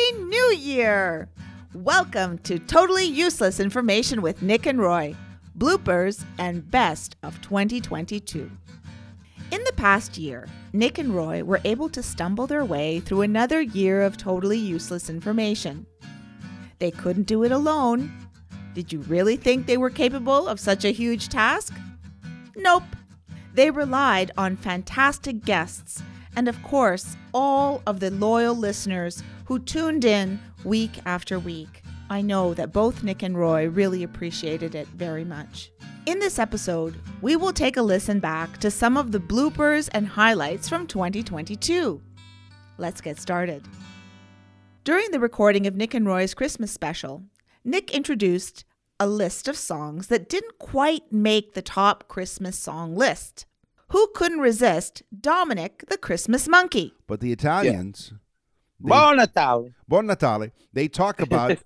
Happy 0.00 0.22
New 0.24 0.54
Year! 0.54 1.28
Welcome 1.74 2.38
to 2.38 2.58
Totally 2.58 3.04
Useless 3.04 3.60
Information 3.60 4.22
with 4.22 4.40
Nick 4.40 4.66
and 4.66 4.78
Roy, 4.78 5.14
bloopers 5.58 6.24
and 6.38 6.68
best 6.70 7.16
of 7.22 7.40
2022. 7.42 8.50
In 9.50 9.64
the 9.64 9.72
past 9.76 10.16
year, 10.16 10.48
Nick 10.72 10.98
and 10.98 11.14
Roy 11.14 11.42
were 11.42 11.60
able 11.64 11.88
to 11.90 12.02
stumble 12.02 12.46
their 12.46 12.64
way 12.64 13.00
through 13.00 13.22
another 13.22 13.60
year 13.60 14.02
of 14.02 14.16
totally 14.16 14.58
useless 14.58 15.10
information. 15.10 15.86
They 16.78 16.92
couldn't 16.92 17.26
do 17.26 17.42
it 17.42 17.52
alone. 17.52 18.10
Did 18.74 18.92
you 18.92 19.00
really 19.00 19.36
think 19.36 19.66
they 19.66 19.76
were 19.76 19.90
capable 19.90 20.48
of 20.48 20.60
such 20.60 20.84
a 20.84 20.92
huge 20.92 21.28
task? 21.28 21.74
Nope. 22.56 22.84
They 23.54 23.70
relied 23.70 24.30
on 24.38 24.56
fantastic 24.56 25.44
guests 25.44 26.02
and, 26.36 26.48
of 26.48 26.62
course, 26.62 27.16
all 27.34 27.82
of 27.86 28.00
the 28.00 28.10
loyal 28.10 28.54
listeners 28.54 29.22
who 29.50 29.58
tuned 29.58 30.04
in 30.04 30.38
week 30.62 31.00
after 31.06 31.36
week. 31.36 31.82
I 32.08 32.22
know 32.22 32.54
that 32.54 32.72
both 32.72 33.02
Nick 33.02 33.24
and 33.24 33.36
Roy 33.36 33.68
really 33.68 34.04
appreciated 34.04 34.76
it 34.76 34.86
very 34.86 35.24
much. 35.24 35.72
In 36.06 36.20
this 36.20 36.38
episode, 36.38 36.94
we 37.20 37.34
will 37.34 37.52
take 37.52 37.76
a 37.76 37.82
listen 37.82 38.20
back 38.20 38.58
to 38.58 38.70
some 38.70 38.96
of 38.96 39.10
the 39.10 39.18
bloopers 39.18 39.88
and 39.92 40.06
highlights 40.06 40.68
from 40.68 40.86
2022. 40.86 42.00
Let's 42.78 43.00
get 43.00 43.18
started. 43.18 43.66
During 44.84 45.10
the 45.10 45.18
recording 45.18 45.66
of 45.66 45.74
Nick 45.74 45.94
and 45.94 46.06
Roy's 46.06 46.32
Christmas 46.32 46.70
special, 46.70 47.24
Nick 47.64 47.90
introduced 47.90 48.64
a 49.00 49.08
list 49.08 49.48
of 49.48 49.56
songs 49.56 50.06
that 50.06 50.28
didn't 50.28 50.60
quite 50.60 51.12
make 51.12 51.54
the 51.54 51.62
top 51.62 52.06
Christmas 52.06 52.56
song 52.56 52.94
list. 52.94 53.46
Who 53.88 54.06
couldn't 54.14 54.38
resist 54.38 55.02
Dominic 55.20 55.86
the 55.88 55.98
Christmas 55.98 56.46
Monkey? 56.46 56.94
But 57.08 57.18
the 57.18 57.32
Italians, 57.32 58.12
they- 58.82 58.88
Buon 58.88 59.16
Natale. 59.16 59.72
Buon 59.88 60.06
Natale, 60.06 60.50
they 60.72 60.88
talk 60.88 61.20
about 61.28 61.58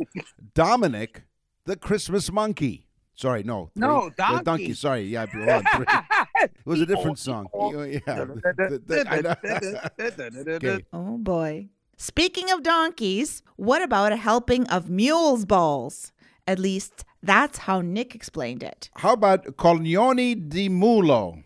Dominic 0.54 1.22
the 1.66 1.76
Christmas 1.76 2.30
monkey. 2.30 2.86
Sorry, 3.16 3.42
no. 3.44 3.70
three- 3.74 3.80
No, 3.80 4.08
the 4.10 4.14
donkey. 4.16 4.44
donkey. 4.44 4.74
Sorry, 4.74 5.02
yeah, 5.02 5.26
hold 5.26 5.48
on, 5.48 5.64
three. 5.76 5.86
It 6.42 6.50
was 6.66 6.80
a 6.80 6.86
different 6.86 7.18
song. 7.18 7.46
Yeah, 7.54 7.98
the- 8.16 8.82
the- 8.84 9.06
I 9.08 9.20
know. 9.20 10.54
Okay. 10.56 10.84
Oh 10.92 11.16
boy. 11.18 11.68
Speaking 11.96 12.50
of 12.50 12.62
donkeys, 12.64 13.42
what 13.56 13.80
about 13.82 14.12
a 14.12 14.16
helping 14.16 14.66
of 14.68 14.90
mules' 14.90 15.44
balls? 15.44 16.12
At 16.46 16.58
least 16.58 17.04
that's 17.22 17.58
how 17.58 17.80
Nick 17.80 18.14
explained 18.14 18.62
it. 18.62 18.90
How 18.96 19.12
about 19.12 19.44
Coglioni 19.56 20.34
di 20.48 20.68
Mulo? 20.68 21.38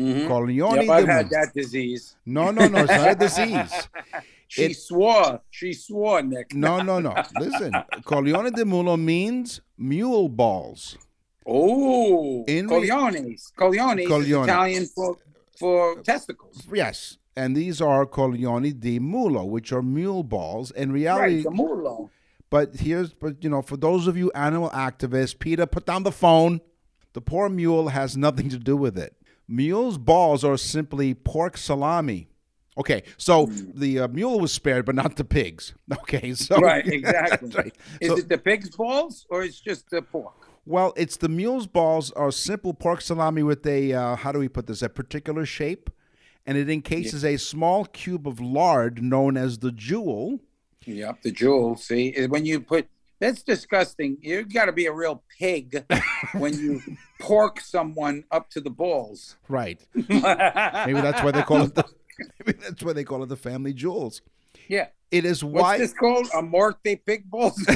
Mhm. 0.00 0.28
Coglioni 0.28 0.82
Yep, 0.86 0.90
I've 0.90 1.06
had 1.08 1.30
that 1.30 1.52
disease. 1.54 2.16
No, 2.26 2.50
no, 2.50 2.66
no, 2.68 2.78
it's 2.84 2.88
not 2.92 3.10
a 3.10 3.14
disease. 3.26 3.88
She 4.48 4.62
It- 4.64 4.76
swore. 4.76 5.40
She 5.50 5.72
swore, 5.72 6.22
Nick. 6.22 6.54
No, 6.54 6.80
no, 6.82 6.98
no. 7.00 7.14
Listen, 7.38 7.72
Coglione 8.04 8.50
di 8.52 8.64
Mulo 8.64 8.96
means 8.98 9.60
mule 9.78 10.28
balls. 10.28 10.96
Oh, 11.46 12.44
In 12.46 12.68
Cogliones. 12.68 13.52
Cogliones 13.56 14.44
Italian 14.44 14.86
for 14.86 15.16
for 15.58 16.00
testicles. 16.02 16.62
Yes, 16.72 17.18
and 17.36 17.56
these 17.56 17.80
are 17.80 18.06
Coglioni 18.06 18.78
di 18.78 18.98
Mulo, 18.98 19.44
which 19.44 19.72
are 19.72 19.82
mule 19.82 20.22
balls. 20.22 20.70
In 20.72 20.92
reality, 20.92 21.34
Right, 21.36 21.44
the 21.44 21.50
mulo. 21.50 22.10
But 22.50 22.76
here's, 22.76 23.12
but 23.12 23.44
you 23.44 23.50
know, 23.50 23.62
for 23.62 23.76
those 23.76 24.06
of 24.08 24.16
you 24.16 24.30
animal 24.34 24.70
activists, 24.70 25.38
Peter, 25.38 25.66
put 25.66 25.86
down 25.86 26.02
the 26.02 26.12
phone. 26.12 26.60
The 27.12 27.20
poor 27.20 27.48
mule 27.48 27.88
has 27.88 28.16
nothing 28.16 28.48
to 28.50 28.58
do 28.58 28.76
with 28.76 28.96
it. 28.96 29.16
Mule's 29.50 29.98
balls 29.98 30.44
are 30.44 30.56
simply 30.56 31.12
pork 31.12 31.56
salami. 31.56 32.28
Okay, 32.78 33.02
so 33.16 33.46
the 33.74 33.98
uh, 33.98 34.08
mule 34.08 34.38
was 34.40 34.52
spared, 34.52 34.86
but 34.86 34.94
not 34.94 35.16
the 35.16 35.24
pigs. 35.24 35.74
Okay, 36.02 36.32
so 36.34 36.56
Right, 36.60 36.86
exactly. 36.98 37.50
Right. 37.50 37.76
Is 38.00 38.08
So- 38.08 38.16
it 38.18 38.28
the 38.28 38.38
pig's 38.38 38.70
balls 38.74 39.26
or 39.28 39.42
it's 39.42 39.60
just 39.60 39.90
the 39.90 40.02
pork? 40.02 40.34
well, 40.66 40.92
it's 40.96 41.16
the 41.16 41.28
mule's 41.28 41.66
balls 41.66 42.12
are 42.12 42.30
simple 42.30 42.72
pork 42.74 43.00
salami 43.00 43.42
with 43.42 43.66
a 43.66 43.92
uh, 43.92 44.14
how 44.16 44.30
do 44.30 44.38
we 44.38 44.48
put 44.48 44.66
this? 44.68 44.82
A 44.82 44.88
particular 44.88 45.44
shape, 45.44 45.90
and 46.46 46.56
it 46.56 46.70
encases 46.70 47.24
a 47.24 47.36
small 47.38 47.84
cube 47.86 48.28
of 48.28 48.38
lard 48.40 49.02
known 49.02 49.36
as 49.36 49.58
the 49.58 49.72
jewel. 49.72 50.38
Yep, 50.86 51.22
the 51.22 51.32
jewel. 51.32 51.76
See, 51.76 52.14
when 52.28 52.46
you 52.46 52.60
put 52.60 52.86
that's 53.20 53.42
disgusting. 53.42 54.16
You've 54.22 54.52
got 54.52 54.64
to 54.64 54.72
be 54.72 54.86
a 54.86 54.92
real 54.92 55.22
pig 55.38 55.84
when 56.32 56.54
you 56.58 56.80
pork 57.20 57.60
someone 57.60 58.24
up 58.30 58.50
to 58.50 58.60
the 58.60 58.70
balls. 58.70 59.36
Right. 59.48 59.80
Maybe 59.94 60.08
that's 61.00 61.22
why 61.22 61.30
they 61.30 61.42
call 61.42 61.62
it 61.62 61.74
the. 61.74 61.84
Maybe 62.44 62.58
that's 62.60 62.82
why 62.82 62.92
they 62.92 63.04
call 63.04 63.22
it 63.22 63.28
the 63.28 63.36
family 63.36 63.72
jewels. 63.72 64.22
yeah. 64.68 64.88
It 65.10 65.24
is 65.24 65.42
What's 65.42 65.62
why 65.62 65.78
this 65.78 65.92
called? 65.92 66.28
A 66.36 66.40
morte 66.42 66.94
pig 67.04 67.28
balls? 67.28 67.58
no 67.68 67.74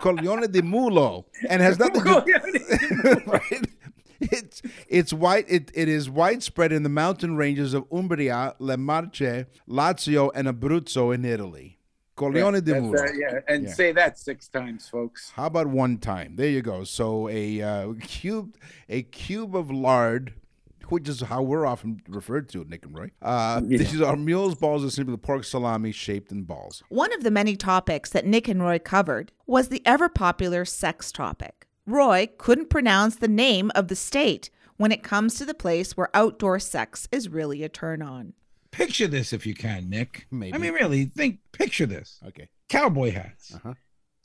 Coglione 0.00 0.50
di 0.50 0.62
Mulo, 0.62 1.26
and 1.50 1.60
has 1.60 1.78
nothing 1.78 2.02
to 2.02 2.24
do. 2.26 3.20
right. 3.26 3.66
It's 4.20 4.62
it's 4.88 5.12
white. 5.12 5.44
It, 5.48 5.70
it 5.74 5.88
is 5.88 6.08
widespread 6.08 6.72
in 6.72 6.82
the 6.82 6.88
mountain 6.88 7.36
ranges 7.36 7.74
of 7.74 7.84
Umbria, 7.92 8.54
Le 8.58 8.76
Marche, 8.76 9.44
Lazio, 9.68 10.30
and 10.34 10.46
Abruzzo 10.48 11.12
in 11.14 11.24
Italy. 11.24 11.78
Coglione 12.16 12.62
di 12.62 12.72
That's, 12.72 12.82
Mulo. 12.82 12.98
uh, 13.00 13.12
yeah, 13.14 13.40
and 13.48 13.64
Yeah. 13.64 13.72
say 13.72 13.92
that 13.92 14.18
six 14.18 14.48
times, 14.48 14.88
folks. 14.88 15.30
How 15.34 15.46
about 15.46 15.66
one 15.68 15.98
time? 15.98 16.36
There 16.36 16.48
you 16.48 16.62
go. 16.62 16.84
So 16.84 17.28
a 17.28 17.62
uh, 17.62 17.92
cube, 18.02 18.56
a 18.88 19.02
cube 19.02 19.56
of 19.56 19.70
lard, 19.70 20.34
which 20.88 21.08
is 21.08 21.22
how 21.22 21.42
we're 21.42 21.64
often 21.64 22.02
referred 22.08 22.48
to, 22.50 22.64
Nick 22.64 22.84
and 22.84 22.94
Roy. 22.98 23.10
Uh, 23.22 23.60
These 23.64 24.00
are 24.02 24.16
mule's 24.16 24.54
balls, 24.54 24.84
are 24.84 24.90
simply 24.90 25.16
pork 25.16 25.44
salami 25.44 25.90
shaped 25.92 26.30
in 26.30 26.42
balls. 26.42 26.82
One 26.90 27.12
of 27.14 27.22
the 27.22 27.30
many 27.30 27.56
topics 27.56 28.10
that 28.10 28.26
Nick 28.26 28.46
and 28.46 28.62
Roy 28.62 28.78
covered 28.78 29.32
was 29.46 29.68
the 29.68 29.80
ever 29.86 30.08
popular 30.10 30.64
sex 30.66 31.10
topic. 31.12 31.66
Roy 31.86 32.28
couldn't 32.36 32.68
pronounce 32.70 33.16
the 33.16 33.26
name 33.28 33.72
of 33.74 33.88
the 33.88 33.96
state 33.96 34.50
when 34.76 34.92
it 34.92 35.02
comes 35.02 35.34
to 35.34 35.44
the 35.44 35.54
place 35.54 35.96
where 35.96 36.10
outdoor 36.14 36.58
sex 36.58 37.08
is 37.10 37.28
really 37.28 37.62
a 37.62 37.68
turn 37.68 38.02
on. 38.02 38.34
Picture 38.72 39.06
this 39.06 39.32
if 39.32 39.46
you 39.46 39.54
can, 39.54 39.88
Nick. 39.90 40.26
Maybe. 40.30 40.54
I 40.54 40.58
mean, 40.58 40.72
really, 40.72 41.04
think, 41.04 41.38
picture 41.52 41.86
this 41.86 42.18
Okay. 42.26 42.48
cowboy 42.68 43.12
hats, 43.12 43.54
Uh-huh. 43.54 43.74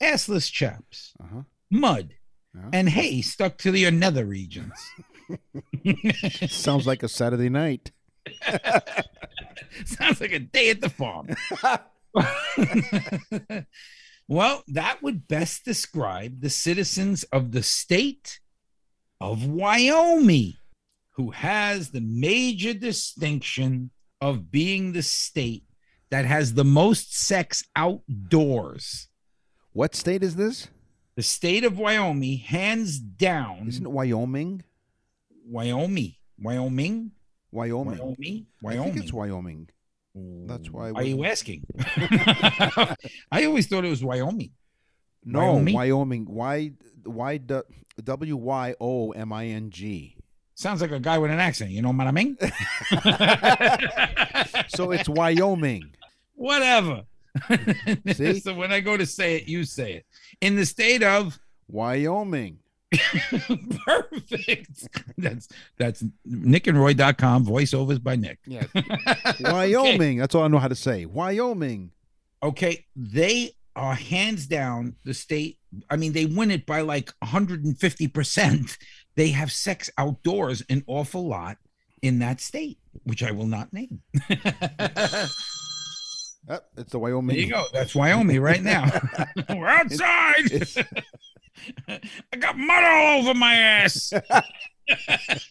assless 0.02 0.50
chaps, 0.50 1.12
Uh-huh. 1.22 1.42
mud, 1.70 2.14
Uh-huh. 2.56 2.70
and 2.72 2.88
hay 2.88 3.20
stuck 3.22 3.58
to 3.58 3.74
your 3.74 3.90
nether 3.90 4.24
regions. 4.24 4.72
Sounds 6.48 6.86
like 6.86 7.02
a 7.02 7.08
Saturday 7.08 7.50
night. 7.50 7.92
Sounds 9.84 10.20
like 10.20 10.32
a 10.32 10.38
day 10.38 10.70
at 10.70 10.80
the 10.80 10.88
farm. 10.88 11.28
well, 14.28 14.62
that 14.68 15.02
would 15.02 15.28
best 15.28 15.64
describe 15.64 16.40
the 16.40 16.50
citizens 16.50 17.24
of 17.24 17.52
the 17.52 17.62
state 17.62 18.40
of 19.20 19.46
Wyoming, 19.46 20.54
who 21.16 21.30
has 21.32 21.90
the 21.90 22.00
major 22.00 22.72
distinction 22.74 23.90
of 24.20 24.50
being 24.50 24.92
the 24.92 25.02
state 25.02 25.64
that 26.10 26.24
has 26.24 26.54
the 26.54 26.64
most 26.64 27.14
sex 27.14 27.64
outdoors. 27.76 29.08
What 29.72 29.94
state 29.94 30.22
is 30.22 30.36
this? 30.36 30.68
The 31.16 31.22
state 31.22 31.64
of 31.64 31.78
Wyoming, 31.78 32.38
hands 32.38 32.98
down, 32.98 33.66
Isn't 33.68 33.84
it 33.84 33.90
Wyoming? 33.90 34.62
Wyoming, 35.44 36.14
Wyoming, 36.38 37.12
Wyoming. 37.50 38.46
Wyoming, 38.62 38.80
I 38.80 38.84
think 38.84 38.96
it's 38.96 39.12
Wyoming. 39.12 39.68
Wyoming. 40.14 40.46
That's 40.46 40.70
why. 40.70 40.90
Are 40.90 41.02
you 41.02 41.24
asking? 41.24 41.64
I 43.32 43.44
always 43.44 43.66
thought 43.66 43.84
it 43.84 43.90
was 43.90 44.04
Wyoming. 44.04 44.52
No, 45.24 45.40
Wyoming? 45.40 45.74
Wyoming. 45.74 46.24
Why? 46.26 46.72
Why? 47.04 47.38
W 47.38 48.36
Y 48.36 48.74
O 48.80 49.10
M 49.12 49.32
I 49.32 49.46
N 49.46 49.70
G. 49.70 50.16
Sounds 50.58 50.80
like 50.80 50.90
a 50.90 50.98
guy 50.98 51.18
with 51.18 51.30
an 51.30 51.38
accent. 51.38 51.70
You 51.70 51.82
know 51.82 51.92
what 51.92 52.08
I 52.08 52.10
mean? 52.10 52.36
So 54.70 54.90
it's 54.90 55.08
Wyoming. 55.08 55.90
Whatever. 56.34 57.04
See? 58.12 58.40
so 58.40 58.54
when 58.54 58.72
I 58.72 58.80
go 58.80 58.96
to 58.96 59.06
say 59.06 59.36
it, 59.36 59.46
you 59.46 59.64
say 59.64 59.92
it. 59.92 60.06
In 60.40 60.56
the 60.56 60.66
state 60.66 61.04
of 61.04 61.38
Wyoming. 61.68 62.58
perfect. 63.86 64.88
That's 65.16 65.48
that's 65.76 66.02
nickandroy.com, 66.28 67.46
voiceovers 67.46 68.02
by 68.02 68.16
Nick. 68.16 68.40
Yes. 68.44 68.66
Wyoming. 69.40 70.18
That's 70.18 70.34
all 70.34 70.42
I 70.42 70.48
know 70.48 70.58
how 70.58 70.66
to 70.66 70.74
say. 70.74 71.06
Wyoming. 71.06 71.92
Okay, 72.42 72.84
they 72.96 73.52
are 73.76 73.94
hands 73.94 74.48
down 74.48 74.96
the 75.04 75.14
state. 75.14 75.58
I 75.88 75.94
mean, 75.96 76.12
they 76.12 76.26
win 76.26 76.50
it 76.50 76.66
by 76.66 76.80
like 76.80 77.12
150%. 77.22 78.76
They 79.18 79.30
have 79.30 79.50
sex 79.50 79.90
outdoors 79.98 80.62
an 80.70 80.84
awful 80.86 81.26
lot 81.26 81.58
in 82.02 82.20
that 82.20 82.40
state, 82.40 82.78
which 83.02 83.24
I 83.24 83.32
will 83.32 83.48
not 83.48 83.72
name. 83.72 84.00
Ah, 86.50 86.60
it's 86.78 86.92
the 86.92 86.98
Wyoming. 86.98 87.36
There 87.36 87.44
you 87.44 87.50
go. 87.52 87.64
That's 87.74 87.94
Wyoming 87.94 88.40
right 88.40 88.62
now. 88.62 88.86
We're 89.50 89.68
outside. 89.68 90.50
It's- 90.50 90.78
I 92.32 92.36
got 92.38 92.56
mud 92.56 92.84
all 92.84 93.18
over 93.18 93.34
my 93.34 93.54
ass. 93.54 94.14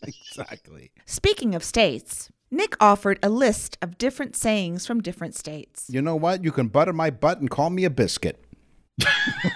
exactly. 0.02 0.92
Speaking 1.06 1.54
of 1.54 1.64
states, 1.64 2.32
Nick 2.50 2.76
offered 2.80 3.20
a 3.22 3.30
list 3.30 3.78
of 3.80 4.00
different 4.00 4.36
sayings 4.36 4.88
from 4.88 5.02
different 5.02 5.36
states. 5.36 5.86
You 5.88 6.02
know 6.02 6.16
what? 6.16 6.44
You 6.44 6.52
can 6.52 6.68
butter 6.68 6.94
my 6.94 7.12
butt 7.12 7.42
and 7.42 7.50
call 7.50 7.70
me 7.70 7.84
a 7.84 7.92
biscuit. 7.92 8.44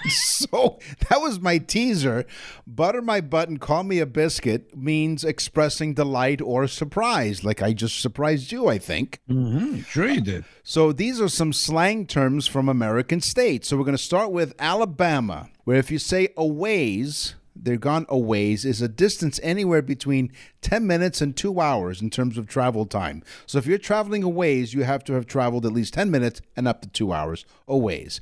So 0.08 0.78
that 1.08 1.20
was 1.20 1.40
my 1.40 1.58
teaser. 1.58 2.24
Butter 2.66 3.02
my 3.02 3.20
butt 3.20 3.48
and 3.48 3.60
call 3.60 3.82
me 3.82 3.98
a 3.98 4.06
biscuit 4.06 4.76
means 4.76 5.24
expressing 5.24 5.94
delight 5.94 6.40
or 6.40 6.68
surprise, 6.68 7.44
like 7.44 7.60
I 7.60 7.72
just 7.72 8.00
surprised 8.00 8.52
you, 8.52 8.68
I 8.68 8.78
think. 8.78 9.20
Mm-hmm. 9.28 9.80
Sure, 9.80 10.08
you 10.08 10.20
did. 10.20 10.44
So 10.62 10.92
these 10.92 11.20
are 11.20 11.28
some 11.28 11.52
slang 11.52 12.06
terms 12.06 12.46
from 12.46 12.68
American 12.68 13.20
states. 13.20 13.68
So 13.68 13.76
we're 13.76 13.84
going 13.84 13.96
to 13.96 14.02
start 14.02 14.30
with 14.30 14.54
Alabama, 14.58 15.48
where 15.64 15.78
if 15.78 15.90
you 15.90 15.98
say 15.98 16.28
a 16.36 16.46
ways, 16.46 17.34
they're 17.54 17.76
gone 17.76 18.06
a 18.08 18.18
ways 18.18 18.64
is 18.64 18.80
a 18.80 18.88
distance 18.88 19.38
anywhere 19.42 19.82
between 19.82 20.32
10 20.62 20.86
minutes 20.86 21.20
and 21.20 21.36
two 21.36 21.60
hours 21.60 22.00
in 22.00 22.10
terms 22.10 22.38
of 22.38 22.46
travel 22.46 22.86
time. 22.86 23.22
So 23.46 23.58
if 23.58 23.66
you're 23.66 23.78
traveling 23.78 24.22
a 24.22 24.28
ways, 24.28 24.74
you 24.74 24.84
have 24.84 25.04
to 25.04 25.14
have 25.14 25.26
traveled 25.26 25.66
at 25.66 25.72
least 25.72 25.94
10 25.94 26.10
minutes 26.10 26.40
and 26.56 26.66
up 26.66 26.82
to 26.82 26.88
two 26.88 27.12
hours 27.12 27.44
a 27.68 27.76
ways. 27.76 28.20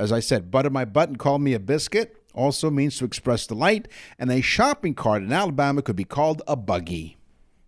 As 0.00 0.12
I 0.12 0.20
said, 0.20 0.50
butter 0.50 0.70
my 0.70 0.86
butt 0.86 1.10
and 1.10 1.18
call 1.18 1.38
me 1.38 1.52
a 1.52 1.60
biscuit 1.60 2.16
also 2.32 2.70
means 2.70 2.96
to 2.96 3.04
express 3.04 3.46
delight, 3.46 3.86
and 4.18 4.30
a 4.32 4.40
shopping 4.40 4.94
cart 4.94 5.22
in 5.22 5.30
Alabama 5.30 5.82
could 5.82 5.96
be 5.96 6.04
called 6.04 6.40
a 6.48 6.56
buggy. 6.56 7.18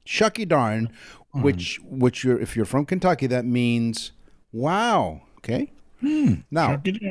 Shucky 0.07 0.49
darn, 0.49 0.91
which 1.35 1.79
which 1.85 2.25
you're 2.25 2.41
if 2.41 2.57
you're 2.57 2.65
from 2.65 2.87
Kentucky, 2.87 3.27
that 3.27 3.45
means 3.45 4.13
wow. 4.51 5.21
Okay. 5.39 5.73
Now, 6.51 6.77
Chuck 6.77 6.87
it 6.87 7.03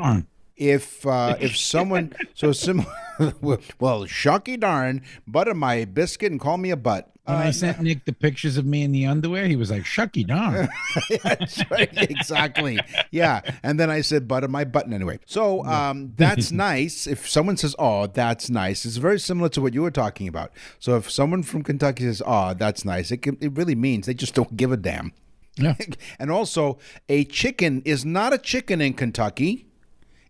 if 0.58 1.06
uh, 1.06 1.36
if 1.40 1.56
someone 1.56 2.14
so 2.34 2.52
sim 2.52 2.80
well 3.42 4.06
shucky 4.06 4.60
darn 4.60 5.02
butter 5.28 5.54
my 5.54 5.86
biscuit 5.86 6.32
and 6.32 6.42
call 6.42 6.58
me 6.58 6.72
a 6.72 6.78
butt 6.78 7.11
When 7.26 7.38
I 7.38 7.52
sent 7.52 7.80
Nick 7.82 8.06
the 8.06 8.14
pictures 8.14 8.58
of 8.58 8.66
me 8.66 8.82
in 8.82 8.92
the 8.92 9.06
underwear, 9.06 9.48
he 9.48 9.56
was 9.56 9.72
like, 9.72 9.84
"Shucky 9.84 10.26
darn." 10.26 10.68
That's 11.24 11.70
right, 11.70 11.90
exactly. 11.94 12.80
Yeah 13.12 13.42
and 13.64 13.80
then 13.80 13.90
i 13.90 14.02
said 14.02 14.28
butter 14.28 14.48
my 14.48 14.64
button 14.64 14.94
anyway. 14.94 15.20
So 15.26 15.66
um, 15.66 16.14
that's 16.16 16.52
nice. 16.70 17.08
If 17.08 17.30
someone 17.30 17.58
says 17.58 17.76
oh 17.80 18.08
that's 18.08 18.50
nice 18.50 18.86
it's 18.86 18.98
very 18.98 19.20
similar 19.20 19.50
to 19.50 19.62
what 19.62 19.74
you 19.74 19.82
were 19.82 19.92
talking 19.92 20.28
about. 20.28 20.52
So 20.80 20.98
if 20.98 21.10
someone 21.10 21.44
from 21.44 21.64
kentucky 21.64 22.04
says 22.04 22.22
oh 22.26 22.54
that's 22.54 22.86
nice 22.86 23.12
it, 23.12 23.18
can, 23.18 23.38
it 23.42 23.54
really 23.54 23.76
means 23.76 24.06
they 24.06 24.14
just 24.14 24.36
don't 24.36 24.58
give 24.58 24.72
a 24.72 24.78
damn. 24.78 25.14
Yeah. 25.58 25.76
and 26.20 26.32
also 26.32 26.80
a 27.10 27.26
chicken 27.26 27.82
is 27.86 28.06
not 28.06 28.34
a 28.34 28.38
chicken 28.38 28.82
in 28.82 28.94
kentucky. 28.94 29.68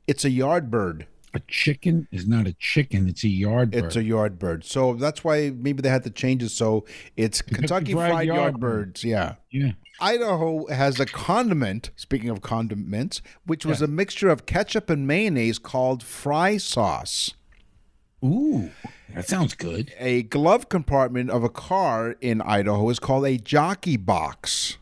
It's 0.07 0.25
a 0.25 0.29
yard 0.29 0.69
bird 0.69 1.07
A 1.33 1.39
chicken 1.47 2.07
is 2.11 2.27
not 2.27 2.45
a 2.45 2.53
chicken; 2.53 3.07
it's 3.07 3.23
a 3.23 3.29
yard 3.29 3.71
bird. 3.71 3.85
It's 3.85 3.95
a 3.95 4.03
yard 4.03 4.37
bird. 4.37 4.65
So 4.65 4.95
that's 4.95 5.23
why 5.23 5.51
maybe 5.55 5.81
they 5.81 5.89
had 5.89 6.03
to 6.03 6.09
change 6.09 6.43
it 6.43 6.49
so 6.49 6.85
it's 7.15 7.41
Kentucky 7.41 7.93
Fried 7.93 8.11
Fried, 8.11 8.27
Yard 8.27 8.37
Yard, 8.37 8.59
Birds. 8.59 9.03
Yeah. 9.03 9.35
yeah. 9.49 9.71
Idaho 10.01 10.67
has 10.67 10.99
a 10.99 11.05
condiment, 11.05 11.91
speaking 11.95 12.29
of 12.29 12.41
condiments, 12.41 13.21
which 13.45 13.65
was 13.65 13.81
a 13.81 13.87
mixture 13.87 14.29
of 14.29 14.45
ketchup 14.45 14.89
and 14.89 15.07
mayonnaise 15.07 15.59
called 15.59 16.03
fry 16.03 16.57
sauce. 16.57 17.35
Ooh, 18.25 18.71
that 19.13 19.27
sounds 19.27 19.53
good. 19.53 19.93
A 19.99 20.23
glove 20.23 20.69
compartment 20.69 21.29
of 21.29 21.43
a 21.43 21.49
car 21.49 22.15
in 22.19 22.41
Idaho 22.41 22.89
is 22.89 22.99
called 22.99 23.25
a 23.25 23.37
jockey 23.37 23.97
box. 23.97 24.77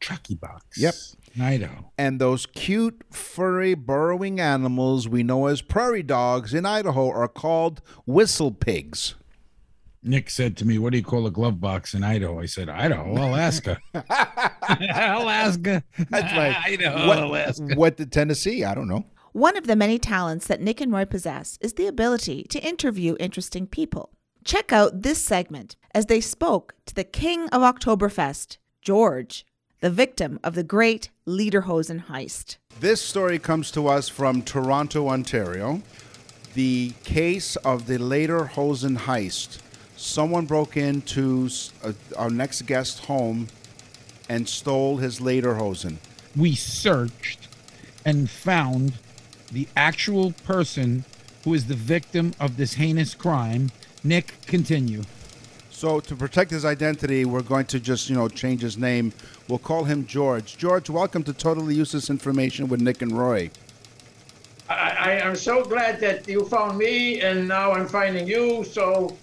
Chucky 0.00 0.34
box. 0.34 0.78
Yep. 0.78 0.94
In 1.36 1.42
Idaho. 1.42 1.92
And 1.98 2.18
those 2.18 2.46
cute, 2.46 3.04
furry, 3.10 3.74
burrowing 3.74 4.40
animals 4.40 5.08
we 5.08 5.22
know 5.22 5.46
as 5.46 5.60
prairie 5.60 6.02
dogs 6.02 6.54
in 6.54 6.64
Idaho 6.64 7.10
are 7.10 7.28
called 7.28 7.82
whistle 8.06 8.52
pigs. 8.52 9.16
Nick 10.02 10.30
said 10.30 10.56
to 10.58 10.64
me, 10.64 10.78
"What 10.78 10.92
do 10.92 10.98
you 10.98 11.04
call 11.04 11.26
a 11.26 11.30
glove 11.30 11.60
box 11.60 11.92
in 11.92 12.04
Idaho?" 12.04 12.40
I 12.40 12.46
said, 12.46 12.68
"Idaho, 12.68 13.12
Alaska." 13.12 13.78
Alaska. 13.94 15.82
That's 16.10 16.32
right. 16.36 16.56
Idaho, 16.64 17.08
what, 17.08 17.18
Alaska. 17.18 17.74
what 17.74 17.96
did 17.96 18.12
Tennessee? 18.12 18.64
I 18.64 18.74
don't 18.74 18.88
know. 18.88 19.04
One 19.32 19.56
of 19.56 19.66
the 19.66 19.76
many 19.76 19.98
talents 19.98 20.46
that 20.46 20.62
Nick 20.62 20.80
and 20.80 20.92
Roy 20.92 21.04
possess 21.04 21.58
is 21.60 21.74
the 21.74 21.86
ability 21.86 22.44
to 22.44 22.66
interview 22.66 23.16
interesting 23.20 23.66
people. 23.66 24.10
Check 24.44 24.72
out 24.72 25.02
this 25.02 25.20
segment 25.22 25.76
as 25.94 26.06
they 26.06 26.20
spoke 26.20 26.74
to 26.86 26.94
the 26.94 27.04
king 27.04 27.48
of 27.48 27.62
Oktoberfest, 27.62 28.58
George, 28.80 29.44
the 29.86 29.90
victim 29.92 30.40
of 30.42 30.56
the 30.56 30.64
great 30.64 31.10
Lederhosen 31.28 32.06
heist. 32.06 32.56
This 32.80 33.00
story 33.00 33.38
comes 33.38 33.70
to 33.70 33.86
us 33.86 34.08
from 34.08 34.42
Toronto, 34.42 35.06
Ontario. 35.08 35.80
The 36.54 36.92
case 37.04 37.54
of 37.54 37.86
the 37.86 37.98
Lederhosen 37.98 38.96
heist. 38.98 39.58
Someone 39.96 40.44
broke 40.44 40.76
into 40.76 41.44
s- 41.46 41.70
uh, 41.84 41.92
our 42.16 42.30
next 42.30 42.62
guest's 42.66 42.98
home 43.06 43.46
and 44.28 44.48
stole 44.48 44.96
his 44.96 45.20
Lederhosen. 45.20 45.98
we 46.34 46.56
searched 46.56 47.46
and 48.04 48.28
found 48.28 48.94
the 49.52 49.68
actual 49.76 50.32
person 50.32 51.04
who 51.44 51.54
is 51.54 51.66
the 51.68 51.76
victim 51.76 52.34
of 52.40 52.56
this 52.56 52.74
heinous 52.74 53.14
crime. 53.14 53.70
Nick, 54.02 54.34
continue. 54.46 55.04
So 55.76 56.00
to 56.00 56.16
protect 56.16 56.50
his 56.52 56.64
identity, 56.64 57.26
we're 57.26 57.42
going 57.42 57.66
to 57.66 57.78
just, 57.78 58.08
you 58.08 58.16
know, 58.16 58.28
change 58.28 58.62
his 58.62 58.78
name. 58.78 59.12
We'll 59.46 59.58
call 59.58 59.84
him 59.84 60.06
George. 60.06 60.56
George, 60.56 60.88
welcome 60.88 61.22
to 61.24 61.34
Totally 61.34 61.74
Useless 61.74 62.08
Information 62.08 62.68
with 62.68 62.80
Nick 62.80 63.02
and 63.02 63.12
Roy. 63.12 63.50
I, 64.70 64.96
I 64.98 65.10
am 65.20 65.36
so 65.36 65.62
glad 65.62 66.00
that 66.00 66.26
you 66.26 66.46
found 66.46 66.78
me 66.78 67.20
and 67.20 67.46
now 67.46 67.72
I'm 67.72 67.86
finding 67.88 68.26
you. 68.26 68.64
So 68.64 69.18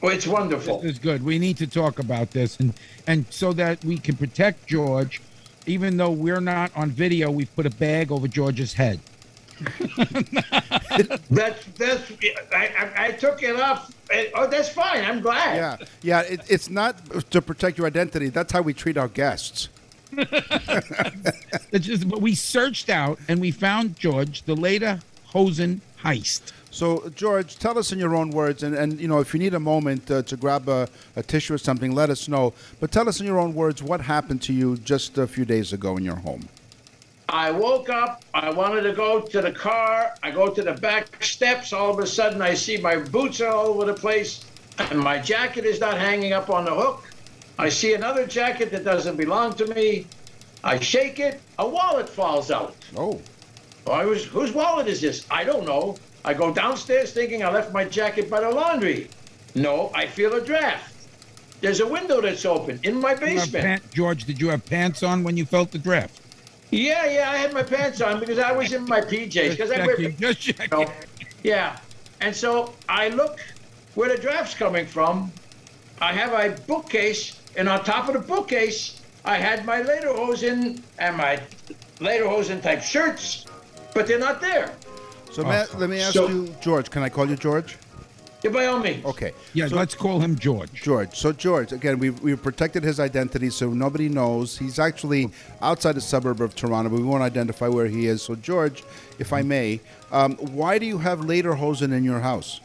oh, 0.00 0.08
it's 0.08 0.28
wonderful. 0.28 0.78
This 0.82 0.92
is 0.92 0.98
good. 1.00 1.24
We 1.24 1.36
need 1.36 1.56
to 1.56 1.66
talk 1.66 1.98
about 1.98 2.30
this, 2.30 2.60
and 2.60 2.72
and 3.08 3.26
so 3.28 3.52
that 3.54 3.84
we 3.84 3.98
can 3.98 4.16
protect 4.16 4.68
George, 4.68 5.20
even 5.66 5.96
though 5.96 6.12
we're 6.12 6.40
not 6.40 6.70
on 6.76 6.90
video, 6.90 7.28
we've 7.28 7.52
put 7.56 7.66
a 7.66 7.70
bag 7.70 8.12
over 8.12 8.28
George's 8.28 8.72
head. 8.72 9.00
That's 11.28 11.64
that's 11.76 12.12
I, 12.54 12.70
I, 12.78 13.06
I 13.06 13.10
took 13.10 13.42
it 13.42 13.58
off. 13.58 13.92
Oh, 14.34 14.46
that's 14.46 14.68
fine. 14.68 15.04
I'm 15.04 15.20
glad. 15.20 15.56
Yeah, 15.56 15.86
yeah. 16.02 16.32
It, 16.32 16.40
it's 16.48 16.70
not 16.70 16.96
to 17.30 17.42
protect 17.42 17.78
your 17.78 17.86
identity. 17.86 18.28
That's 18.28 18.52
how 18.52 18.62
we 18.62 18.72
treat 18.74 18.96
our 18.96 19.08
guests. 19.08 19.68
Just, 21.72 22.08
but 22.08 22.22
we 22.22 22.34
searched 22.34 22.88
out 22.88 23.18
and 23.28 23.40
we 23.40 23.50
found 23.50 23.98
George, 23.98 24.42
the 24.42 24.56
later 24.56 25.00
Hosen 25.26 25.82
heist. 26.02 26.52
So, 26.70 27.08
George, 27.14 27.58
tell 27.58 27.78
us 27.78 27.92
in 27.92 27.98
your 27.98 28.14
own 28.14 28.30
words, 28.30 28.62
and, 28.62 28.74
and 28.74 29.00
you 29.00 29.08
know, 29.08 29.20
if 29.20 29.32
you 29.32 29.40
need 29.40 29.54
a 29.54 29.60
moment 29.60 30.10
uh, 30.10 30.22
to 30.22 30.36
grab 30.36 30.68
a, 30.68 30.88
a 31.16 31.22
tissue 31.22 31.54
or 31.54 31.58
something, 31.58 31.92
let 31.94 32.10
us 32.10 32.28
know. 32.28 32.52
But 32.78 32.92
tell 32.92 33.08
us 33.08 33.20
in 33.20 33.26
your 33.26 33.38
own 33.38 33.54
words 33.54 33.82
what 33.82 34.00
happened 34.00 34.42
to 34.42 34.52
you 34.52 34.76
just 34.78 35.18
a 35.18 35.26
few 35.26 35.44
days 35.44 35.72
ago 35.72 35.96
in 35.96 36.04
your 36.04 36.16
home. 36.16 36.48
I 37.28 37.50
woke 37.50 37.90
up. 37.90 38.24
I 38.32 38.50
wanted 38.50 38.82
to 38.82 38.92
go 38.92 39.20
to 39.20 39.42
the 39.42 39.52
car. 39.52 40.14
I 40.22 40.30
go 40.30 40.48
to 40.48 40.62
the 40.62 40.72
back 40.72 41.22
steps. 41.22 41.72
All 41.74 41.90
of 41.90 41.98
a 41.98 42.06
sudden, 42.06 42.40
I 42.40 42.54
see 42.54 42.78
my 42.78 42.96
boots 42.96 43.40
are 43.42 43.48
all 43.48 43.66
over 43.66 43.84
the 43.84 43.94
place, 43.94 44.46
and 44.78 44.98
my 44.98 45.18
jacket 45.18 45.66
is 45.66 45.78
not 45.78 45.98
hanging 45.98 46.32
up 46.32 46.48
on 46.48 46.64
the 46.64 46.74
hook. 46.74 47.04
I 47.58 47.68
see 47.68 47.92
another 47.92 48.26
jacket 48.26 48.70
that 48.70 48.84
doesn't 48.84 49.16
belong 49.16 49.52
to 49.54 49.66
me. 49.74 50.06
I 50.64 50.80
shake 50.80 51.18
it. 51.18 51.40
A 51.58 51.68
wallet 51.68 52.08
falls 52.08 52.50
out. 52.50 52.74
Oh, 52.96 53.20
I 53.90 54.04
was, 54.06 54.24
whose 54.24 54.52
wallet 54.52 54.86
is 54.86 55.00
this? 55.00 55.26
I 55.30 55.44
don't 55.44 55.66
know. 55.66 55.96
I 56.24 56.34
go 56.34 56.52
downstairs 56.52 57.12
thinking 57.12 57.44
I 57.44 57.50
left 57.50 57.72
my 57.72 57.84
jacket 57.84 58.30
by 58.30 58.40
the 58.40 58.50
laundry. 58.50 59.10
No, 59.54 59.90
I 59.94 60.06
feel 60.06 60.34
a 60.34 60.40
draft. 60.40 60.94
There's 61.60 61.80
a 61.80 61.86
window 61.86 62.20
that's 62.20 62.44
open 62.44 62.80
in 62.84 63.00
my 63.00 63.14
basement. 63.14 63.82
George, 63.92 64.24
did 64.24 64.40
you 64.40 64.48
have 64.48 64.64
pants 64.64 65.02
on 65.02 65.24
when 65.24 65.36
you 65.36 65.44
felt 65.44 65.72
the 65.72 65.78
draft? 65.78 66.20
Yeah, 66.70 67.06
yeah, 67.06 67.30
I 67.30 67.36
had 67.36 67.52
my 67.54 67.62
pants 67.62 68.00
on 68.00 68.20
because 68.20 68.38
I 68.38 68.52
was 68.52 68.72
in 68.72 68.84
my 68.84 69.00
PJs. 69.00 69.50
Because 69.50 69.70
I 69.70 69.86
wear, 69.86 69.96
checking, 69.96 70.16
just 70.16 70.46
you 70.46 70.54
know, 70.70 70.86
yeah. 71.42 71.78
And 72.20 72.34
so 72.34 72.74
I 72.88 73.08
look 73.08 73.40
where 73.94 74.08
the 74.14 74.20
draft's 74.20 74.54
coming 74.54 74.86
from. 74.86 75.32
I 76.00 76.12
have 76.12 76.32
a 76.32 76.60
bookcase, 76.66 77.40
and 77.56 77.68
on 77.68 77.84
top 77.84 78.08
of 78.08 78.14
the 78.14 78.20
bookcase, 78.20 79.00
I 79.24 79.36
had 79.36 79.64
my 79.64 79.82
Lederhosen 79.82 80.82
and 80.98 81.16
my 81.16 81.40
Lederhosen 81.98 82.62
type 82.62 82.82
shirts, 82.82 83.46
but 83.94 84.06
they're 84.06 84.18
not 84.18 84.40
there. 84.40 84.74
so 85.32 85.42
ma- 85.42 85.64
oh. 85.72 85.78
let 85.78 85.90
me 85.90 86.00
ask 86.00 86.12
So- 86.12 86.28
you, 86.28 86.54
George. 86.60 86.90
Can 86.90 87.02
I 87.02 87.08
call 87.08 87.28
you 87.28 87.36
George? 87.36 87.78
Yeah, 88.42 88.50
by 88.50 88.66
all 88.66 88.78
means. 88.78 89.04
Okay. 89.04 89.32
Yeah, 89.52 89.66
So- 89.66 89.76
let's 89.76 89.94
call 89.94 90.20
him 90.20 90.38
George. 90.38 90.72
George. 90.72 91.16
So 91.16 91.32
George, 91.32 91.72
again, 91.72 91.98
we've, 91.98 92.20
we've 92.20 92.40
protected 92.40 92.84
his 92.84 93.00
identity, 93.00 93.50
so 93.50 93.70
nobody 93.70 94.08
knows. 94.08 94.56
He's 94.56 94.78
actually 94.78 95.30
outside 95.60 95.92
the 95.92 96.00
suburb 96.00 96.40
of 96.40 96.54
Toronto, 96.54 96.90
but 96.90 97.00
we 97.00 97.04
won't 97.06 97.22
identify 97.22 97.66
where 97.68 97.86
he 97.86 98.06
is. 98.06 98.22
So 98.22 98.36
George, 98.36 98.84
if 99.18 99.32
I 99.32 99.42
may, 99.42 99.80
um, 100.12 100.36
why 100.36 100.78
do 100.78 100.86
you 100.86 100.98
have 100.98 101.20
Lederhosen 101.20 101.92
in 101.92 102.04
your 102.04 102.20
house? 102.20 102.60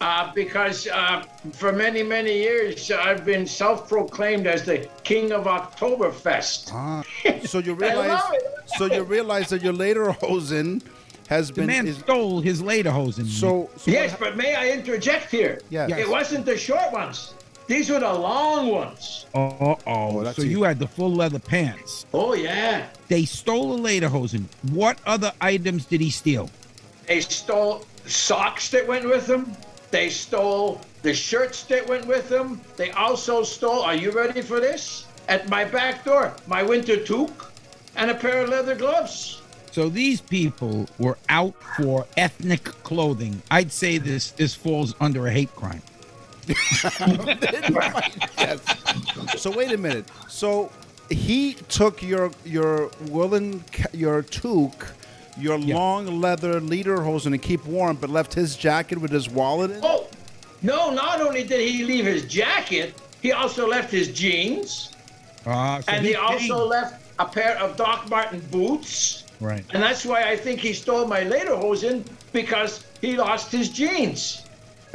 Uh, 0.00 0.32
because 0.34 0.86
uh, 0.88 1.24
for 1.52 1.72
many, 1.72 2.02
many 2.02 2.34
years, 2.34 2.90
I've 2.90 3.24
been 3.24 3.46
self 3.46 3.88
proclaimed 3.88 4.46
as 4.46 4.64
the 4.64 4.88
king 5.02 5.32
of 5.32 5.44
Oktoberfest. 5.44 6.70
Ah, 6.72 7.02
so 7.44 7.58
you 7.58 7.74
realize, 7.74 8.08
love 8.08 8.34
so 8.76 8.84
you 8.86 9.02
realize 9.04 9.48
that 9.50 9.62
your 9.62 9.72
Lederhosen 9.72 10.82
has 11.28 11.48
The 11.48 11.54
been 11.54 11.66
man 11.66 11.86
is, 11.86 11.98
stole 11.98 12.40
his 12.40 12.62
Lederhosen. 12.62 13.26
so. 13.26 13.70
so 13.76 13.90
Yes, 13.90 14.12
what- 14.12 14.20
but 14.20 14.36
may 14.36 14.54
I 14.54 14.70
interject 14.70 15.30
here? 15.30 15.60
Yes. 15.70 15.90
It 15.90 16.08
wasn't 16.08 16.44
the 16.46 16.56
short 16.56 16.92
ones. 16.92 17.34
These 17.66 17.88
were 17.88 18.00
the 18.00 18.12
long 18.12 18.68
ones. 18.68 19.24
Uh 19.34 19.74
oh. 19.86 20.22
that's 20.22 20.36
So 20.36 20.42
it. 20.42 20.48
you 20.48 20.62
had 20.64 20.78
the 20.78 20.86
full 20.86 21.10
leather 21.14 21.38
pants. 21.38 22.04
Oh 22.12 22.34
yeah. 22.34 22.86
They 23.08 23.24
stole 23.24 23.74
a 23.74 23.78
lederhosen. 23.80 24.44
What 24.70 24.98
other 25.06 25.32
items 25.40 25.86
did 25.86 26.02
he 26.02 26.10
steal? 26.10 26.50
They 27.06 27.20
stole 27.22 27.84
socks 28.06 28.68
that 28.70 28.86
went 28.86 29.06
with 29.06 29.26
them. 29.26 29.56
They 29.90 30.10
stole 30.10 30.80
the 31.02 31.14
shirts 31.14 31.62
that 31.64 31.88
went 31.88 32.06
with 32.06 32.28
them. 32.28 32.60
They 32.76 32.90
also 32.90 33.42
stole, 33.42 33.80
are 33.82 33.94
you 33.94 34.10
ready 34.10 34.42
for 34.42 34.60
this? 34.60 35.06
At 35.28 35.48
my 35.48 35.64
back 35.64 36.04
door, 36.04 36.34
my 36.46 36.62
winter 36.62 36.96
toque 36.98 37.50
and 37.96 38.10
a 38.10 38.14
pair 38.14 38.42
of 38.42 38.50
leather 38.50 38.74
gloves. 38.74 39.40
So 39.74 39.88
these 39.88 40.20
people 40.20 40.86
were 41.00 41.18
out 41.28 41.52
for 41.76 42.06
ethnic 42.16 42.62
clothing. 42.84 43.42
I'd 43.50 43.72
say 43.72 43.98
this 43.98 44.30
this 44.30 44.54
falls 44.54 44.94
under 45.00 45.26
a 45.26 45.32
hate 45.32 45.52
crime. 45.56 45.82
yes. 48.38 48.62
So 49.36 49.50
wait 49.50 49.72
a 49.72 49.76
minute. 49.76 50.04
So 50.28 50.70
he 51.10 51.54
took 51.68 52.02
your 52.04 52.30
your 52.44 52.88
woolen 53.08 53.64
your 53.92 54.22
toque, 54.22 54.92
your 55.36 55.58
Yeah. 55.58 55.74
long 55.74 56.20
leather 56.20 56.60
lederhosen 56.60 57.32
to 57.32 57.38
keep 57.38 57.66
warm, 57.66 57.96
but 57.96 58.10
left 58.10 58.32
his 58.32 58.54
jacket 58.56 58.98
with 58.98 59.10
his 59.10 59.28
wallet 59.28 59.72
in. 59.72 59.80
Oh, 59.82 60.06
no, 60.62 60.90
not 60.90 61.20
only 61.20 61.42
did 61.42 61.60
he 61.68 61.84
leave 61.84 62.04
his 62.04 62.22
jacket, 62.26 62.94
he 63.22 63.32
also 63.32 63.66
left 63.66 63.90
his 63.90 64.06
jeans 64.12 64.92
Uh, 65.44 65.80
so 65.82 65.90
and 65.92 66.06
he 66.06 66.14
also 66.14 66.38
changed. 66.38 66.54
left 66.54 67.02
a 67.18 67.24
pair 67.26 67.56
of 67.58 67.76
Doc 67.76 68.08
Marten 68.08 68.38
boots. 68.52 69.23
Right. 69.40 69.64
And 69.72 69.82
that's 69.82 70.04
why 70.04 70.28
I 70.28 70.36
think 70.36 70.60
he 70.60 70.72
stole 70.72 71.06
my 71.06 71.20
lederhosen 71.22 72.04
because 72.32 72.84
he 73.00 73.16
lost 73.16 73.52
his 73.52 73.68
jeans. 73.70 74.42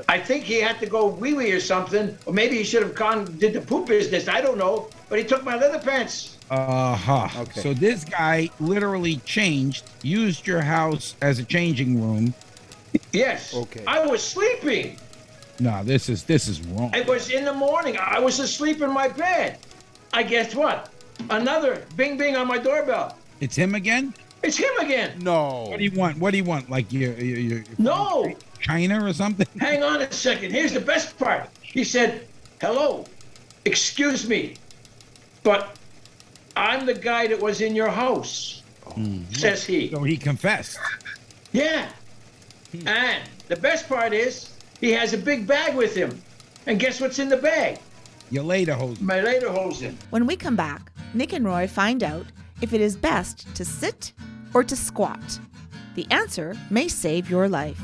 I 0.08 0.19
think 0.19 0.43
he 0.43 0.62
had 0.62 0.79
to 0.79 0.86
go 0.86 1.08
wee 1.08 1.34
wee 1.34 1.51
or 1.51 1.60
something, 1.60 2.17
or 2.25 2.34
maybe 2.34 2.58
he 2.58 2.63
should 2.63 2.84
have 2.84 2.96
gone 2.96 3.25
did 3.38 3.53
the 3.53 3.62
poop 3.62 3.88
business. 3.88 4.27
I 4.27 4.41
don't 4.41 4.58
know, 4.58 4.89
but 5.10 5.19
he 5.19 5.25
took 5.25 5.43
my 5.43 5.55
leather 5.55 5.79
pants. 5.79 6.38
Uh 6.50 6.96
huh. 6.96 7.27
Okay. 7.41 7.62
So 7.62 7.74
this 7.74 8.05
guy 8.05 8.50
literally 8.60 9.17
changed, 9.17 9.84
used 10.01 10.48
your 10.48 10.62
house 10.62 11.15
as 11.22 11.39
a 11.39 11.43
changing 11.43 12.01
room. 12.01 12.34
Yes. 13.12 13.53
Okay. 13.53 13.84
I 13.86 14.05
was 14.05 14.24
sleeping. 14.24 14.98
No, 15.60 15.84
this 15.84 16.10
is 16.10 16.24
this 16.24 16.48
is 16.48 16.62
wrong. 16.62 16.93
It 16.93 17.08
was 17.08 17.29
in 17.29 17.43
the 17.43 17.53
morning. 17.53 17.98
I 17.98 18.19
was 18.19 18.39
asleep 18.39 18.81
in 18.81 18.91
my 18.91 19.10
bed. 19.10 19.60
I 20.13 20.24
guess 20.24 20.55
what? 20.55 20.89
Another 21.29 21.86
bing 21.96 22.17
bing 22.17 22.36
on 22.36 22.48
my 22.48 22.58
doorbell. 22.58 23.17
It's 23.41 23.55
him 23.55 23.75
again. 23.75 24.13
It's 24.41 24.58
him 24.58 24.72
again. 24.79 25.19
No. 25.19 25.65
What 25.69 25.77
do 25.79 25.84
you 25.84 25.91
want? 25.91 26.17
What 26.17 26.31
do 26.31 26.38
you 26.38 26.43
want? 26.43 26.69
Like 26.69 26.91
your 26.91 27.13
your, 27.13 27.38
your 27.38 27.63
No. 27.77 28.34
China 28.60 29.05
or 29.05 29.13
something? 29.13 29.48
Hang 29.60 29.84
on 29.84 30.01
a 30.01 30.12
second. 30.12 30.51
Here's 30.51 30.74
the 30.74 30.81
best 30.81 31.17
part. 31.17 31.50
He 31.62 31.84
said, 31.84 32.27
Hello, 32.62 33.05
excuse 33.65 34.27
me, 34.27 34.55
but 35.43 35.77
I'm 36.55 36.86
the 36.86 36.93
guy 36.93 37.27
that 37.27 37.39
was 37.39 37.62
in 37.62 37.75
your 37.75 37.89
house, 37.89 38.63
mm-hmm. 38.86 39.31
says 39.34 39.63
he. 39.63 39.91
So 39.91 40.03
he 40.03 40.17
confessed. 40.17 40.77
Yeah. 41.51 41.89
And 42.86 43.24
the 43.48 43.55
best 43.55 43.88
part 43.88 44.13
is, 44.13 44.51
he 44.79 44.91
has 44.91 45.13
a 45.13 45.17
big 45.17 45.48
bag 45.48 45.75
with 45.75 45.96
him. 45.96 46.22
And 46.65 46.79
guess 46.79 47.01
what's 47.01 47.17
in 47.17 47.29
the 47.29 47.38
bag? 47.38 47.79
Your 48.29 48.43
lederhosen. 48.43 49.01
My 49.01 49.22
later 49.22 49.48
lederhosen. 49.48 49.96
When 50.12 50.27
we 50.27 50.36
come 50.36 50.55
back, 50.55 50.91
Nick 51.13 51.34
and 51.34 51.46
Roy 51.46 51.67
find 51.67 52.03
out 52.03 52.25
if 52.62 52.74
it 52.74 52.81
is 52.81 52.96
best 52.96 53.53
to 53.55 53.65
sit 53.65 54.12
or 54.53 54.63
to 54.63 54.75
squat. 54.75 55.39
The 55.96 56.08
answer 56.12 56.56
may 56.70 56.88
save 56.88 57.29
your 57.29 57.50
life. 57.50 57.82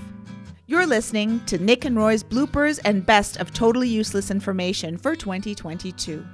You're 0.67 0.87
listening 0.87 1.41
to 1.45 1.57
Nick 1.57 1.85
and 1.85 1.95
Roy's 1.95 2.23
bloopers 2.23 2.79
and 2.85 3.05
best 3.05 3.37
of 3.37 3.53
totally 3.53 3.87
useless 3.87 4.31
information 4.31 4.97
for 4.97 5.15
2022. 5.15 6.25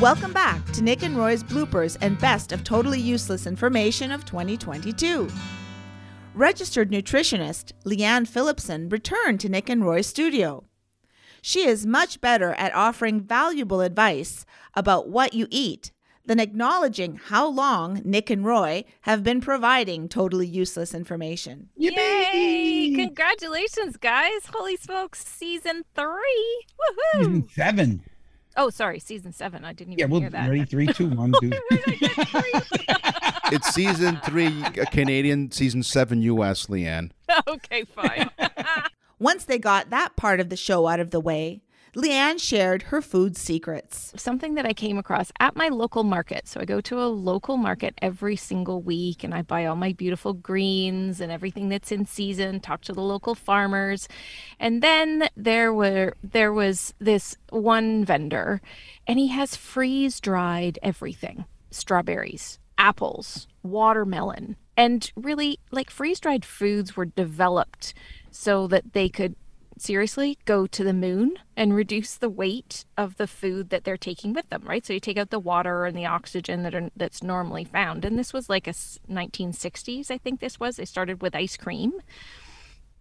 Welcome 0.00 0.32
back 0.32 0.64
to 0.72 0.82
Nick 0.82 1.02
and 1.02 1.14
Roy's 1.16 1.44
bloopers 1.44 1.98
and 2.00 2.18
best 2.18 2.52
of 2.52 2.64
totally 2.64 2.98
useless 2.98 3.46
information 3.46 4.10
of 4.10 4.24
2022. 4.24 5.28
Registered 6.34 6.90
nutritionist 6.90 7.72
Leanne 7.84 8.26
Phillipson 8.26 8.88
returned 8.88 9.40
to 9.40 9.48
Nick 9.48 9.68
and 9.68 9.84
Roy's 9.84 10.06
studio. 10.06 10.64
She 11.42 11.66
is 11.66 11.86
much 11.86 12.20
better 12.20 12.54
at 12.54 12.74
offering 12.74 13.20
valuable 13.20 13.80
advice 13.80 14.46
about 14.74 15.08
what 15.08 15.34
you 15.34 15.46
eat 15.50 15.92
than 16.30 16.38
acknowledging 16.38 17.16
how 17.16 17.48
long 17.48 18.00
Nick 18.04 18.30
and 18.30 18.44
Roy 18.44 18.84
have 19.00 19.24
been 19.24 19.40
providing 19.40 20.08
totally 20.08 20.46
useless 20.46 20.94
information. 20.94 21.70
Yay! 21.76 22.92
Congratulations, 22.94 23.96
guys. 23.96 24.46
Holy 24.54 24.76
smokes, 24.76 25.26
season 25.26 25.82
three. 25.96 26.64
Woohoo! 26.78 27.18
Season 27.18 27.48
seven. 27.48 28.02
Oh, 28.56 28.70
sorry, 28.70 29.00
season 29.00 29.32
seven. 29.32 29.64
I 29.64 29.72
didn't 29.72 29.98
Yeah, 29.98 30.04
even 30.04 30.10
well, 30.12 30.20
hear 30.20 30.30
that. 30.30 30.48
ready, 30.48 30.64
three, 30.64 30.86
two, 30.86 31.08
one, 31.16 31.32
dude. 31.40 31.58
It's 33.52 33.74
season 33.74 34.20
three 34.24 34.62
uh, 34.62 34.84
Canadian, 34.92 35.50
season 35.50 35.82
seven 35.82 36.22
U.S. 36.22 36.66
Leanne. 36.66 37.10
okay, 37.48 37.82
fine. 37.82 38.30
Once 39.18 39.46
they 39.46 39.58
got 39.58 39.90
that 39.90 40.14
part 40.14 40.38
of 40.38 40.48
the 40.48 40.56
show 40.56 40.86
out 40.86 41.00
of 41.00 41.10
the 41.10 41.18
way, 41.18 41.60
Leanne 41.94 42.38
shared 42.40 42.82
her 42.84 43.02
food 43.02 43.36
secrets. 43.36 44.12
Something 44.16 44.54
that 44.54 44.64
I 44.64 44.72
came 44.72 44.96
across 44.96 45.32
at 45.40 45.56
my 45.56 45.68
local 45.68 46.04
market. 46.04 46.46
So 46.46 46.60
I 46.60 46.64
go 46.64 46.80
to 46.82 47.02
a 47.02 47.06
local 47.06 47.56
market 47.56 47.94
every 48.00 48.36
single 48.36 48.80
week 48.80 49.24
and 49.24 49.34
I 49.34 49.42
buy 49.42 49.66
all 49.66 49.74
my 49.74 49.92
beautiful 49.92 50.32
greens 50.32 51.20
and 51.20 51.32
everything 51.32 51.68
that's 51.68 51.90
in 51.90 52.06
season, 52.06 52.60
talk 52.60 52.82
to 52.82 52.92
the 52.92 53.02
local 53.02 53.34
farmers. 53.34 54.06
And 54.60 54.82
then 54.82 55.28
there 55.36 55.74
were 55.74 56.14
there 56.22 56.52
was 56.52 56.94
this 57.00 57.36
one 57.48 58.04
vendor 58.04 58.60
and 59.08 59.18
he 59.18 59.28
has 59.28 59.56
freeze-dried 59.56 60.78
everything. 60.84 61.44
Strawberries, 61.72 62.60
apples, 62.78 63.48
watermelon, 63.64 64.54
and 64.76 65.10
really 65.16 65.58
like 65.72 65.90
freeze-dried 65.90 66.44
foods 66.44 66.96
were 66.96 67.06
developed 67.06 67.94
so 68.30 68.68
that 68.68 68.92
they 68.92 69.08
could 69.08 69.34
seriously 69.80 70.38
go 70.44 70.66
to 70.66 70.84
the 70.84 70.92
moon 70.92 71.34
and 71.56 71.74
reduce 71.74 72.14
the 72.16 72.28
weight 72.30 72.84
of 72.96 73.16
the 73.16 73.26
food 73.26 73.70
that 73.70 73.84
they're 73.84 73.96
taking 73.96 74.32
with 74.32 74.48
them 74.50 74.62
right? 74.64 74.84
So 74.84 74.92
you 74.92 75.00
take 75.00 75.18
out 75.18 75.30
the 75.30 75.38
water 75.38 75.84
and 75.84 75.96
the 75.96 76.06
oxygen 76.06 76.62
that 76.62 76.74
are 76.74 76.90
that's 76.96 77.22
normally 77.22 77.64
found. 77.64 78.04
And 78.04 78.18
this 78.18 78.32
was 78.32 78.48
like 78.48 78.66
a 78.66 78.72
1960s 78.72 80.10
i 80.10 80.18
think 80.18 80.40
this 80.40 80.60
was. 80.60 80.76
They 80.76 80.84
started 80.84 81.22
with 81.22 81.34
ice 81.34 81.56
cream. 81.56 81.92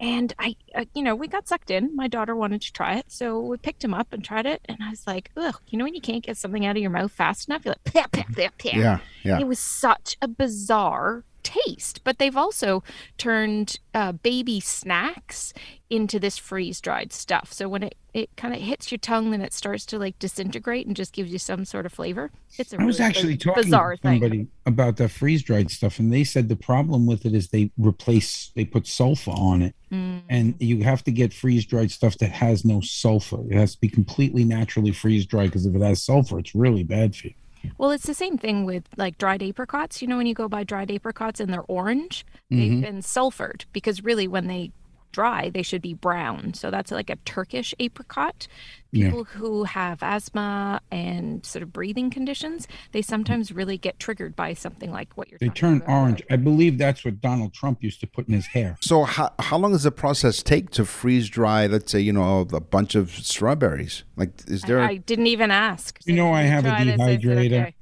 And 0.01 0.33
i 0.39 0.55
uh, 0.75 0.85
you 0.95 1.03
know 1.03 1.15
we 1.15 1.27
got 1.27 1.47
sucked 1.47 1.71
in. 1.71 1.95
My 1.95 2.07
daughter 2.07 2.35
wanted 2.35 2.61
to 2.61 2.71
try 2.71 2.95
it. 2.95 3.05
So 3.11 3.39
we 3.39 3.57
picked 3.57 3.83
him 3.83 3.93
up 3.93 4.13
and 4.13 4.23
tried 4.23 4.45
it. 4.45 4.61
And 4.65 4.77
i 4.81 4.89
was 4.89 5.05
like 5.05 5.31
ugh 5.35 5.59
you 5.67 5.77
know 5.77 5.83
when 5.85 5.95
you 5.95 6.01
can't 6.01 6.23
get 6.23 6.37
something 6.37 6.65
out 6.65 6.77
of 6.77 6.81
your 6.81 6.91
mouth 6.91 7.11
fast 7.11 7.49
enough? 7.49 7.65
You're 7.65 7.75
like 7.75 7.93
"Pah, 7.93 8.07
pah, 8.11 8.23
pah, 8.35 8.49
pah." 8.57 8.77
Yeah, 8.77 8.99
yeah. 9.23 9.39
It 9.39 9.47
was 9.47 9.59
such 9.59 10.17
a 10.21 10.27
bizarre 10.27 11.23
taste, 11.49 12.01
but 12.03 12.17
they've 12.19 12.37
also 12.37 12.83
turned 13.17 13.79
uh, 13.93 14.11
baby 14.11 14.59
snacks 14.59 15.53
into 15.89 16.19
this 16.19 16.37
freeze 16.37 16.79
dried 16.79 17.11
stuff. 17.11 17.51
So 17.51 17.67
when 17.67 17.81
it, 17.83 17.95
it 18.13 18.29
kind 18.37 18.53
of 18.53 18.61
hits 18.61 18.91
your 18.91 18.99
tongue, 18.99 19.31
then 19.31 19.41
it 19.41 19.53
starts 19.53 19.85
to 19.87 19.97
like 19.97 20.19
disintegrate 20.19 20.85
and 20.85 20.95
just 20.95 21.13
gives 21.13 21.31
you 21.31 21.39
some 21.39 21.65
sort 21.65 21.85
of 21.87 21.91
flavor. 21.93 22.29
It's 22.57 22.73
a 22.73 22.79
I 22.79 22.83
was 22.85 22.99
really 22.99 23.09
actually 23.09 23.33
biz- 23.35 23.43
talking 23.43 23.63
bizarre 23.63 23.95
to 23.95 24.01
thing. 24.01 24.21
somebody 24.21 24.47
about 24.67 24.97
the 24.97 25.09
freeze 25.09 25.41
dried 25.41 25.71
stuff, 25.71 25.97
and 25.99 26.13
they 26.13 26.23
said 26.23 26.47
the 26.49 26.55
problem 26.55 27.07
with 27.07 27.25
it 27.25 27.33
is 27.33 27.47
they 27.47 27.71
replace, 27.77 28.51
they 28.55 28.65
put 28.65 28.85
sulfur 28.87 29.31
on 29.31 29.61
it, 29.63 29.75
Mm. 29.91 30.21
and 30.29 30.53
you 30.59 30.83
have 30.83 31.03
to 31.05 31.11
get 31.11 31.33
freeze 31.33 31.65
dried 31.65 31.89
stuff 31.89 32.15
that 32.19 32.29
has 32.29 32.63
no 32.63 32.79
sulfur. 32.81 33.39
It 33.49 33.55
has 33.55 33.73
to 33.73 33.81
be 33.81 33.89
completely 33.89 34.43
naturally 34.43 34.91
freeze 34.91 35.25
dried 35.25 35.47
because 35.47 35.65
if 35.65 35.73
it 35.75 35.81
has 35.81 36.03
sulfur, 36.03 36.37
it's 36.37 36.53
really 36.53 36.83
bad 36.83 37.15
for 37.15 37.27
you. 37.29 37.33
Well, 37.77 37.91
it's 37.91 38.05
the 38.05 38.13
same 38.13 38.37
thing 38.37 38.65
with 38.65 38.83
like 38.97 39.17
dried 39.17 39.41
apricots. 39.43 40.01
You 40.01 40.07
know, 40.07 40.17
when 40.17 40.27
you 40.27 40.33
go 40.33 40.47
buy 40.47 40.63
dried 40.63 40.91
apricots 40.91 41.39
and 41.39 41.51
they're 41.51 41.63
orange, 41.67 42.25
Mhm. 42.51 42.57
they've 42.57 42.81
been 42.81 42.99
sulfured 43.01 43.65
because 43.73 44.03
really 44.03 44.27
when 44.27 44.47
they 44.47 44.71
dry, 45.11 45.49
they 45.49 45.63
should 45.63 45.81
be 45.81 45.93
brown. 45.93 46.53
So 46.53 46.69
that's 46.71 46.91
like 46.91 47.09
a 47.09 47.15
Turkish 47.17 47.73
apricot. 47.79 48.47
Yeah. 48.91 49.07
People 49.09 49.23
who 49.25 49.65
have 49.65 50.01
asthma 50.01 50.81
and 50.91 51.45
sort 51.45 51.61
of 51.61 51.71
breathing 51.71 52.09
conditions, 52.09 52.67
they 52.91 53.01
sometimes 53.03 53.51
really 53.51 53.77
get 53.77 53.99
triggered 53.99 54.35
by 54.35 54.53
something 54.53 54.91
like 54.91 55.15
what 55.15 55.29
you're 55.29 55.37
They 55.39 55.47
talking 55.47 55.59
turn 55.61 55.77
about. 55.77 55.89
orange. 55.89 56.23
I 56.31 56.37
believe 56.37 56.77
that's 56.79 57.05
what 57.05 57.21
Donald 57.21 57.53
Trump 57.53 57.83
used 57.83 57.99
to 57.99 58.07
put 58.07 58.27
in 58.27 58.33
his 58.33 58.47
hair. 58.47 58.77
So 58.81 59.03
how, 59.03 59.31
how 59.39 59.57
long 59.57 59.73
does 59.73 59.83
the 59.83 59.91
process 59.91 60.41
take 60.41 60.71
to 60.71 60.85
freeze 60.85 61.29
dry, 61.29 61.67
let's 61.67 61.91
say, 61.91 61.99
you 61.99 62.13
know, 62.13 62.47
a 62.51 62.59
bunch 62.59 62.95
of 62.95 63.11
strawberries? 63.11 64.03
Like, 64.15 64.31
is 64.47 64.63
there? 64.63 64.79
I, 64.81 64.89
I 64.89 64.95
didn't 64.97 65.27
even 65.27 65.51
ask. 65.51 65.99
You 66.05 66.13
know 66.15 66.33
I 66.33 66.41
have 66.41 66.65
a 66.65 66.69
Try 66.69 66.83
this. 66.85 66.97
Said, 66.97 67.21
dehydrator. 67.21 67.61
okay. 67.61 67.75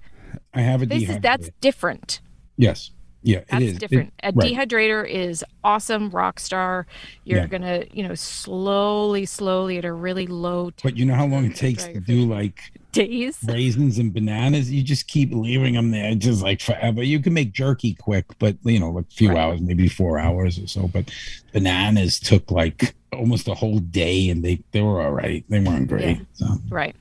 I 0.53 0.61
have 0.61 0.81
a 0.81 0.85
This 0.85 1.03
dehydrator. 1.03 1.09
is 1.15 1.19
that's 1.21 1.49
different. 1.61 2.19
yes. 2.57 2.91
Yeah, 3.23 3.41
That's 3.49 3.63
it 3.63 3.65
is. 3.67 3.73
It- 3.75 3.79
different. 3.79 4.13
a 4.23 4.31
right. 4.33 4.53
dehydrator 4.53 5.07
is 5.09 5.43
awesome, 5.63 6.09
rock 6.11 6.39
star. 6.39 6.85
You're 7.25 7.39
Yeah. 7.39 7.47
gonna, 7.47 7.83
you 7.91 8.07
know, 8.07 8.15
slowly, 8.15 9.25
slowly 9.25 9.77
at 9.77 9.85
a 9.85 9.91
really 9.93 10.27
low 10.27 10.71
But 10.83 10.95
you 10.97 11.05
know 11.05 11.15
how 11.15 11.25
long 11.27 11.45
it 11.45 11.55
takes 11.55 11.85
to 11.85 11.99
do 11.99 12.25
like 12.25 12.59
days. 12.93 13.37
raisins 13.47 13.97
and 13.99 14.13
bananas. 14.13 14.71
You 14.71 14.81
just 14.83 15.07
keep 15.07 15.33
leaving 15.33 15.73
them 15.73 15.91
there, 15.91 16.15
just 16.15 16.41
like 16.41 16.61
forever. 16.61 17.03
You 17.03 17.19
can 17.19 17.33
make 17.33 17.51
jerky 17.53 17.95
quick, 17.95 18.25
but 18.39 18.55
you 18.63 18.79
know, 18.79 18.91
like 18.91 19.05
a 19.11 19.13
few 19.15 19.29
Right. 19.29 19.37
hours, 19.37 19.61
maybe 19.61 19.87
four 19.89 20.19
hours 20.19 20.57
or 20.59 20.67
so. 20.67 20.87
But 20.87 21.11
bananas 21.53 22.19
took 22.19 22.49
like 22.51 22.93
almost 23.13 23.47
a 23.47 23.53
whole 23.55 23.79
day, 23.79 24.29
and 24.29 24.43
they 24.43 24.59
they 24.71 24.81
were 24.81 25.01
all 25.01 25.11
right. 25.11 25.43
They 25.49 25.59
weren't 25.59 25.87
great. 25.87 26.19
So. 26.33 26.45
Right. 26.69 26.95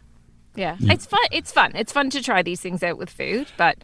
Yeah. 0.57 0.77
Yeah. 0.79 0.93
It's 0.95 1.07
fun. 1.07 1.21
It's 1.31 1.53
fun. 1.53 1.73
It's 1.75 1.93
fun 1.93 2.11
to 2.11 2.23
try 2.23 2.43
these 2.43 2.61
things 2.61 2.83
out 2.83 2.99
with 2.99 3.11
food, 3.11 3.49
but 3.57 3.79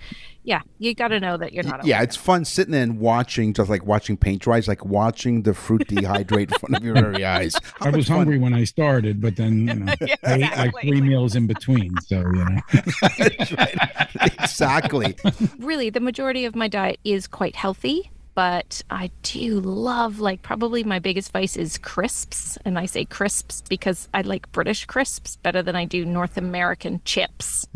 yeah, 0.45 0.62
you 0.79 0.95
got 0.95 1.09
to 1.09 1.21
know 1.21 1.37
that 1.37 1.52
you're 1.52 1.62
not. 1.62 1.85
Yeah, 1.85 1.97
alone. 1.99 2.05
it's 2.05 2.17
fun 2.17 2.45
sitting 2.45 2.73
there 2.73 2.83
and 2.83 2.99
watching, 2.99 3.52
just 3.55 3.71
like 3.71 3.87
watching 3.87 4.17
paint 4.17 4.43
dry. 4.43 4.59
It's 4.59 4.67
like 4.67 4.85
watching 4.85 5.43
the 5.43 5.55
fruit 5.55 5.87
dehydrate 5.87 6.52
in 6.52 6.59
front 6.59 6.76
of 6.76 6.83
your 6.85 6.95
very 6.95 7.25
eyes. 7.25 7.55
How 7.79 7.87
I 7.91 7.91
was 7.91 8.09
fun- 8.09 8.17
hungry 8.19 8.38
when 8.38 8.52
I 8.52 8.64
started, 8.64 9.21
but 9.21 9.37
then 9.37 9.69
you 9.69 9.75
know, 9.75 9.95
Yeah, 10.00 10.17
I 10.25 10.35
ate 10.35 10.57
like 10.57 10.75
three 10.81 11.00
meals 11.00 11.37
in 11.37 11.47
between. 11.47 11.95
So 12.07 12.19
you 12.19 12.45
know, 12.45 12.61
right. 13.59 14.09
exactly. 14.41 15.14
really 15.59 15.91
the 15.91 16.00
majority 16.00 16.45
of 16.45 16.57
my 16.57 16.67
diet 16.69 16.99
is 17.05 17.26
quite 17.29 17.55
healthy 17.55 18.11
but 18.35 18.83
i 18.91 19.11
do 19.23 19.61
love 19.61 20.19
like 20.19 20.43
probably 20.43 20.85
my 20.85 20.99
biggest 20.99 21.33
vice 21.33 21.57
is 21.57 21.79
crisps 21.79 22.59
and 22.65 22.79
i 22.79 22.87
say 22.87 23.05
crisps 23.05 23.62
because 23.69 24.09
i 24.15 24.21
like 24.23 24.51
british 24.53 24.85
crisps 24.87 25.37
better 25.37 25.62
than 25.62 25.77
i 25.77 25.85
do 25.85 26.05
north 26.05 26.37
american 26.37 27.01
chips 27.05 27.67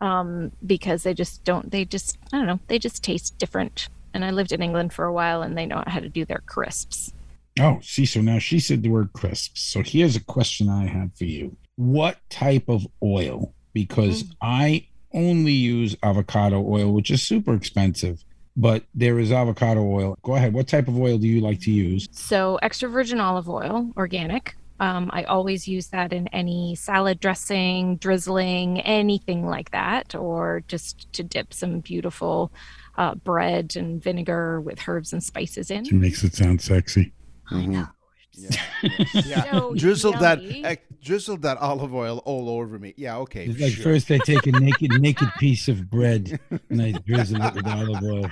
um, 0.00 0.50
because 0.66 1.04
they 1.04 1.14
just 1.14 1.44
don't 1.44 1.70
they 1.70 1.84
just 1.84 2.18
i 2.32 2.38
don't 2.38 2.46
know 2.46 2.60
they 2.66 2.78
just 2.78 3.02
taste 3.04 3.38
different 3.38 3.88
and 4.14 4.24
i 4.24 4.30
lived 4.30 4.52
in 4.52 4.62
england 4.62 4.92
for 4.92 5.04
a 5.04 5.12
while 5.12 5.42
and 5.42 5.56
they 5.56 5.66
know 5.66 5.82
how 5.86 6.00
to 6.00 6.08
do 6.08 6.24
their 6.24 6.42
crisps 6.46 7.12
oh, 7.60 7.78
see, 7.82 8.06
so 8.06 8.20
now 8.20 8.38
she 8.38 8.60
said 8.60 8.82
the 8.82 8.88
word 8.88 9.12
crisps. 9.12 9.60
So 9.60 9.82
here's 9.82 10.16
a 10.16 10.24
question 10.24 10.68
I 10.68 10.86
have 10.86 11.14
for 11.16 11.24
you: 11.24 11.56
What 11.76 12.18
type 12.30 12.68
of 12.68 12.86
oil? 13.02 13.54
Because 13.72 14.24
I 14.40 14.86
only 15.14 15.52
use 15.52 15.96
avocado 16.02 16.64
oil, 16.66 16.92
which 16.92 17.10
is 17.10 17.22
super 17.22 17.54
expensive. 17.54 18.24
But 18.56 18.84
there 18.94 19.18
is 19.18 19.32
avocado 19.32 19.82
oil. 19.82 20.18
Go 20.22 20.36
ahead. 20.36 20.52
What 20.52 20.68
type 20.68 20.88
of 20.88 20.98
oil 20.98 21.16
do 21.18 21.26
you 21.26 21.40
like 21.40 21.60
to 21.60 21.70
use? 21.70 22.08
So, 22.12 22.58
extra 22.62 22.88
virgin 22.88 23.18
olive 23.20 23.48
oil, 23.48 23.90
organic. 23.96 24.56
Um, 24.78 25.10
I 25.12 25.22
always 25.24 25.68
use 25.68 25.86
that 25.88 26.12
in 26.12 26.26
any 26.28 26.74
salad 26.74 27.20
dressing, 27.20 27.96
drizzling, 27.96 28.80
anything 28.80 29.46
like 29.46 29.70
that, 29.70 30.14
or 30.14 30.64
just 30.66 31.12
to 31.12 31.22
dip 31.22 31.54
some 31.54 31.80
beautiful 31.80 32.52
uh, 32.98 33.14
bread 33.14 33.74
and 33.76 34.02
vinegar 34.02 34.60
with 34.60 34.86
herbs 34.88 35.12
and 35.12 35.22
spices 35.22 35.70
in. 35.70 35.84
She 35.84 35.94
makes 35.94 36.24
it 36.24 36.34
sound 36.34 36.60
sexy. 36.60 37.12
Mhm. 37.50 37.90
Yeah. 39.14 39.50
So 39.52 39.74
drizzled 39.74 40.18
that 40.20 40.42
yummy. 40.42 40.64
eh, 40.64 40.76
drizzled 41.02 41.42
that 41.42 41.58
olive 41.58 41.94
oil 41.94 42.18
all 42.24 42.48
over 42.48 42.78
me. 42.78 42.94
Yeah, 42.96 43.18
okay. 43.18 43.46
It's 43.46 43.60
like 43.60 43.72
sure. 43.72 43.84
first 43.84 44.10
I 44.10 44.18
take 44.18 44.46
a 44.46 44.52
naked 44.52 44.90
naked 45.00 45.28
piece 45.38 45.68
of 45.68 45.88
bread 45.90 46.40
and 46.70 46.80
I 46.82 46.92
drizzle 46.92 47.42
it 47.42 47.54
with 47.54 47.66
olive 47.78 48.02
oil. 48.02 48.30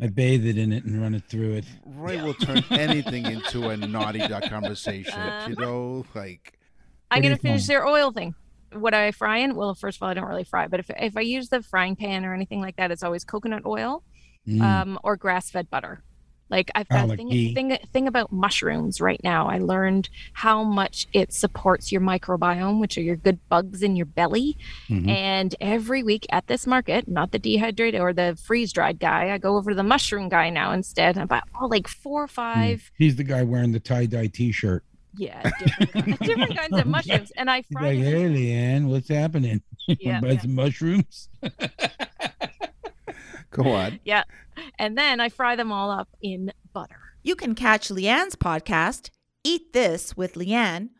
I 0.00 0.08
bathe 0.08 0.44
it 0.46 0.58
in 0.58 0.72
it 0.72 0.84
and 0.84 1.00
run 1.00 1.14
it 1.14 1.24
through 1.28 1.54
it. 1.54 1.64
Roy 1.86 2.22
will 2.22 2.34
turn 2.34 2.64
anything 2.70 3.26
into 3.26 3.68
a 3.68 3.76
naughty 3.76 4.18
duck 4.18 4.44
conversation. 4.50 5.20
you 5.48 5.54
know, 5.56 6.04
like 6.14 6.58
I'm 7.10 7.22
gonna 7.22 7.36
finish 7.36 7.62
find? 7.62 7.68
their 7.68 7.86
oil 7.86 8.10
thing. 8.12 8.34
What 8.72 8.92
I 8.92 9.12
fry 9.12 9.38
in? 9.38 9.54
Well, 9.54 9.74
first 9.74 9.98
of 9.98 10.02
all, 10.02 10.08
I 10.08 10.14
don't 10.14 10.24
really 10.26 10.42
fry, 10.44 10.66
but 10.66 10.80
if 10.80 10.90
if 10.98 11.16
I 11.16 11.20
use 11.20 11.48
the 11.48 11.62
frying 11.62 11.94
pan 11.94 12.24
or 12.24 12.34
anything 12.34 12.60
like 12.60 12.76
that, 12.76 12.90
it's 12.90 13.02
always 13.04 13.24
coconut 13.24 13.62
oil 13.66 14.02
Mm. 14.46 14.60
um, 14.60 14.98
or 15.02 15.16
grass 15.16 15.50
fed 15.50 15.70
butter. 15.70 16.02
Like 16.50 16.70
I've 16.74 16.88
got 16.88 17.08
like 17.08 17.18
thing, 17.18 17.54
thing 17.54 17.78
thing 17.92 18.06
about 18.06 18.30
mushrooms 18.30 19.00
right 19.00 19.20
now. 19.24 19.48
I 19.48 19.58
learned 19.58 20.08
how 20.34 20.62
much 20.62 21.06
it 21.12 21.32
supports 21.32 21.90
your 21.90 22.00
microbiome, 22.02 22.80
which 22.80 22.96
are 22.98 23.02
your 23.02 23.16
good 23.16 23.38
bugs 23.48 23.82
in 23.82 23.96
your 23.96 24.06
belly. 24.06 24.56
Mhm. 24.88 25.08
And 25.08 25.54
every 25.60 26.02
week 26.02 26.26
at 26.30 26.46
this 26.46 26.66
market, 26.66 27.08
not 27.08 27.32
the 27.32 27.38
dehydrated 27.38 28.00
or 28.00 28.12
the 28.12 28.38
freeze 28.44 28.72
dried 28.72 29.00
guy, 29.00 29.30
I 29.32 29.38
go 29.38 29.56
over 29.56 29.70
to 29.70 29.74
the 29.76 29.82
mushroom 29.82 30.28
guy 30.28 30.50
now 30.50 30.72
instead. 30.72 31.16
I 31.18 31.24
buy 31.24 31.40
oh, 31.60 31.66
like 31.66 31.88
four 31.88 32.22
or 32.22 32.28
five, 32.28 32.90
He's 32.98 33.16
the 33.16 33.24
guy 33.24 33.42
wearing 33.42 33.72
the 33.72 33.80
tie 33.80 34.06
dye 34.06 34.26
T-shirt. 34.28 34.84
yeah, 35.16 35.42
different, 35.58 35.92
kinds- 35.92 36.18
different 36.28 36.56
kinds 36.56 36.78
of 36.78 36.86
mushrooms. 36.86 37.32
And 37.36 37.50
I 37.50 37.58
He's 37.58 37.66
like, 37.74 37.98
"Hey, 37.98 38.24
Leanne, 38.28 38.86
what's 38.86 39.08
happening? 39.08 39.62
Yeah, 39.86 40.20
Buy 40.20 40.32
yeah. 40.32 40.40
some 40.40 40.54
mushrooms." 40.54 41.28
go 43.54 43.70
on. 43.72 44.00
Yeah. 44.04 44.24
And 44.78 44.96
then 44.96 45.20
I 45.20 45.28
fry 45.30 45.56
them 45.56 45.72
all 45.72 45.90
up 45.90 46.08
in 46.22 46.52
butter. 46.72 47.00
You 47.22 47.34
can 47.36 47.54
catch 47.54 47.88
Leanne's 47.88 48.36
podcast, 48.36 49.10
Eat 49.42 49.72
This 49.72 50.16
with 50.16 50.34
Leanne, 50.34 50.90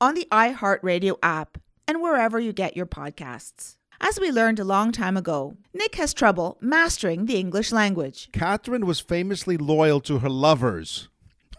on 0.00 0.14
the 0.14 0.26
iHeartRadio 0.32 1.16
app 1.22 1.58
and 1.86 2.00
wherever 2.00 2.40
you 2.40 2.52
get 2.52 2.76
your 2.76 2.86
podcasts. 2.86 3.76
As 4.00 4.18
we 4.18 4.30
learned 4.32 4.58
a 4.58 4.64
long 4.64 4.90
time 4.92 5.16
ago, 5.16 5.56
Nick 5.72 5.94
has 5.96 6.12
trouble 6.12 6.58
mastering 6.60 7.26
the 7.26 7.36
English 7.36 7.70
language. 7.70 8.30
Catherine 8.32 8.86
was 8.86 9.00
famously 9.00 9.56
loyal 9.56 10.00
to 10.00 10.18
her 10.18 10.28
lovers. 10.28 11.08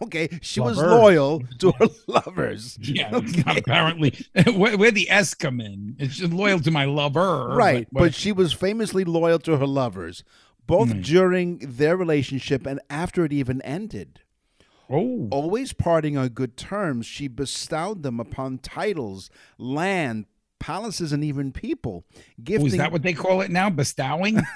Okay, 0.02 0.28
she 0.42 0.60
was 0.60 0.76
loyal 0.76 1.42
to 1.60 1.72
her 1.72 1.86
lovers. 2.06 2.76
Yeah, 2.82 3.18
apparently, 3.46 4.14
where, 4.54 4.76
where 4.76 4.90
the 4.90 5.08
S 5.10 5.32
come 5.32 5.58
in? 5.58 5.96
It's 5.98 6.16
just 6.16 6.32
loyal 6.34 6.60
to 6.60 6.70
my 6.70 6.84
lover, 6.84 7.48
Right, 7.56 7.88
But, 7.90 8.00
but 8.00 8.14
she 8.14 8.30
was 8.30 8.52
famously 8.52 9.04
loyal 9.04 9.38
to 9.40 9.56
her 9.56 9.66
lovers, 9.66 10.22
both 10.66 10.90
Right. 10.90 11.02
during 11.02 11.58
their 11.58 11.96
relationship 11.96 12.66
and 12.66 12.80
after 12.90 13.24
it 13.24 13.32
even 13.32 13.60
ended. 13.62 14.20
oh, 14.90 15.28
Always 15.30 15.72
parting 15.72 16.16
on 16.16 16.28
good 16.28 16.56
terms, 16.56 17.06
she 17.06 17.28
bestowed 17.28 18.02
them 18.02 18.20
upon 18.20 18.58
titles, 18.58 19.30
land, 19.58 20.26
palaces, 20.58 21.12
and 21.12 21.22
even 21.24 21.52
people. 21.52 22.04
oh, 22.16 22.20
Gifting, 22.42 22.66
is 22.66 22.76
that 22.76 22.92
what 22.92 23.02
they 23.02 23.12
call 23.12 23.40
it 23.40 23.50
now? 23.50 23.70
Bestowing? 23.70 24.40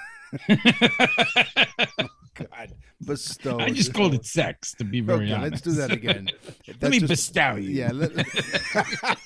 Oh, 1.99 2.09
God, 2.35 2.73
bestowed. 3.05 3.61
I 3.61 3.71
just 3.71 3.93
called 3.93 4.15
it 4.15 4.25
sex, 4.25 4.73
to 4.79 4.85
be 4.85 5.01
very 5.01 5.25
Okay, 5.27 5.35
honest. 5.35 5.51
let's 5.53 5.63
do 5.63 5.73
that 5.73 5.91
again. 5.91 6.29
Let 6.81 6.91
me 6.93 7.01
just- 7.01 7.09
bestow 7.11 7.57
you. 7.57 7.71
Yeah. 7.71 7.91
Let, 7.93 8.13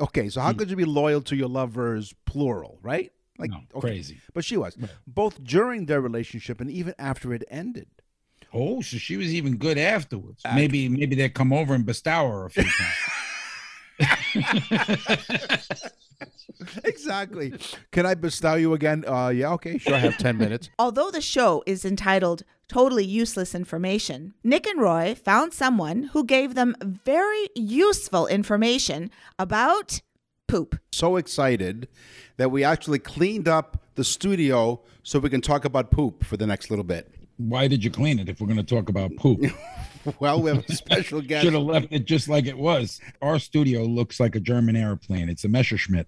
okay, 0.00 0.28
so 0.28 0.40
how 0.40 0.52
hmm. 0.52 0.58
could 0.58 0.70
you 0.70 0.76
be 0.76 0.84
loyal 0.84 1.20
to 1.22 1.36
your 1.36 1.48
lovers, 1.48 2.14
plural, 2.24 2.78
right? 2.82 3.12
Like, 3.40 3.50
No, 3.50 3.58
okay. 3.74 3.80
crazy. 3.88 4.20
But 4.34 4.44
she 4.44 4.56
was 4.56 4.76
both 5.06 5.42
during 5.42 5.86
their 5.86 6.00
relationship 6.00 6.60
and 6.60 6.70
even 6.70 6.94
after 6.98 7.32
it 7.34 7.44
ended. 7.50 7.88
Oh, 8.52 8.80
so 8.82 8.96
she 8.98 9.16
was 9.16 9.32
even 9.32 9.56
good 9.56 9.78
afterwards. 9.78 10.42
maybe, 10.54 10.88
maybe 10.88 11.14
they 11.16 11.28
come 11.28 11.52
over 11.52 11.72
and 11.74 11.86
bestow 11.86 12.28
her 12.30 12.46
a 12.46 12.50
few 12.50 12.64
times. 12.64 12.94
Exactly. 16.84 17.54
Can 17.90 18.04
I 18.06 18.14
bestow 18.14 18.54
you 18.54 18.74
again? 18.74 19.04
Uh, 19.06 19.28
yeah. 19.28 19.52
Okay. 19.52 19.78
Sure. 19.78 19.94
I 19.94 19.98
have 19.98 20.18
ten 20.18 20.36
minutes. 20.36 20.68
Although 20.78 21.10
the 21.10 21.20
show 21.22 21.62
is 21.66 21.84
entitled 21.84 22.42
Totally 22.68 23.04
Useless 23.04 23.54
Information, 23.54 24.34
Nick 24.44 24.66
and 24.66 24.80
Roy 24.80 25.14
found 25.14 25.54
someone 25.54 26.04
who 26.12 26.24
gave 26.24 26.54
them 26.54 26.76
very 26.82 27.48
useful 27.54 28.26
information 28.26 29.10
about 29.38 30.00
poop. 30.48 30.78
So 30.92 31.16
excited 31.16 31.88
that 32.40 32.50
we 32.50 32.64
actually 32.64 32.98
cleaned 32.98 33.46
up 33.46 33.76
the 33.96 34.02
studio 34.02 34.80
so 35.02 35.18
we 35.18 35.28
can 35.28 35.42
talk 35.42 35.66
about 35.66 35.90
poop 35.90 36.24
for 36.24 36.38
the 36.38 36.46
next 36.46 36.70
little 36.70 36.86
bit. 36.86 37.12
Why 37.36 37.68
did 37.68 37.84
you 37.84 37.90
clean 37.90 38.18
it 38.18 38.30
if 38.30 38.40
we're 38.40 38.46
going 38.46 38.56
to 38.56 38.62
talk 38.62 38.88
about 38.88 39.14
poop? 39.16 39.44
Well, 40.18 40.40
we 40.40 40.48
have 40.48 40.64
a 40.66 40.72
special 40.72 41.20
guest. 41.26 41.44
Should 41.44 41.52
have 41.52 41.62
left 41.62 41.88
it 41.90 42.06
just 42.06 42.26
like 42.26 42.46
it 42.46 42.56
was. 42.56 43.02
Our 43.20 43.38
studio 43.38 43.82
looks 43.82 44.18
like 44.18 44.34
a 44.34 44.40
German 44.40 44.74
airplane. 44.74 45.28
It's 45.28 45.44
a 45.44 45.48
Messerschmitt. 45.48 46.06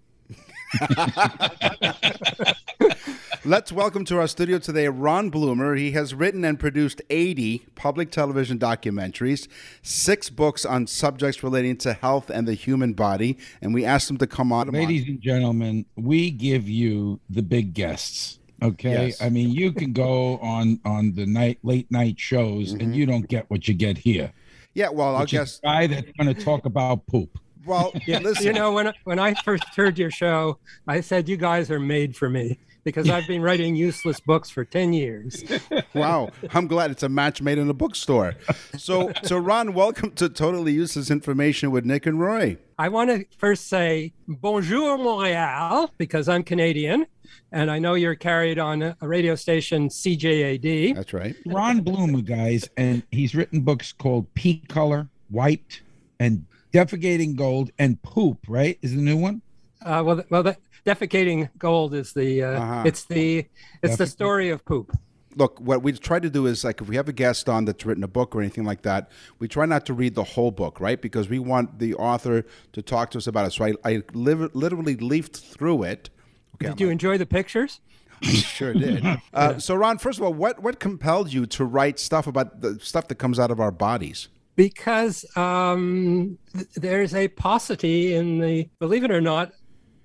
Let's 3.45 3.73
welcome 3.73 4.05
to 4.05 4.21
our 4.21 4.29
studio 4.29 4.61
today 4.61 4.87
Ron 4.87 5.29
Blumer. 5.29 5.77
He 5.77 5.91
has 5.93 6.15
written 6.15 6.45
and 6.45 6.61
produced 6.61 7.03
80 7.11 7.67
public 7.75 8.13
television 8.13 8.57
documentaries, 8.57 9.49
six 9.83 10.31
books 10.31 10.65
on 10.65 10.87
subjects 10.87 11.43
relating 11.43 11.77
to 11.79 11.93
health 11.93 12.31
and 12.31 12.47
the 12.47 12.55
human 12.55 12.93
body, 12.93 13.37
and 13.61 13.75
we 13.75 13.85
asked 13.85 14.09
him 14.09 14.19
to 14.19 14.29
come 14.29 14.53
on. 14.53 14.69
Ladies 14.69 15.09
and 15.09 15.21
gentlemen, 15.21 15.87
we 15.97 16.31
give 16.31 16.69
you 16.69 17.19
the 17.31 17.43
big 17.43 17.75
guests. 17.75 18.39
Okay, 18.63 19.09
Yes. 19.09 19.21
I 19.21 19.29
mean 19.29 19.51
you 19.51 19.73
can 19.73 19.93
go 19.93 20.39
on 20.39 20.79
on 20.85 21.13
the 21.13 21.27
night 21.27 21.59
late 21.65 21.91
night 21.91 22.21
shows 22.21 22.71
and 22.71 22.81
mm-hmm. 22.81 22.93
you 22.93 23.07
don't 23.07 23.27
get 23.27 23.51
what 23.51 23.67
you 23.67 23.75
get 23.75 23.99
here. 23.99 24.33
Yeah, 24.75 24.91
well, 24.91 25.17
I 25.17 25.23
Which 25.23 25.35
is 25.35 25.39
guess. 25.41 25.59
a 25.59 25.67
guy 25.67 25.87
that's 25.89 26.13
going 26.13 26.33
to 26.33 26.45
talk 26.45 26.65
about 26.65 27.05
poop. 27.09 27.41
Well, 27.67 27.93
Yeah, 28.07 28.21
listen. 28.21 28.47
you 28.47 28.53
know, 28.53 28.71
when 28.71 28.93
when 29.03 29.19
I 29.19 29.35
first 29.35 29.65
heard 29.75 29.99
your 29.99 30.13
show, 30.13 30.61
I 30.87 31.01
said 31.01 31.29
you 31.29 31.37
guys 31.37 31.73
are 31.73 31.81
made 31.81 32.15
for 32.17 32.31
me 32.31 32.57
because 32.85 33.09
I've 33.09 33.27
been 33.27 33.43
writing 33.43 33.77
useless 33.77 34.21
books 34.21 34.51
for 34.51 34.65
ten 34.65 34.93
years. 34.93 35.43
Wow, 35.95 36.31
I'm 36.55 36.69
glad 36.69 36.91
it's 36.91 37.03
a 37.03 37.09
match 37.09 37.43
made 37.43 37.59
in 37.59 37.69
a 37.69 37.75
bookstore. 37.75 38.35
So, 38.79 39.13
so 39.25 39.37
Ron, 39.37 39.75
welcome 39.75 40.11
to 40.13 40.31
Totally 40.31 40.73
Useless 40.73 41.11
Information 41.11 41.71
with 41.71 41.85
Nick 41.85 42.07
and 42.07 42.19
Roy. 42.19 42.57
I 42.79 42.89
want 42.89 43.11
to 43.11 43.27
first 43.37 43.69
say 43.69 44.15
bonjour 44.27 44.97
Montreal 44.97 45.91
because 45.99 46.31
I'm 46.31 46.43
Canadian, 46.45 47.07
and 47.51 47.71
I 47.71 47.79
know 47.79 47.93
you're 47.93 48.15
carried 48.15 48.59
on 48.59 48.83
a, 48.83 48.97
a 49.03 49.09
radio 49.09 49.35
station 49.35 49.91
CJAD. 49.91 50.95
That's 50.95 51.13
right. 51.13 51.37
Ron 51.45 51.85
Blumer, 51.85 52.25
guys, 52.25 52.71
and 52.79 53.03
he's 53.11 53.35
written 53.35 53.61
books 53.61 53.93
called 53.93 54.33
Pea 54.33 54.63
Color, 54.69 55.09
Wiped, 55.31 55.83
and 56.19 56.47
Defecating 56.73 57.37
Gold, 57.37 57.71
and 57.79 58.01
Poop. 58.03 58.39
Right? 58.49 58.79
Is 58.81 58.95
the 58.95 59.03
new 59.03 59.19
one? 59.19 59.43
Uh, 59.85 60.03
well, 60.05 60.25
well, 60.31 60.43
the 60.43 60.57
defecating 60.85 61.51
gold 61.59 61.95
is 61.95 62.13
the. 62.13 62.43
Uh, 62.43 62.61
Uh-huh. 62.63 62.83
It's 62.87 63.05
the. 63.05 63.47
It's 63.83 63.97
the 63.97 64.07
story 64.07 64.51
of 64.51 64.65
poop. 64.65 64.97
Look, 65.35 65.59
what 65.61 65.83
we 65.83 65.93
try 65.95 66.21
to 66.21 66.29
do 66.29 66.45
is 66.47 66.63
like 66.63 66.83
if 66.83 66.89
we 66.89 66.97
have 66.97 67.09
a 67.09 67.13
guest 67.13 67.49
on 67.49 67.65
that's 67.65 67.87
written 67.87 68.05
a 68.05 68.09
book 68.09 68.37
or 68.37 68.41
anything 68.41 68.65
like 68.65 68.83
that, 68.83 69.11
we 69.39 69.49
try 69.49 69.65
not 69.65 69.87
to 69.87 69.95
read 69.95 70.15
the 70.15 70.25
whole 70.25 70.51
book, 70.51 70.79
right? 70.79 71.01
Because 71.01 71.29
we 71.31 71.39
want 71.39 71.79
the 71.79 71.95
author 71.95 72.45
to 72.75 72.83
talk 72.83 73.11
to 73.13 73.19
us 73.19 73.27
about 73.27 73.47
it. 73.47 73.53
So 73.53 73.65
I, 73.65 73.73
I 73.85 74.03
liv- 74.13 74.55
literally 74.55 74.97
leafed 74.97 75.39
through 75.39 75.85
it. 75.85 76.11
Okay, 76.57 76.69
Did 76.69 76.81
you 76.81 76.91
enjoy 76.91 77.17
the 77.17 77.25
pictures? 77.25 77.81
I 78.23 78.27
sure 78.29 78.75
did. 78.75 79.03
Uh, 79.33 79.59
so, 79.59 79.75
Ron, 79.75 79.97
first 79.97 80.19
of 80.19 80.25
all, 80.25 80.35
what 80.35 80.63
what 80.63 80.79
compelled 80.79 81.33
you 81.33 81.47
to 81.47 81.65
write 81.65 81.99
stuff 81.99 82.27
about 82.27 82.61
the 82.61 82.79
stuff 82.81 83.09
that 83.09 83.15
comes 83.15 83.39
out 83.39 83.51
of 83.51 83.59
our 83.59 83.73
bodies? 83.73 84.29
because 84.55 85.25
um, 85.35 86.37
th- 86.53 86.67
there's 86.75 87.15
a 87.15 87.27
paucity 87.29 88.15
in 88.15 88.39
the 88.39 88.69
believe 88.81 89.03
it 89.03 89.11
or 89.11 89.21
not 89.23 89.53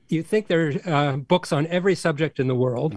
you 0.10 0.24
think 0.24 0.48
there 0.48 0.68
are 0.86 0.90
uh, 0.94 1.18
books 1.18 1.52
on 1.52 1.68
every 1.68 1.96
subject 1.96 2.40
in 2.40 2.48
the 2.48 2.56
world 2.56 2.96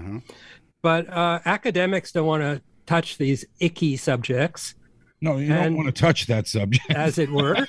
but 0.82 1.08
uh, 1.10 1.40
academics 1.44 2.12
don't 2.12 2.26
want 2.26 2.42
to 2.42 2.62
touch 2.86 3.18
these 3.18 3.44
icky 3.60 3.96
subjects 3.96 4.74
No, 5.20 5.36
you 5.38 5.52
And- 5.52 5.76
don't 5.76 5.84
want 5.84 5.94
to 5.94 6.00
touch 6.00 6.26
that 6.26 6.46
subject. 6.48 6.90
as 6.90 7.18
it 7.18 7.30
were 7.30 7.54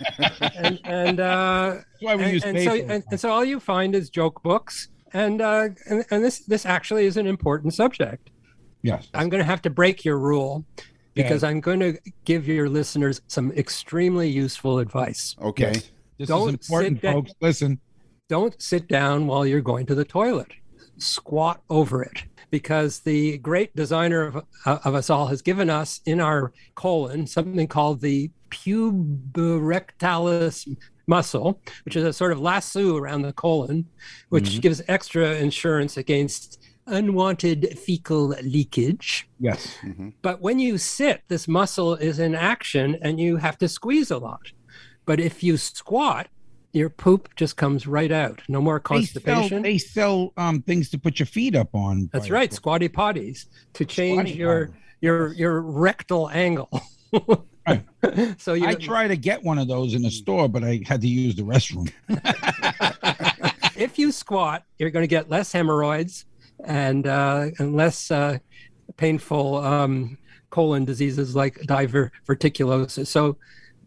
and, 0.56 0.80
and 0.86 1.20
uh, 1.20 1.74
That's 1.76 1.86
why 2.02 2.16
we 2.16 2.24
and, 2.24 2.34
use 2.34 2.44
and 2.44 2.60
so 2.60 2.72
paper. 2.72 2.92
and, 2.94 3.04
and 3.12 3.20
so 3.20 3.30
all 3.32 3.44
you 3.46 3.60
find 3.60 3.96
is 3.96 4.10
joke 4.10 4.42
books 4.44 4.90
and 5.14 5.42
uh, 5.42 5.68
and, 5.88 6.06
and 6.12 6.24
this 6.24 6.40
this 6.46 6.66
actually 6.66 7.06
is 7.06 7.18
an 7.18 7.28
important 7.28 7.74
subject 7.74 8.30
yes. 8.82 9.10
i'm 9.14 9.28
going 9.30 9.42
to 9.42 9.46
have 9.46 9.62
to 9.64 9.70
break 9.70 10.06
your 10.06 10.18
rule 10.18 10.64
because 11.14 11.44
i'm 11.44 11.60
going 11.60 11.80
to 11.82 11.98
give 12.24 12.48
your 12.48 12.70
listeners 12.70 13.22
some 13.28 13.52
extremely 13.52 14.30
useful 14.30 14.80
advice 14.80 15.36
Okay. 15.42 15.74
Yes. 15.74 15.92
This 16.18 16.28
Don't 16.30 16.50
is 16.50 16.54
important, 16.70 16.98
sit 16.98 17.02
down- 17.02 17.14
folks. 17.16 17.32
Listen. 17.42 17.80
Don't 18.32 18.60
sit 18.62 18.88
down 18.88 19.28
while 19.28 19.46
you're 19.46 19.60
going 19.60 19.86
to 19.86 19.94
the 19.94 20.06
toilet. 20.06 20.54
Squat 20.98 21.62
over 21.70 22.02
it 22.02 22.24
because 22.50 23.02
the 23.02 23.38
great 23.40 23.76
designer 23.76 24.22
of, 24.22 24.38
uh, 24.66 24.80
of 24.86 24.96
us 24.96 25.10
all 25.10 25.28
has 25.28 25.42
given 25.42 25.70
us 25.70 26.00
in 26.06 26.22
our 26.22 26.54
colon 26.76 27.28
something 27.28 27.68
called 27.68 28.00
the 28.00 28.32
puborectalis 28.50 30.78
muscle, 31.08 31.60
which 31.84 31.98
is 31.98 32.06
a 32.06 32.14
sort 32.14 32.32
of 32.32 32.40
lasso 32.40 32.96
around 32.96 33.24
the 33.24 33.34
colon, 33.34 33.86
which 34.30 34.62
gives 34.62 34.82
extra 34.88 35.36
insurance 35.36 35.98
against 35.98 36.64
unwanted 36.88 37.78
fecal 37.78 38.30
leakage. 38.44 39.28
Yes. 39.42 39.78
But 40.22 40.40
when 40.40 40.58
you 40.58 40.78
sit, 40.78 41.22
this 41.28 41.50
muscle 41.50 41.96
is 41.96 42.20
in 42.20 42.34
action 42.34 42.98
and 43.02 43.20
you 43.20 43.36
have 43.36 43.58
to 43.58 43.68
squeeze 43.68 44.10
a 44.10 44.18
lot. 44.18 44.54
But 45.06 45.20
if 45.20 45.44
you 45.44 45.58
squat, 45.58 46.30
your 46.74 46.90
poop 46.90 47.36
just 47.36 47.58
comes 47.58 47.86
right 47.86 48.12
out. 48.12 48.42
No 48.48 48.62
more 48.62 48.80
constipation. 48.80 49.62
They 49.62 49.78
sell, 49.78 50.32
they 50.34 50.34
sell 50.34 50.34
um, 50.38 50.62
things 50.62 50.90
to 50.92 50.98
put 50.98 51.20
your 51.20 51.26
feet 51.26 51.56
up 51.56 51.74
on. 51.74 52.10
That's 52.14 52.30
right, 52.30 52.52
squatty 52.54 52.90
potties 52.90 53.46
to 53.74 53.86
change 53.86 54.30
Squatty 54.30 54.34
your 54.34 54.68
potty. 54.68 54.80
your 55.02 55.34
your 55.34 55.62
rectal 55.62 56.30
angle. 56.30 56.70
Right. 57.68 57.86
so 58.40 58.54
you 58.54 58.66
I 58.66 58.74
tried 58.74 59.10
to 59.10 59.16
get 59.16 59.44
one 59.44 59.60
of 59.60 59.68
those 59.68 59.94
in 59.94 60.04
a 60.06 60.10
store, 60.10 60.50
but 60.50 60.64
I 60.64 60.82
had 60.84 61.00
to 61.02 61.08
use 61.08 61.36
the 61.36 61.44
restroom. 61.44 61.92
if 63.78 64.00
you 64.00 64.12
squat, 64.12 64.64
you're 64.80 64.90
going 64.90 65.04
to 65.04 65.08
get 65.08 65.30
less 65.30 65.52
hemorrhoids 65.52 66.26
and 66.64 67.06
uh, 67.06 67.50
and 67.60 67.76
less 67.76 68.10
uh, 68.10 68.40
painful 68.98 69.58
um, 69.58 70.18
colon 70.50 70.86
diseases 70.86 71.36
like 71.36 71.56
diverticulosis. 71.60 73.06
So 73.06 73.38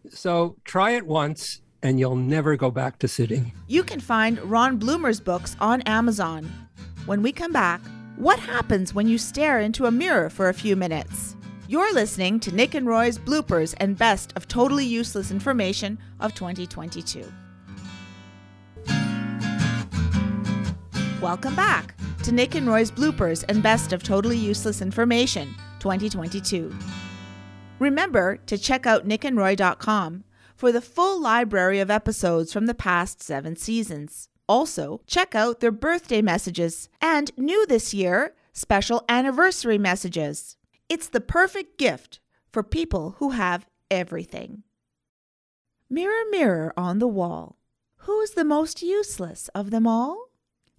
so 0.09 0.55
try 0.63 0.91
it 0.91 1.05
once 1.05 1.61
and 1.85 1.99
you'll 1.99 2.15
never 2.15 2.55
go 2.55 2.71
back 2.71 2.97
to 2.97 3.07
sitting. 3.07 3.53
You 3.67 3.83
can 3.83 3.99
find 3.99 4.41
Ron 4.41 4.77
Blumer's 4.77 5.19
books 5.19 5.55
on 5.59 5.83
Amazon. 5.83 6.51
When 7.05 7.21
we 7.21 7.31
come 7.31 7.53
back, 7.53 7.79
what 8.15 8.39
happens 8.39 8.95
when 8.95 9.07
you 9.07 9.19
stare 9.19 9.59
into 9.59 9.85
a 9.85 9.91
mirror 9.91 10.31
for 10.31 10.49
a 10.49 10.53
few 10.53 10.75
minutes? 10.75 11.35
You're 11.67 11.93
listening 11.93 12.39
to 12.39 12.55
Nick 12.55 12.73
and 12.73 12.87
Roy's 12.87 13.19
bloopers 13.19 13.75
and 13.77 13.95
best 13.95 14.33
of 14.35 14.47
totally 14.47 14.83
useless 14.83 15.29
information 15.29 15.99
of 16.19 16.33
2022. 16.33 17.31
Welcome 21.21 21.55
back 21.55 21.93
to 22.23 22.31
Nick 22.31 22.55
and 22.55 22.67
Roy's 22.67 22.89
bloopers 22.89 23.45
and 23.47 23.61
best 23.61 23.93
of 23.93 24.01
totally 24.01 24.37
useless 24.37 24.81
information 24.81 25.53
2022. 25.79 26.75
Remember 27.77 28.37
to 28.47 28.57
check 28.57 28.87
out 28.87 29.07
nickandroy.com 29.07 30.23
for 30.55 30.71
the 30.71 30.81
full 30.81 31.21
library 31.21 31.79
of 31.79 31.91
episodes 31.91 32.53
from 32.53 32.65
the 32.65 32.73
past 32.73 33.21
seven 33.21 33.55
seasons. 33.55 34.29
Also, 34.47 35.01
check 35.07 35.35
out 35.35 35.59
their 35.59 35.71
birthday 35.71 36.21
messages 36.21 36.89
and 37.01 37.31
new 37.37 37.65
this 37.65 37.93
year, 37.93 38.35
special 38.53 39.03
anniversary 39.09 39.77
messages. 39.77 40.57
It's 40.87 41.07
the 41.07 41.21
perfect 41.21 41.77
gift 41.77 42.19
for 42.51 42.63
people 42.63 43.15
who 43.17 43.31
have 43.31 43.65
everything. 43.89 44.63
Mirror, 45.89 46.23
mirror 46.31 46.73
on 46.77 46.99
the 46.99 47.07
wall, 47.07 47.57
who's 47.97 48.31
the 48.31 48.45
most 48.45 48.81
useless 48.81 49.49
of 49.49 49.71
them 49.71 49.85
all? 49.85 50.29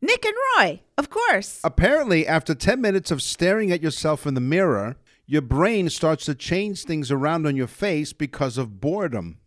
Nick 0.00 0.24
and 0.24 0.34
Roy, 0.58 0.80
of 0.98 1.10
course. 1.10 1.60
Apparently, 1.64 2.26
after 2.26 2.54
10 2.54 2.80
minutes 2.80 3.10
of 3.10 3.22
staring 3.22 3.72
at 3.72 3.82
yourself 3.82 4.26
in 4.26 4.34
the 4.34 4.40
mirror, 4.40 4.96
your 5.26 5.42
brain 5.42 5.88
starts 5.88 6.24
to 6.26 6.34
change 6.34 6.84
things 6.84 7.10
around 7.10 7.46
on 7.46 7.56
your 7.56 7.66
face 7.66 8.12
because 8.12 8.58
of 8.58 8.80
boredom. 8.80 9.38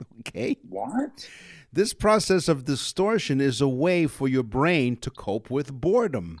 Okay? 0.20 0.56
What? 0.68 1.28
This 1.72 1.94
process 1.94 2.46
of 2.46 2.66
distortion 2.66 3.40
is 3.40 3.60
a 3.60 3.68
way 3.68 4.06
for 4.06 4.28
your 4.28 4.42
brain 4.42 4.96
to 4.98 5.10
cope 5.10 5.50
with 5.50 5.72
boredom. 5.72 6.40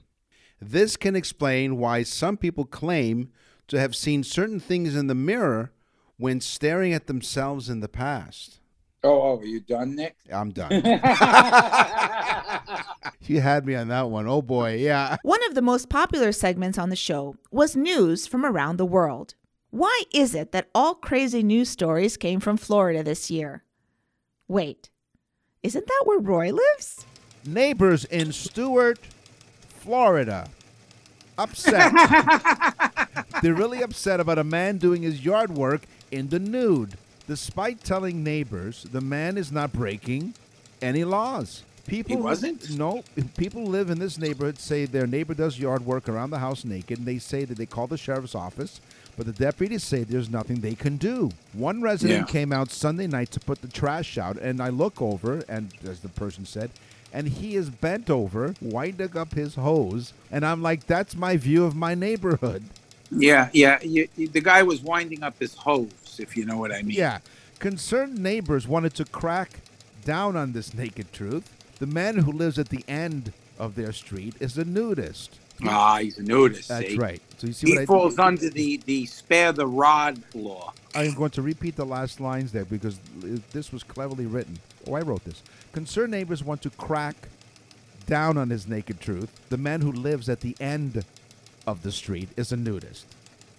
This 0.60 0.96
can 0.96 1.16
explain 1.16 1.78
why 1.78 2.02
some 2.02 2.36
people 2.36 2.66
claim 2.66 3.30
to 3.68 3.80
have 3.80 3.96
seen 3.96 4.22
certain 4.22 4.60
things 4.60 4.94
in 4.94 5.06
the 5.06 5.14
mirror 5.14 5.72
when 6.18 6.40
staring 6.40 6.92
at 6.92 7.06
themselves 7.06 7.70
in 7.70 7.80
the 7.80 7.88
past. 7.88 8.60
Oh, 9.02 9.22
oh, 9.22 9.38
are 9.38 9.44
you 9.44 9.60
done, 9.60 9.96
Nick? 9.96 10.16
I'm 10.30 10.50
done. 10.50 10.70
you 13.22 13.40
had 13.40 13.64
me 13.64 13.74
on 13.74 13.88
that 13.88 14.10
one. 14.10 14.26
Oh 14.26 14.42
boy, 14.42 14.76
yeah. 14.76 15.16
One 15.22 15.42
of 15.46 15.54
the 15.54 15.62
most 15.62 15.88
popular 15.88 16.32
segments 16.32 16.76
on 16.76 16.90
the 16.90 16.96
show 16.96 17.36
was 17.50 17.74
news 17.74 18.26
from 18.26 18.44
around 18.44 18.76
the 18.76 18.84
world. 18.84 19.34
Why 19.70 20.02
is 20.12 20.34
it 20.34 20.52
that 20.52 20.68
all 20.74 20.94
crazy 20.94 21.42
news 21.42 21.68
stories 21.68 22.16
came 22.16 22.40
from 22.40 22.56
Florida 22.56 23.02
this 23.02 23.30
year? 23.30 23.62
Wait, 24.48 24.90
isn't 25.62 25.86
that 25.86 26.02
where 26.06 26.18
Roy 26.18 26.52
lives? 26.52 27.06
Neighbors 27.44 28.04
in 28.04 28.32
Stuart, 28.32 28.98
Florida, 29.68 30.48
upset. 31.38 31.92
They're 33.42 33.54
really 33.54 33.82
upset 33.82 34.18
about 34.18 34.38
a 34.38 34.44
man 34.44 34.78
doing 34.78 35.02
his 35.02 35.24
yard 35.24 35.50
work 35.50 35.82
in 36.10 36.28
the 36.28 36.40
nude. 36.40 36.94
Despite 37.28 37.84
telling 37.84 38.24
neighbors 38.24 38.82
the 38.90 39.00
man 39.00 39.38
is 39.38 39.52
not 39.52 39.72
breaking 39.72 40.34
any 40.82 41.04
laws. 41.04 41.62
People 41.86 42.16
He 42.16 42.22
wasn't? 42.22 42.70
No, 42.76 43.04
people 43.36 43.64
live 43.64 43.88
in 43.88 44.00
this 44.00 44.18
neighborhood 44.18 44.58
say 44.58 44.84
their 44.84 45.06
neighbor 45.06 45.34
does 45.34 45.58
yard 45.58 45.86
work 45.86 46.08
around 46.08 46.30
the 46.30 46.38
house 46.40 46.64
naked, 46.64 46.98
and 46.98 47.06
they 47.06 47.18
say 47.18 47.44
that 47.44 47.56
they 47.56 47.66
call 47.66 47.86
the 47.86 47.96
sheriff's 47.96 48.34
office, 48.34 48.80
but 49.20 49.26
the 49.26 49.44
deputies 49.44 49.84
say 49.84 50.02
there's 50.02 50.30
nothing 50.30 50.60
they 50.62 50.74
can 50.74 50.96
do. 50.96 51.30
One 51.52 51.82
resident 51.82 52.20
Yeah. 52.26 52.32
came 52.32 52.54
out 52.54 52.70
Sunday 52.70 53.06
night 53.06 53.30
to 53.32 53.40
put 53.40 53.60
the 53.60 53.68
trash 53.68 54.16
out, 54.16 54.38
and 54.38 54.62
I 54.62 54.70
look 54.70 55.02
over, 55.02 55.44
and 55.46 55.68
as 55.86 56.00
the 56.00 56.08
person 56.08 56.46
said, 56.46 56.70
and 57.12 57.28
he 57.28 57.54
is 57.54 57.68
bent 57.68 58.08
over, 58.08 58.54
winding 58.62 59.18
up 59.18 59.34
his 59.34 59.56
hose, 59.56 60.14
and 60.30 60.42
I'm 60.46 60.62
like, 60.62 60.86
that's 60.86 61.14
my 61.14 61.36
view 61.36 61.66
of 61.66 61.76
my 61.76 61.94
neighborhood. 61.94 62.64
Yeah, 63.10 63.50
yeah. 63.52 63.78
You, 63.82 64.08
you- 64.16 64.28
the 64.28 64.40
guy 64.40 64.62
was 64.62 64.80
winding 64.80 65.22
up 65.22 65.38
his 65.38 65.52
hose, 65.54 66.16
if 66.18 66.34
you 66.34 66.46
know 66.46 66.56
what 66.56 66.72
I 66.72 66.80
mean. 66.80 66.96
Yeah. 66.96 67.18
Concerned 67.58 68.16
neighbors 68.18 68.66
wanted 68.66 68.94
to 68.94 69.04
crack 69.04 69.60
down 70.02 70.34
on 70.34 70.52
this 70.52 70.72
naked 70.72 71.12
truth. 71.12 71.44
The 71.78 71.86
man 71.86 72.16
who 72.16 72.32
lives 72.32 72.58
at 72.58 72.70
the 72.70 72.86
end 72.88 73.34
of 73.58 73.74
their 73.74 73.92
street 73.92 74.34
is 74.40 74.56
a 74.56 74.64
nudist. 74.64 75.38
Ah, 75.64 75.98
he's 75.98 76.18
a 76.18 76.22
nudist. 76.22 76.68
That's 76.68 76.88
see? 76.88 76.96
right. 76.96 77.20
So 77.38 77.46
you 77.46 77.52
see 77.52 77.66
He 77.68 77.72
what 77.74 77.82
I 77.82 77.86
falls 77.86 78.18
under 78.18 78.48
the 78.50 78.78
the 78.78 79.06
spare 79.06 79.52
the 79.52 79.66
rod 79.66 80.22
law. 80.34 80.72
I'm 80.94 81.14
going 81.14 81.30
to 81.32 81.42
repeat 81.42 81.76
the 81.76 81.86
last 81.86 82.20
lines 82.20 82.52
there 82.52 82.64
because 82.64 82.98
this 83.52 83.72
was 83.72 83.82
cleverly 83.82 84.26
written. 84.26 84.58
Oh, 84.88 84.94
I 84.94 85.00
wrote 85.00 85.24
this. 85.24 85.42
Concerned 85.72 86.10
neighbors 86.10 86.42
want 86.42 86.62
to 86.62 86.70
crack 86.70 87.28
down 88.06 88.36
on 88.36 88.50
his 88.50 88.66
naked 88.66 89.00
truth. 89.00 89.30
The 89.50 89.56
man 89.56 89.82
who 89.82 89.92
lives 89.92 90.28
at 90.28 90.40
the 90.40 90.56
end 90.60 91.04
of 91.66 91.82
the 91.82 91.92
street 91.92 92.30
is 92.36 92.50
a 92.52 92.56
nudist. 92.56 93.06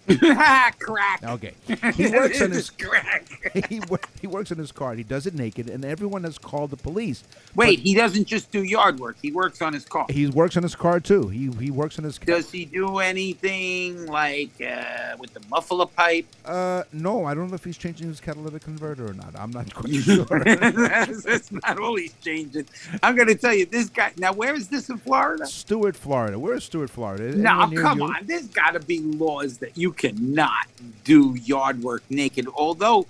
crack. 0.80 1.24
Okay. 1.24 1.54
He 1.94 2.10
works 2.10 2.42
on 2.42 2.52
his 2.52 2.70
crack. 2.70 3.26
he, 3.70 3.82
He 4.22 4.28
works 4.28 4.52
in 4.52 4.58
his 4.58 4.72
car. 4.72 4.94
He 4.96 5.04
does 5.04 5.26
it 5.26 5.34
naked, 5.34 5.70
and 5.70 5.84
everyone 5.84 6.24
has 6.24 6.38
called 6.38 6.72
the 6.72 6.78
police. 6.78 7.24
Wait, 7.56 7.80
he 7.80 7.94
doesn't 7.94 8.26
just 8.26 8.52
do 8.52 8.64
yard 8.64 9.00
work. 9.00 9.18
He 9.22 9.32
works 9.32 9.62
on 9.62 9.74
his 9.74 9.86
car. 9.86 10.06
He 10.10 10.28
works 10.28 10.58
on 10.58 10.64
his 10.64 10.76
car 10.76 11.00
too. 11.00 11.28
He 11.28 11.50
he 11.60 11.72
works 11.72 11.98
on 11.98 12.06
his. 12.06 12.18
Does 12.18 12.52
he 12.52 12.66
do 12.66 13.00
anything 13.00 14.06
like 14.06 14.52
uh, 14.62 15.16
with 15.20 15.34
the 15.34 15.42
muffler 15.50 15.86
pipe? 15.86 16.26
Uh, 16.46 16.84
no, 16.94 17.26
I 17.26 17.34
don't 17.34 17.50
know 17.50 17.56
if 17.56 17.64
he's 17.64 17.78
changing 17.78 18.08
his 18.08 18.20
catalytic 18.20 18.64
converter 18.64 19.08
or 19.08 19.14
not. 19.14 19.34
I'm 19.36 19.52
not 19.52 19.74
quite 19.74 19.94
sure. 19.94 20.26
that's, 20.26 21.24
that's 21.24 21.52
not 21.52 21.80
all 21.80 21.96
he's 21.96 22.14
changing. 22.22 22.66
I'm 23.04 23.16
going 23.16 23.28
to 23.28 23.36
tell 23.36 23.54
you, 23.54 23.66
this 23.66 23.90
guy. 23.90 24.12
Now, 24.18 24.34
where 24.34 24.56
is 24.56 24.68
this 24.70 24.90
in 24.90 24.98
Florida? 24.98 25.46
Stuart, 25.46 25.96
Florida. 25.96 26.38
Where 26.40 26.56
is 26.56 26.64
Stuart, 26.64 26.90
Florida? 26.90 27.36
No, 27.36 27.70
come 27.76 28.00
you? 28.00 28.06
on. 28.06 28.26
There's 28.26 28.48
got 28.48 28.72
to 28.72 28.80
be 28.80 29.00
laws 29.00 29.58
that 29.60 29.78
you 29.78 29.91
cannot 29.92 30.68
do 31.04 31.36
yard 31.44 31.82
work 31.82 32.04
naked. 32.10 32.48
Although, 32.54 33.06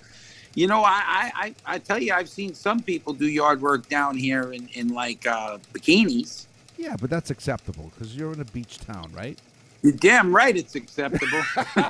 you 0.54 0.66
know, 0.66 0.82
I 0.84 1.30
I, 1.34 1.54
I, 1.64 1.78
tell 1.78 2.00
you, 2.00 2.12
I've 2.12 2.28
seen 2.28 2.54
some 2.54 2.80
people 2.80 3.12
do 3.12 3.26
yard 3.26 3.60
work 3.60 3.88
down 3.88 4.16
here 4.16 4.52
in, 4.52 4.68
in 4.74 4.88
like 4.88 5.26
uh, 5.26 5.58
bikinis. 5.72 6.46
Yeah, 6.76 6.96
but 7.00 7.10
that's 7.10 7.30
acceptable 7.30 7.92
because 7.94 8.16
you're 8.16 8.32
in 8.32 8.40
a 8.40 8.44
beach 8.46 8.78
town, 8.78 9.10
right? 9.14 9.38
You're 9.82 9.92
damn 9.92 10.34
right 10.34 10.56
it's 10.56 10.76
acceptable. 10.76 11.42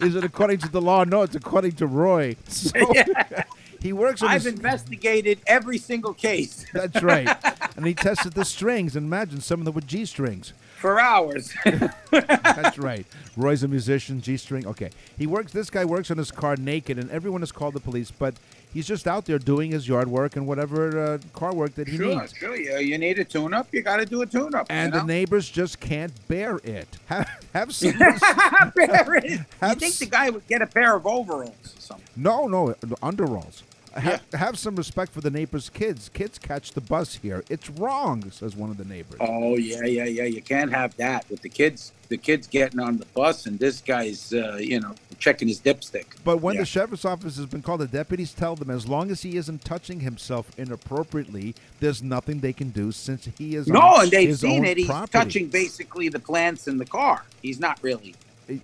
Is 0.00 0.14
it 0.14 0.24
according 0.24 0.58
to 0.58 0.68
the 0.68 0.80
law? 0.80 1.04
No, 1.04 1.22
it's 1.22 1.34
according 1.34 1.72
to 1.72 1.86
Roy. 1.86 2.36
So 2.46 2.70
he 3.80 3.92
works 3.92 4.22
on 4.22 4.30
I've 4.30 4.44
his. 4.44 4.54
investigated 4.54 5.40
every 5.46 5.78
single 5.78 6.14
case 6.14 6.64
That's 6.72 7.02
right. 7.02 7.28
And 7.76 7.86
he 7.86 7.94
tested 7.94 8.32
the 8.32 8.44
strings. 8.44 8.96
And 8.96 9.06
imagine 9.06 9.40
some 9.40 9.60
of 9.60 9.64
them 9.64 9.74
with 9.74 9.86
G 9.86 10.04
strings. 10.04 10.52
For 10.80 10.98
hours. 10.98 11.52
That's 12.10 12.78
right. 12.78 13.06
Roy's 13.36 13.62
a 13.62 13.68
musician, 13.68 14.20
G 14.20 14.36
string. 14.36 14.66
Okay. 14.66 14.90
He 15.18 15.26
works. 15.26 15.52
This 15.52 15.70
guy 15.70 15.84
works 15.84 16.10
on 16.10 16.18
his 16.18 16.30
car 16.30 16.56
naked, 16.56 16.98
and 16.98 17.10
everyone 17.10 17.42
has 17.42 17.52
called 17.52 17.74
the 17.74 17.80
police. 17.80 18.10
But 18.10 18.34
he's 18.72 18.86
just 18.86 19.06
out 19.06 19.26
there 19.26 19.38
doing 19.38 19.70
his 19.72 19.86
yard 19.86 20.08
work 20.08 20.36
and 20.36 20.46
whatever 20.46 20.98
uh, 20.98 21.18
car 21.34 21.54
work 21.54 21.74
that 21.74 21.88
he 21.88 21.96
sure, 21.98 22.20
needs. 22.20 22.34
sure. 22.34 22.56
You, 22.56 22.78
you 22.78 22.98
need 22.98 23.18
a 23.18 23.24
tune 23.24 23.52
up, 23.52 23.68
you 23.72 23.82
got 23.82 23.98
to 23.98 24.06
do 24.06 24.22
a 24.22 24.26
tune 24.26 24.54
up. 24.54 24.66
And 24.70 24.94
you 24.94 25.00
the 25.00 25.06
neighbors 25.06 25.48
just 25.48 25.80
can't 25.80 26.12
bear 26.28 26.56
it. 26.64 26.88
Have, 27.06 27.28
have 27.52 27.74
some. 27.74 27.98
Bear 27.98 29.14
it. 29.16 29.24
you 29.30 29.74
think 29.74 29.96
the 29.96 30.06
guy 30.08 30.30
would 30.30 30.46
get 30.46 30.62
a 30.62 30.66
pair 30.66 30.94
of 30.96 31.06
overalls 31.06 31.74
or 31.76 31.80
something? 31.80 32.06
no, 32.16 32.46
no, 32.46 32.68
underalls. 33.02 33.62
Have, 33.94 34.22
have 34.32 34.58
some 34.58 34.76
respect 34.76 35.12
for 35.12 35.20
the 35.20 35.30
neighbors' 35.30 35.68
kids. 35.68 36.08
Kids 36.10 36.38
catch 36.38 36.72
the 36.72 36.80
bus 36.80 37.16
here. 37.16 37.42
It's 37.50 37.68
wrong, 37.70 38.30
says 38.30 38.54
one 38.56 38.70
of 38.70 38.76
the 38.76 38.84
neighbors. 38.84 39.18
Oh 39.20 39.56
yeah, 39.56 39.84
yeah, 39.84 40.04
yeah. 40.04 40.24
You 40.24 40.42
can't 40.42 40.70
have 40.72 40.96
that 40.96 41.28
with 41.28 41.42
the 41.42 41.48
kids. 41.48 41.92
The 42.08 42.16
kids 42.16 42.46
getting 42.46 42.80
on 42.80 42.96
the 42.98 43.06
bus, 43.06 43.46
and 43.46 43.58
this 43.58 43.80
guy's, 43.80 44.32
uh, 44.32 44.56
you 44.60 44.80
know, 44.80 44.94
checking 45.18 45.46
his 45.48 45.60
dipstick. 45.60 46.06
But 46.24 46.38
when 46.40 46.54
Yeah. 46.56 46.62
the 46.62 46.66
sheriff's 46.66 47.04
office 47.04 47.36
has 47.36 47.46
been 47.46 47.62
called, 47.62 47.80
the 47.80 47.86
deputies 47.86 48.32
tell 48.32 48.56
them 48.56 48.68
as 48.70 48.88
long 48.88 49.10
as 49.12 49.22
he 49.22 49.36
isn't 49.36 49.64
touching 49.64 50.00
himself 50.00 50.50
inappropriately, 50.58 51.54
there's 51.78 52.02
nothing 52.02 52.40
they 52.40 52.52
can 52.52 52.70
do 52.70 52.90
since 52.92 53.28
he 53.38 53.54
is 53.54 53.68
No, 53.68 53.98
and 54.00 54.10
they've 54.10 54.36
seen 54.36 54.64
it. 54.64 54.76
He's 54.76 54.86
property. 54.86 55.12
touching 55.12 55.48
basically 55.48 56.08
the 56.08 56.18
plants 56.18 56.66
in 56.66 56.78
the 56.78 56.86
car. 56.86 57.24
He's 57.42 57.60
not 57.60 57.78
really. 57.82 58.14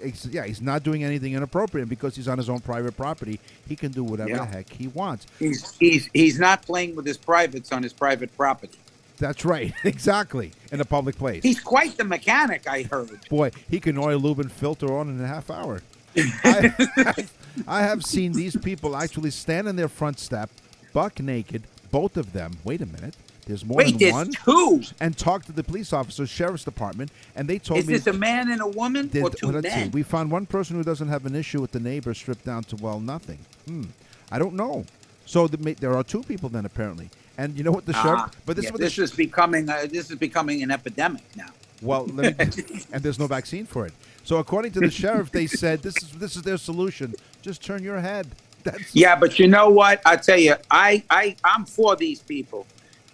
Ex- 0.03 0.27
Yeah, 0.27 0.45
he's 0.45 0.61
not 0.61 0.83
doing 0.83 1.05
anything 1.05 1.35
inappropriate 1.35 1.89
because 1.89 2.17
he's 2.17 2.29
on 2.29 2.39
his 2.39 2.49
own 2.49 2.61
private 2.61 2.97
property. 2.97 3.39
He 3.69 3.77
can 3.77 3.93
do 3.93 4.03
whatever 4.05 4.31
Yeah. 4.31 4.39
the 4.39 4.45
heck 4.47 4.71
he 4.73 4.89
wants. 4.89 5.27
He's 5.39 5.77
he's 5.79 6.09
he's 6.13 6.39
not 6.39 6.63
playing 6.63 6.97
with 6.97 7.07
his 7.07 7.17
privates 7.17 7.73
on 7.73 7.83
his 7.83 7.93
private 7.93 8.37
property. 8.37 8.79
That's 9.19 9.45
right, 9.45 9.73
exactly. 9.85 10.53
In 10.73 10.81
a 10.81 10.85
public 10.85 11.17
place. 11.17 11.43
He's 11.43 11.61
quite 11.61 11.97
the 11.97 12.05
mechanic, 12.05 12.69
I 12.69 12.83
heard. 12.83 13.27
Boy, 13.31 13.51
he 13.71 13.81
can 13.81 13.97
oil, 13.97 14.19
lube, 14.19 14.41
and 14.41 14.53
filter 14.53 14.95
on 14.97 15.09
in 15.09 15.21
a 15.23 15.27
half 15.27 15.51
hour. 15.51 15.81
I, 16.45 17.15
I 17.69 17.81
have 17.83 18.05
seen 18.05 18.33
these 18.33 18.57
people 18.57 18.97
actually 18.97 19.31
stand 19.31 19.69
on 19.69 19.77
their 19.77 19.89
front 19.89 20.19
step, 20.19 20.51
buck 20.93 21.21
naked, 21.21 21.63
both 21.91 22.17
of 22.17 22.33
them. 22.33 22.53
Wait 22.65 22.83
a 22.83 22.87
minute. 22.87 23.15
There's 23.47 23.65
more 23.65 23.77
Wait, 23.79 23.91
than 23.91 23.99
there's 23.99 24.13
one. 24.13 24.31
two. 24.33 24.83
And 25.01 25.17
talked 25.17 25.47
to 25.47 25.53
the 25.53 25.63
police 25.63 25.93
officers, 25.93 26.29
sheriff's 26.29 26.65
department, 26.65 27.13
and 27.37 27.49
they 27.49 27.59
told 27.61 27.79
Is 27.81 27.87
me. 27.87 27.95
Is 27.95 28.05
this 28.05 28.15
a 28.15 28.19
man 28.19 28.51
and 28.51 28.61
a 28.61 28.67
woman 28.67 29.07
or 29.07 29.31
two 29.31 29.47
well, 29.47 29.55
let's 29.55 29.69
see. 29.73 29.81
men? 29.81 29.91
We 29.93 30.03
found 30.03 30.31
one 30.33 30.47
person 30.47 30.77
who 30.77 30.83
doesn't 30.83 31.09
have 31.09 31.25
an 31.27 31.37
issue 31.37 31.61
with 31.61 31.71
the 31.71 31.79
neighbor 31.81 32.13
stripped 32.13 32.45
down 32.45 32.65
to 32.65 32.77
well 32.77 32.99
nothing. 32.99 33.39
Hmm. 33.67 33.85
I 34.33 34.41
don't 34.41 34.55
know. 34.55 34.85
So 35.27 35.47
the, 35.47 35.75
there 35.75 35.97
are 35.97 36.03
two 36.03 36.23
people 36.25 36.49
then 36.49 36.65
apparently. 36.67 37.09
And 37.39 37.57
you 37.57 37.63
know 37.63 37.71
what 37.71 37.87
the 37.87 37.93
sheriff? 37.93 38.21
Ah, 38.21 38.31
but 38.47 38.57
this 38.57 38.65
yeah, 38.65 38.73
is 38.73 38.79
this 38.81 38.93
sh- 38.95 38.99
is 38.99 39.11
becoming 39.13 39.69
uh, 39.69 39.87
this 39.91 40.11
is 40.11 40.17
becoming 40.17 40.63
an 40.63 40.71
epidemic 40.71 41.23
now. 41.37 41.51
well, 41.83 42.07
let 42.07 42.39
me, 42.39 42.65
and 42.93 43.03
there's 43.03 43.19
no 43.19 43.27
vaccine 43.27 43.67
for 43.67 43.87
it. 43.87 43.93
So 44.25 44.39
according 44.39 44.73
to 44.73 44.81
the 44.81 44.91
sheriff, 44.91 45.31
they 45.31 45.47
said 45.47 45.83
this 45.83 45.97
is 46.03 46.11
this 46.13 46.35
is 46.35 46.43
their 46.43 46.57
solution. 46.57 47.15
Just 47.43 47.63
turn 47.63 47.83
your 47.83 48.01
head. 48.01 48.27
That's 48.65 48.95
Yeah, 48.97 49.15
but 49.17 49.39
you 49.39 49.47
know 49.47 49.69
what? 49.69 50.01
I 50.05 50.17
tell 50.17 50.39
you, 50.39 50.55
I 50.71 51.05
I 51.11 51.37
I'm 51.45 51.65
for 51.67 51.95
these 51.95 52.21
people 52.21 52.67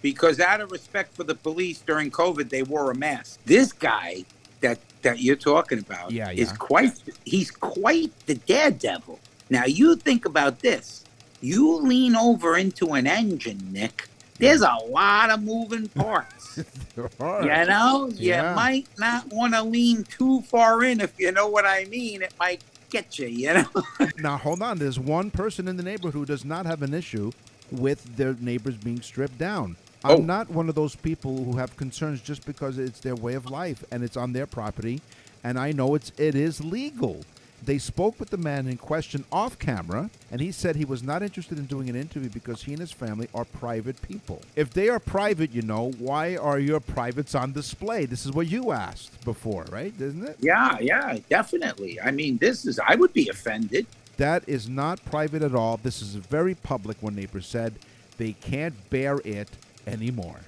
because 0.03 0.39
out 0.39 0.61
of 0.61 0.69
respect 0.71 1.15
for 1.15 1.23
the 1.23 1.33
police 1.33 1.81
during 1.81 2.11
COVID, 2.11 2.49
they 2.49 2.61
wore 2.61 2.91
a 2.91 2.95
mask. 2.95 3.39
This 3.45 3.73
guy 3.73 4.25
that 4.61 4.79
that 5.01 5.19
you're 5.19 5.35
talking 5.35 5.79
about 5.79 6.11
Yeah, 6.11 6.29
is 6.29 6.51
quite 6.51 6.91
he's 7.25 7.49
quite 7.49 8.11
the 8.27 8.35
daredevil. 8.35 9.19
Now 9.49 9.65
you 9.65 9.95
think 9.95 10.25
about 10.25 10.61
this. 10.61 11.03
You 11.41 11.77
lean 11.77 12.15
over 12.15 12.55
into 12.57 12.93
an 12.93 13.07
engine, 13.07 13.59
Nick. 13.71 14.07
There's 14.39 14.61
a 14.61 14.75
lot 14.89 15.29
of 15.29 15.41
moving 15.43 15.87
parts. 15.95 16.59
You 16.97 17.65
know, 17.65 18.09
you 18.13 18.29
Yeah. 18.35 18.53
might 18.55 18.87
not 18.97 19.27
want 19.31 19.53
to 19.53 19.63
lean 19.63 20.03
too 20.03 20.41
far 20.43 20.83
in 20.83 21.01
if 21.01 21.13
you 21.17 21.31
know 21.31 21.47
what 21.47 21.65
I 21.65 21.85
mean. 21.85 22.21
It 22.21 22.33
might 22.39 22.63
get 22.89 23.17
you, 23.19 23.27
you 23.27 23.53
know. 23.53 23.65
Now 24.17 24.37
hold 24.37 24.61
on. 24.61 24.77
There's 24.79 24.99
one 24.99 25.31
person 25.31 25.67
in 25.67 25.75
the 25.77 25.83
neighborhood 25.83 26.13
who 26.13 26.25
does 26.25 26.45
not 26.45 26.65
have 26.65 26.81
an 26.81 26.93
issue 26.93 27.31
with 27.71 28.15
their 28.15 28.35
neighbors 28.39 28.77
being 28.77 29.01
stripped 29.01 29.37
down. 29.37 29.75
Oh. 30.03 30.17
I'm 30.17 30.25
not 30.25 30.49
one 30.49 30.69
of 30.69 30.75
those 30.75 30.95
people 30.95 31.43
who 31.43 31.57
have 31.57 31.77
concerns 31.77 32.21
just 32.21 32.45
because 32.45 32.77
it's 32.77 32.99
their 32.99 33.15
way 33.15 33.35
of 33.35 33.49
life 33.49 33.83
and 33.91 34.03
it's 34.03 34.17
on 34.17 34.33
their 34.33 34.45
property, 34.45 35.01
and 35.43 35.57
I 35.57 35.71
know 35.71 35.95
it's 35.95 36.11
it 36.17 36.35
is 36.35 36.63
legal. 36.63 37.23
They 37.65 37.77
spoke 37.77 38.19
with 38.19 38.29
the 38.29 38.37
man 38.37 38.67
in 38.67 38.75
question 38.75 39.23
off 39.31 39.57
camera, 39.57 40.09
and 40.29 40.41
he 40.41 40.51
said 40.51 40.75
he 40.75 40.83
was 40.83 41.01
not 41.01 41.23
interested 41.23 41.57
in 41.57 41.65
doing 41.65 41.89
an 41.89 41.95
interview 41.95 42.29
because 42.29 42.63
he 42.63 42.73
and 42.73 42.81
his 42.81 42.91
family 42.91 43.29
are 43.33 43.45
private 43.45 44.01
people. 44.01 44.41
If 44.57 44.73
they 44.73 44.89
are 44.89 44.99
private, 44.99 45.51
you 45.51 45.61
know, 45.61 45.91
why 45.97 46.35
are 46.35 46.59
your 46.59 46.81
privates 46.81 47.33
on 47.35 47.53
display? 47.53 48.05
This 48.05 48.25
is 48.25 48.33
what 48.33 48.47
you 48.47 48.73
asked 48.73 49.23
before, 49.23 49.63
right? 49.71 49.93
Isn't 49.97 50.27
it? 50.27 50.37
Yeah, 50.41 50.77
yeah, 50.81 51.19
definitely. 51.29 52.01
I 52.01 52.11
mean, 52.11 52.37
this 52.37 52.65
is, 52.65 52.79
I 52.85 52.95
would 52.95 53.13
be 53.13 53.29
offended. 53.29 53.87
That 54.17 54.43
is 54.45 54.67
not 54.67 55.03
private 55.05 55.41
at 55.41 55.55
all. 55.55 55.77
This 55.77 56.01
is 56.01 56.15
very 56.15 56.55
public, 56.55 57.01
one 57.01 57.15
neighbor 57.15 57.39
said. 57.39 57.75
They 58.17 58.33
can't 58.33 58.75
bear 58.89 59.19
it 59.23 59.49
anymore. 59.87 60.39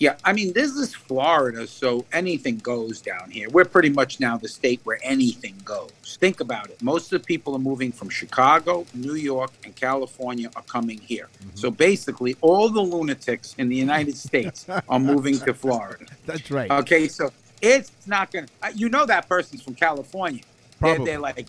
Yeah, 0.00 0.16
I 0.24 0.32
mean, 0.32 0.54
this 0.54 0.70
is 0.76 0.94
Florida, 0.94 1.66
so 1.66 2.06
anything 2.10 2.56
goes 2.56 3.02
down 3.02 3.30
here. 3.30 3.50
We're 3.50 3.66
pretty 3.66 3.90
much 3.90 4.18
now 4.18 4.38
the 4.38 4.48
state 4.48 4.80
where 4.84 4.98
anything 5.02 5.54
goes. 5.62 5.90
Think 6.18 6.40
about 6.40 6.70
it. 6.70 6.80
Most 6.82 7.12
of 7.12 7.20
the 7.20 7.26
people 7.26 7.54
are 7.54 7.58
moving 7.58 7.92
from 7.92 8.08
Chicago, 8.08 8.86
New 8.94 9.14
York, 9.14 9.50
and 9.62 9.76
California 9.76 10.50
are 10.56 10.62
coming 10.62 10.98
here. 10.98 11.28
Mm-hmm. 11.40 11.50
So 11.54 11.70
basically, 11.70 12.34
all 12.40 12.70
the 12.70 12.80
lunatics 12.80 13.54
in 13.58 13.68
the 13.68 13.76
United 13.76 14.16
States 14.16 14.66
are 14.88 14.98
moving 14.98 15.38
to 15.40 15.52
Florida. 15.52 16.06
That's 16.24 16.50
right. 16.50 16.70
Okay, 16.70 17.06
so 17.06 17.30
it's 17.60 17.92
not 18.06 18.32
going 18.32 18.46
to, 18.46 18.52
uh, 18.62 18.70
you 18.74 18.88
know, 18.88 19.04
that 19.04 19.28
person's 19.28 19.62
from 19.62 19.74
California. 19.74 20.42
They're, 20.80 20.98
they're 20.98 21.20
like, 21.20 21.46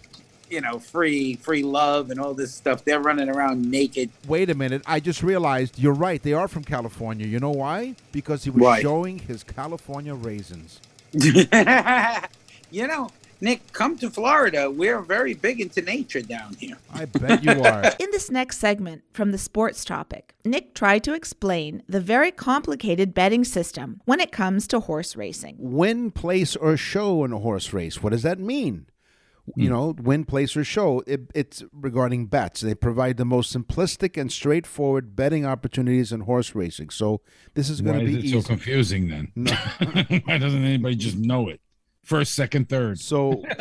you 0.52 0.62
know, 0.62 0.78
free, 0.80 1.36
free 1.36 1.64
love 1.64 2.12
and 2.12 2.20
all 2.20 2.34
this 2.34 2.54
stuff. 2.54 2.84
They're 2.84 3.00
running 3.00 3.30
around 3.30 3.70
naked. 3.70 4.10
Wait 4.28 4.50
a 4.50 4.56
minute. 4.56 4.82
I 4.86 5.00
just 5.00 5.24
realized 5.24 5.80
you're 5.80 5.94
right. 5.94 6.22
They 6.22 6.34
are 6.34 6.48
from 6.48 6.64
California. 6.64 7.26
You 7.26 7.40
know 7.40 7.52
why? 7.52 7.96
Because 8.12 8.44
he 8.44 8.50
was 8.50 8.62
Why? 8.62 8.82
showing 8.82 9.20
his 9.20 9.44
California 9.44 10.14
raisins. 10.14 10.82
you 12.72 12.88
know, 12.88 13.10
Nick, 13.44 13.74
come 13.74 13.98
to 13.98 14.10
Florida. 14.10 14.70
We're 14.70 15.00
very 15.02 15.34
big 15.34 15.60
into 15.60 15.82
nature 15.82 16.22
down 16.22 16.56
here. 16.60 16.78
I 16.94 17.06
bet 17.06 17.44
you 17.44 17.52
are. 17.64 17.86
In 18.00 18.12
this 18.12 18.30
next 18.30 18.60
segment 18.60 19.04
from 19.14 19.32
the 19.32 19.38
sports 19.38 19.84
topic, 19.84 20.36
Nick 20.46 20.74
tried 20.76 21.04
to 21.06 21.14
explain 21.14 21.82
the 21.90 22.00
very 22.02 22.32
complicated 22.32 23.14
betting 23.14 23.44
system 23.44 24.00
when 24.06 24.20
it 24.20 24.32
comes 24.32 24.68
to 24.68 24.82
horse 24.82 25.16
racing. 25.16 25.56
win, 25.60 26.12
place, 26.12 26.56
or 26.56 26.78
show 26.78 27.24
in 27.24 27.34
a 27.34 27.40
horse 27.40 27.74
race. 27.74 28.04
What 28.04 28.12
does 28.12 28.24
that 28.24 28.40
mean? 28.40 28.86
You 29.56 29.68
hmm. 29.68 29.74
know, 29.74 29.96
win, 30.02 30.26
place, 30.26 30.56
or 30.56 30.64
show. 30.64 31.04
It, 31.08 31.22
it's 31.36 31.64
regarding 31.74 32.28
bets. 32.28 32.62
They 32.62 32.76
provide 32.76 33.18
the 33.18 33.26
most 33.26 33.56
simplistic 33.56 34.20
and 34.20 34.32
straightforward 34.32 35.16
betting 35.16 35.46
opportunities 35.46 36.12
in 36.12 36.22
horse 36.22 36.56
racing. 36.56 36.90
So 36.90 37.22
this 37.54 37.70
is 37.70 37.82
going 37.82 38.00
to 38.00 38.06
is 38.06 38.12
be 38.12 38.20
it 38.20 38.26
easy. 38.26 38.42
so 38.42 38.48
confusing 38.48 39.08
then? 39.10 39.32
no. 39.36 39.52
Why 40.26 40.38
doesn't 40.38 40.64
anybody 40.64 40.96
just 40.96 41.18
know 41.18 41.50
it? 41.50 41.60
First, 42.04 42.34
second, 42.34 42.68
third. 42.70 43.00
so 43.00 43.44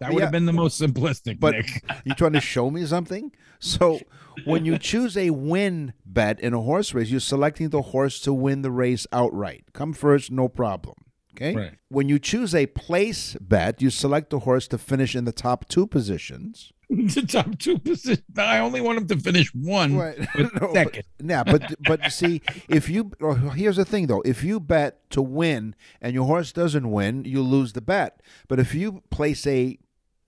That 0.00 0.12
would 0.12 0.18
Yeah. 0.18 0.24
have 0.24 0.32
been 0.32 0.46
the 0.46 0.52
most 0.52 0.80
simplistic, 0.80 1.40
But 1.40 1.54
Nick. 1.54 1.84
you 2.04 2.14
trying 2.14 2.32
to 2.32 2.40
show 2.40 2.70
me 2.70 2.84
something? 2.84 3.32
So 3.60 4.00
when 4.44 4.64
you 4.64 4.78
choose 4.78 5.16
a 5.16 5.30
win 5.30 5.94
bet 6.04 6.40
in 6.40 6.52
a 6.52 6.60
horse 6.60 6.92
race, 6.94 7.10
you're 7.10 7.20
selecting 7.20 7.70
the 7.70 7.82
horse 7.82 8.20
to 8.20 8.32
win 8.34 8.62
the 8.62 8.70
race 8.70 9.06
outright. 9.12 9.64
Come 9.72 9.92
first, 9.92 10.30
no 10.30 10.48
problem. 10.48 10.96
Okay. 11.36 11.54
Right. 11.54 11.72
When 11.88 12.08
you 12.08 12.18
choose 12.18 12.54
a 12.54 12.66
place 12.66 13.36
bet, 13.40 13.82
you 13.82 13.90
select 13.90 14.30
the 14.30 14.40
horse 14.40 14.68
to 14.68 14.78
finish 14.78 15.16
in 15.16 15.24
the 15.24 15.32
top 15.32 15.68
two 15.68 15.86
positions. 15.86 16.72
the 16.90 17.24
top 17.26 17.58
two 17.58 17.78
positions. 17.78 18.22
I 18.38 18.58
only 18.58 18.80
want 18.80 18.98
him 18.98 19.06
to 19.08 19.18
finish 19.18 19.52
one, 19.54 19.96
Right. 19.96 20.16
but 20.34 20.54
No, 20.60 20.60
but- 20.60 20.72
second. 20.74 21.04
Yeah, 21.24 21.42
but 21.42 21.74
but 21.80 22.12
see, 22.12 22.40
if 22.68 22.88
you 22.88 23.10
oh, 23.20 23.34
here's 23.34 23.76
the 23.76 23.84
thing 23.84 24.06
though, 24.06 24.22
if 24.24 24.44
you 24.44 24.60
bet 24.60 25.08
to 25.10 25.22
win 25.22 25.74
and 26.00 26.14
your 26.14 26.24
horse 26.26 26.52
doesn't 26.52 26.90
win, 26.90 27.24
you 27.24 27.42
lose 27.42 27.72
the 27.72 27.80
bet. 27.80 28.20
But 28.48 28.60
if 28.60 28.74
you 28.74 29.02
place 29.10 29.46
a 29.46 29.78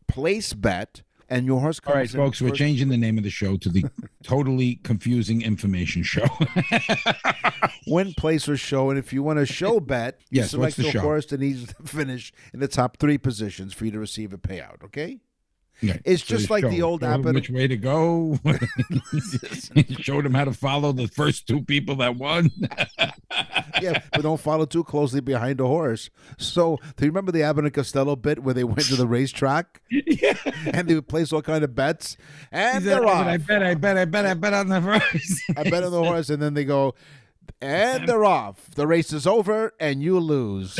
place 0.08 0.54
bet 0.54 1.02
and 1.28 1.46
your 1.46 1.60
horse 1.60 1.80
comes 1.80 1.94
All 1.94 2.00
right, 2.00 2.10
folks, 2.10 2.40
we're 2.40 2.50
changing 2.50 2.88
the 2.88 2.96
name 2.96 3.18
of 3.18 3.24
the 3.24 3.30
show 3.30 3.56
to 3.56 3.68
the 3.68 3.84
totally 4.22 4.76
confusing 4.76 5.42
information 5.42 6.02
show. 6.02 6.26
win, 7.86 8.14
place, 8.14 8.48
or 8.48 8.56
show, 8.56 8.90
and 8.90 8.98
if 8.98 9.12
you 9.12 9.22
want 9.22 9.38
a 9.38 9.46
show 9.46 9.80
bet, 9.80 10.20
you 10.30 10.40
Yes, 10.40 10.50
select 10.50 10.76
the 10.76 10.84
show? 10.90 11.00
horse 11.00 11.26
that 11.26 11.40
needs 11.40 11.66
to 11.66 11.74
finish 11.84 12.32
in 12.52 12.60
the 12.60 12.68
top 12.68 12.98
three 12.98 13.18
positions 13.18 13.72
for 13.74 13.84
you 13.84 13.90
to 13.92 13.98
receive 13.98 14.32
a 14.32 14.38
payout. 14.38 14.82
Okay. 14.84 15.18
Yeah, 15.80 15.98
It's 16.04 16.24
so 16.24 16.36
just 16.36 16.50
like 16.50 16.68
the 16.68 16.82
old 16.82 17.02
show 17.02 17.06
Abbott- 17.06 17.34
Which 17.34 17.50
way 17.50 17.66
to 17.66 17.76
go? 17.76 18.38
Showed 20.00 20.24
him 20.24 20.34
how 20.34 20.44
to 20.44 20.52
follow 20.52 20.92
the 20.92 21.06
first 21.08 21.46
two 21.46 21.62
people 21.62 21.96
that 21.96 22.16
won. 22.16 22.50
yeah, 23.82 24.00
but 24.12 24.22
don't 24.22 24.40
follow 24.40 24.64
too 24.64 24.84
closely 24.84 25.20
behind 25.20 25.60
a 25.60 25.66
horse. 25.66 26.08
So, 26.38 26.78
do 26.96 27.04
you 27.04 27.10
remember 27.10 27.32
the 27.32 27.42
Abbott 27.42 27.64
and 27.64 27.74
Costello 27.74 28.16
bit 28.16 28.42
where 28.42 28.54
they 28.54 28.64
went 28.64 28.86
to 28.86 28.96
the 28.96 29.06
racetrack 29.06 29.82
yeah. 29.90 30.36
and 30.72 30.88
they 30.88 30.94
would 30.94 31.08
place 31.08 31.32
all 31.32 31.42
kind 31.42 31.62
of 31.62 31.74
bets, 31.74 32.16
and 32.50 32.82
said, 32.82 32.92
they're 32.92 33.06
off. 33.06 33.26
I 33.26 33.36
bet, 33.36 33.62
I 33.62 33.74
bet, 33.74 33.98
I 33.98 34.04
bet, 34.06 34.24
I 34.24 34.34
bet 34.34 34.54
on 34.54 34.68
the 34.68 34.80
first. 34.80 35.42
I 35.56 35.64
bet 35.64 35.84
on 35.84 35.92
the 35.92 36.02
horse, 36.02 36.30
and 36.30 36.42
then 36.42 36.54
they 36.54 36.64
go, 36.64 36.94
and 37.60 38.08
they're 38.08 38.24
off. 38.24 38.70
The 38.74 38.86
race 38.86 39.12
is 39.12 39.26
over, 39.26 39.74
and 39.78 40.02
you 40.02 40.18
lose. 40.20 40.78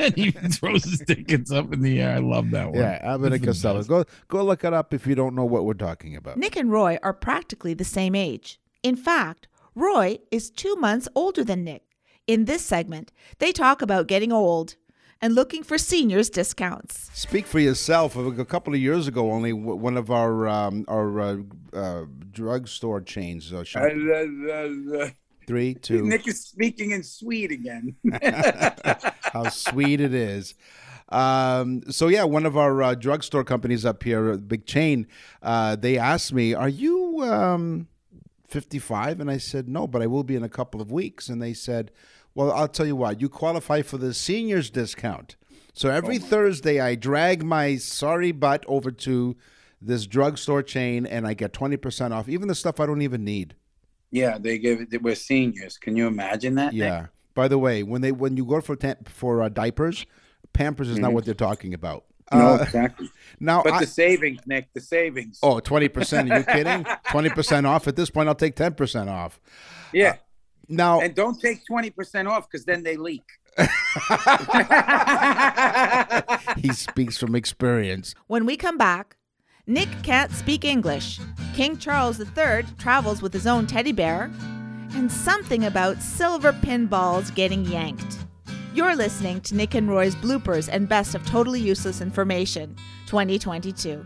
And 0.00 0.14
he 0.16 0.30
throws 0.30 0.84
his 0.84 1.00
tickets 1.06 1.50
up 1.52 1.72
in 1.72 1.82
the 1.82 2.00
air. 2.00 2.16
I 2.16 2.18
love 2.18 2.50
that 2.50 2.70
one. 2.70 2.78
Yeah, 2.78 2.98
Abbott 3.02 3.32
and 3.32 3.34
It's 3.34 3.40
the 3.42 3.46
Costello. 3.68 3.76
best. 3.78 3.88
Go, 3.88 4.04
go 4.28 4.44
look 4.44 4.64
it 4.64 4.72
up 4.72 4.92
if 4.94 5.06
you 5.06 5.14
don't 5.14 5.34
know 5.34 5.44
what 5.44 5.64
we're 5.64 5.74
talking 5.74 6.16
about. 6.16 6.36
Nick 6.36 6.56
and 6.56 6.70
Roy 6.70 6.98
are 7.02 7.12
practically 7.14 7.74
the 7.74 7.84
same 7.84 8.14
age. 8.14 8.60
In 8.82 8.96
fact, 8.96 9.46
Roy 9.74 10.18
is 10.30 10.50
two 10.50 10.74
months 10.76 11.08
older 11.14 11.44
than 11.44 11.64
Nick. 11.64 11.82
In 12.26 12.44
this 12.44 12.64
segment, 12.64 13.12
they 13.38 13.52
talk 13.52 13.82
about 13.82 14.06
getting 14.06 14.32
old 14.32 14.76
and 15.20 15.34
looking 15.34 15.62
for 15.62 15.76
seniors 15.78 16.30
discounts. 16.30 17.10
Speak 17.12 17.46
for 17.46 17.58
yourself. 17.58 18.16
A 18.16 18.44
couple 18.44 18.72
of 18.72 18.80
years 18.80 19.06
ago, 19.08 19.30
only 19.32 19.52
one 19.52 19.96
of 19.96 20.10
our 20.10 20.48
um, 20.48 20.84
our 20.88 21.20
uh, 21.20 21.36
uh, 21.74 22.04
drugstore 22.30 23.00
chains. 23.00 23.52
Uh, 23.52 23.62
shop- 23.64 23.82
three, 25.50 25.74
two. 25.82 26.06
Nick 26.06 26.28
is 26.28 26.40
speaking 26.40 26.92
in 26.92 27.02
Swede 27.02 27.50
again. 27.50 27.96
How 29.22 29.48
sweet 29.48 30.00
it 30.00 30.14
is. 30.14 30.54
Um, 31.08 31.82
so 31.90 32.06
yeah, 32.06 32.22
one 32.22 32.46
of 32.46 32.56
our 32.56 32.82
uh, 32.82 32.94
drugstore 32.94 33.42
companies 33.42 33.84
up 33.84 34.04
here, 34.04 34.36
big 34.36 34.64
chain, 34.64 35.08
uh, 35.42 35.74
they 35.74 35.98
asked 35.98 36.32
me, 36.32 36.54
"Are 36.54 36.68
you 36.68 37.22
um, 37.24 37.88
55?" 38.46 39.18
And 39.18 39.28
I 39.28 39.38
said, 39.38 39.68
"No, 39.68 39.88
but 39.88 40.02
I 40.02 40.06
will 40.06 40.22
be 40.22 40.36
in 40.36 40.44
a 40.44 40.48
couple 40.48 40.80
of 40.80 40.92
weeks." 40.92 41.28
And 41.28 41.42
they 41.42 41.52
said, 41.52 41.90
"Well, 42.34 42.52
I'll 42.52 42.68
tell 42.68 42.86
you 42.86 42.94
what. 42.94 43.20
You 43.20 43.28
qualify 43.28 43.82
for 43.82 43.98
the 43.98 44.14
seniors 44.14 44.70
discount. 44.70 45.36
So 45.72 45.88
every 45.88 46.18
Thursday, 46.18 46.78
I 46.80 46.94
drag 46.94 47.42
my 47.42 47.76
sorry 47.76 48.30
butt 48.32 48.64
over 48.68 48.92
to 48.92 49.36
this 49.82 50.06
drugstore 50.06 50.62
chain, 50.62 51.06
and 51.06 51.26
I 51.26 51.34
get 51.34 51.52
20% 51.52 52.12
off, 52.12 52.28
even 52.28 52.48
the 52.48 52.54
stuff 52.54 52.78
I 52.78 52.86
don't 52.86 53.02
even 53.02 53.24
need." 53.24 53.56
Yeah, 54.10 54.38
they 54.38 54.58
give 54.58 54.80
it. 54.80 55.02
We're 55.02 55.14
seniors. 55.14 55.78
Can 55.78 55.96
you 55.96 56.06
imagine 56.06 56.54
that? 56.56 56.72
Nick? 56.72 56.82
Yeah. 56.82 57.06
By 57.34 57.48
the 57.48 57.58
way, 57.58 57.82
when 57.82 58.02
they 58.02 58.12
when 58.12 58.36
you 58.36 58.44
go 58.44 58.60
for 58.60 58.76
tam- 58.76 59.04
for 59.06 59.42
uh, 59.42 59.48
diapers, 59.48 60.04
Pampers 60.52 60.88
is 60.88 60.98
not 60.98 61.12
what 61.12 61.24
they're 61.24 61.34
talking 61.34 61.74
about. 61.74 62.04
No, 62.32 62.54
Uh, 62.54 62.58
exactly. 62.62 63.10
now, 63.40 63.62
But 63.62 63.72
I- 63.74 63.80
the 63.80 63.86
savings, 63.86 64.40
Nick, 64.46 64.68
the 64.74 64.80
savings. 64.80 65.38
oh, 65.42 65.60
20%. 65.60 66.30
Are 66.30 66.38
you 66.38 66.44
kidding? 66.54 66.84
20% 66.84 67.64
off. 67.66 67.88
At 67.88 67.96
this 67.96 68.10
point, 68.10 68.28
I'll 68.28 68.34
take 68.34 68.56
10% 68.56 69.08
off. 69.08 69.40
yeah. 69.92 70.16
Now, 70.68 71.00
and 71.00 71.12
don't 71.16 71.40
take 71.40 71.62
20% 71.68 72.30
off 72.30 72.48
because 72.48 72.64
then 72.64 72.84
they 72.84 72.96
leak. 72.96 73.24
he 76.58 76.72
speaks 76.72 77.18
from 77.18 77.34
experience. 77.34 78.14
When 78.28 78.46
we 78.46 78.56
come 78.56 78.78
back, 78.78 79.16
Nick 79.70 80.02
can't 80.02 80.32
speak 80.32 80.64
English. 80.64 81.20
King 81.54 81.78
Charles 81.78 82.18
III 82.18 82.64
travels 82.76 83.22
with 83.22 83.32
his 83.32 83.46
own 83.46 83.68
teddy 83.68 83.92
bear, 83.92 84.28
and 84.94 85.12
something 85.12 85.64
about 85.64 86.02
silver 86.02 86.52
pinballs 86.52 87.32
getting 87.36 87.64
yanked. 87.64 88.18
You're 88.74 88.96
listening 88.96 89.40
to 89.42 89.54
Nick 89.54 89.76
and 89.76 89.88
Roy's 89.88 90.16
bloopers 90.16 90.68
and 90.68 90.88
best 90.88 91.14
of 91.14 91.24
totally 91.24 91.60
useless 91.60 92.00
information 92.00 92.74
2022. 93.06 94.04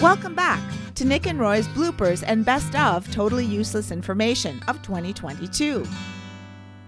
Welcome 0.00 0.36
back 0.36 0.62
to 0.94 1.04
Nick 1.04 1.26
and 1.26 1.40
Roy's 1.40 1.66
bloopers 1.66 2.22
and 2.24 2.44
best 2.44 2.76
of 2.76 3.10
totally 3.10 3.44
useless 3.44 3.90
information 3.90 4.62
of 4.68 4.80
2022. 4.82 5.84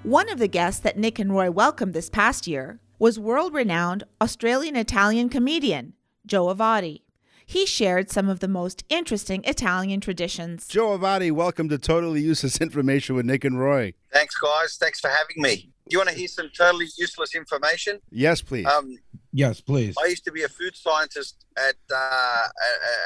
One 0.05 0.29
of 0.29 0.39
the 0.39 0.47
guests 0.47 0.79
that 0.83 0.97
Nick 0.97 1.19
and 1.19 1.33
Roy 1.33 1.51
welcomed 1.51 1.93
this 1.93 2.09
past 2.09 2.47
year 2.47 2.79
was 2.99 3.19
world 3.19 3.55
renowned 3.55 4.05
Australian 4.21 4.77
Italian 4.77 5.29
comedian 5.29 5.95
Joe 6.27 6.47
Avati. 6.47 7.03
He 7.47 7.65
shared 7.65 8.11
some 8.11 8.29
of 8.29 8.41
the 8.41 8.49
most 8.49 8.85
interesting 8.89 9.43
Italian 9.45 10.01
traditions. 10.01 10.67
Joe 10.69 10.99
Avati, 10.99 11.33
welcome 11.33 11.69
to 11.71 11.79
Totally 11.79 12.21
Useless 12.21 12.61
Information 12.61 13.15
with 13.17 13.25
Nick 13.25 13.45
and 13.45 13.59
Roy. 13.59 13.95
Thanks, 14.13 14.35
guys. 14.37 14.77
Thanks 14.79 15.01
for 15.01 15.09
having 15.09 15.41
me. 15.43 15.71
Do 15.89 15.95
you 15.95 15.99
want 15.99 16.11
to 16.11 16.15
hear 16.15 16.29
some 16.29 16.51
totally 16.55 16.89
useless 16.99 17.35
information? 17.35 18.01
Yes, 18.11 18.43
please. 18.43 18.67
Um, 18.67 18.99
Yes, 19.33 19.61
please. 19.61 19.95
I 20.03 20.07
used 20.07 20.25
to 20.25 20.33
be 20.33 20.43
a 20.43 20.49
food 20.49 20.75
scientist 20.75 21.45
at 21.57 21.77
uh, 21.93 21.97
uh, 21.97 22.47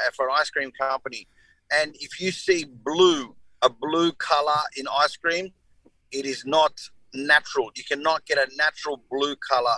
uh, 0.07 0.11
for 0.14 0.28
an 0.28 0.35
ice 0.38 0.50
cream 0.50 0.70
company, 0.81 1.26
and 1.72 1.94
if 1.98 2.20
you 2.20 2.31
see 2.31 2.64
blue, 2.64 3.35
a 3.61 3.68
blue 3.68 4.12
color 4.12 4.61
in 4.76 4.87
ice 5.00 5.16
cream, 5.16 5.52
it 6.12 6.24
is 6.24 6.44
not 6.46 6.72
natural. 7.14 7.70
You 7.77 7.85
cannot 7.85 8.27
get 8.27 8.38
a 8.38 8.48
natural 8.57 9.03
blue 9.11 9.37
color 9.37 9.77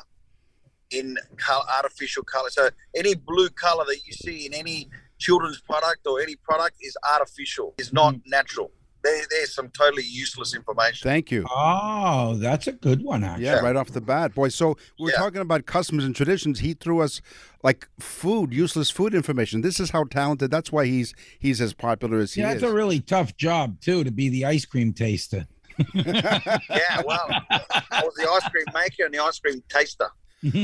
in 0.90 1.16
col- 1.36 1.66
artificial 1.76 2.22
color. 2.22 2.50
So 2.50 2.70
any 2.94 3.14
blue 3.14 3.48
color 3.50 3.84
that 3.86 3.98
you 4.06 4.12
see 4.12 4.46
in 4.46 4.54
any 4.54 4.88
children's 5.18 5.60
product 5.60 6.06
or 6.06 6.20
any 6.20 6.36
product 6.36 6.76
is 6.80 6.96
artificial. 7.10 7.74
Is 7.78 7.92
not 7.92 8.14
hmm. 8.14 8.20
natural. 8.26 8.70
There, 9.02 9.22
there's 9.30 9.54
some 9.54 9.68
totally 9.68 10.02
useless 10.02 10.54
information. 10.54 11.06
Thank 11.06 11.30
you. 11.30 11.44
Oh, 11.50 12.36
that's 12.36 12.66
a 12.68 12.72
good 12.72 13.04
one, 13.04 13.22
actually. 13.22 13.44
Yeah, 13.44 13.60
right 13.60 13.76
off 13.76 13.90
the 13.90 14.00
bat. 14.00 14.34
Boy, 14.34 14.48
so 14.48 14.78
we're 14.98 15.10
Yeah. 15.10 15.18
talking 15.18 15.42
about 15.42 15.66
customs 15.66 16.04
and 16.04 16.16
traditions. 16.16 16.60
He 16.60 16.72
threw 16.72 17.02
us 17.02 17.20
like 17.62 17.86
food, 18.00 18.54
useless 18.54 18.90
food 18.90 19.14
information. 19.14 19.60
This 19.60 19.78
is 19.78 19.90
how 19.90 20.04
talented. 20.04 20.50
That's 20.50 20.72
why 20.72 20.86
he's 20.86 21.14
he's 21.38 21.60
as 21.60 21.74
popular 21.74 22.18
as 22.18 22.32
he 22.32 22.40
Yeah, 22.40 22.52
is. 22.52 22.62
that's 22.62 22.72
a 22.72 22.74
really 22.74 22.98
tough 22.98 23.36
job 23.36 23.78
too 23.80 24.04
to 24.04 24.10
be 24.10 24.30
the 24.30 24.46
ice 24.46 24.64
cream 24.64 24.94
taster. 24.94 25.46
Yeah, 25.94 27.02
well, 27.04 27.28
I 27.50 28.02
was 28.02 28.14
the 28.16 28.28
ice 28.30 28.48
cream 28.50 28.64
maker 28.74 29.04
and 29.04 29.14
the 29.14 29.18
ice 29.22 29.38
cream 29.38 29.62
taster. 29.68 30.08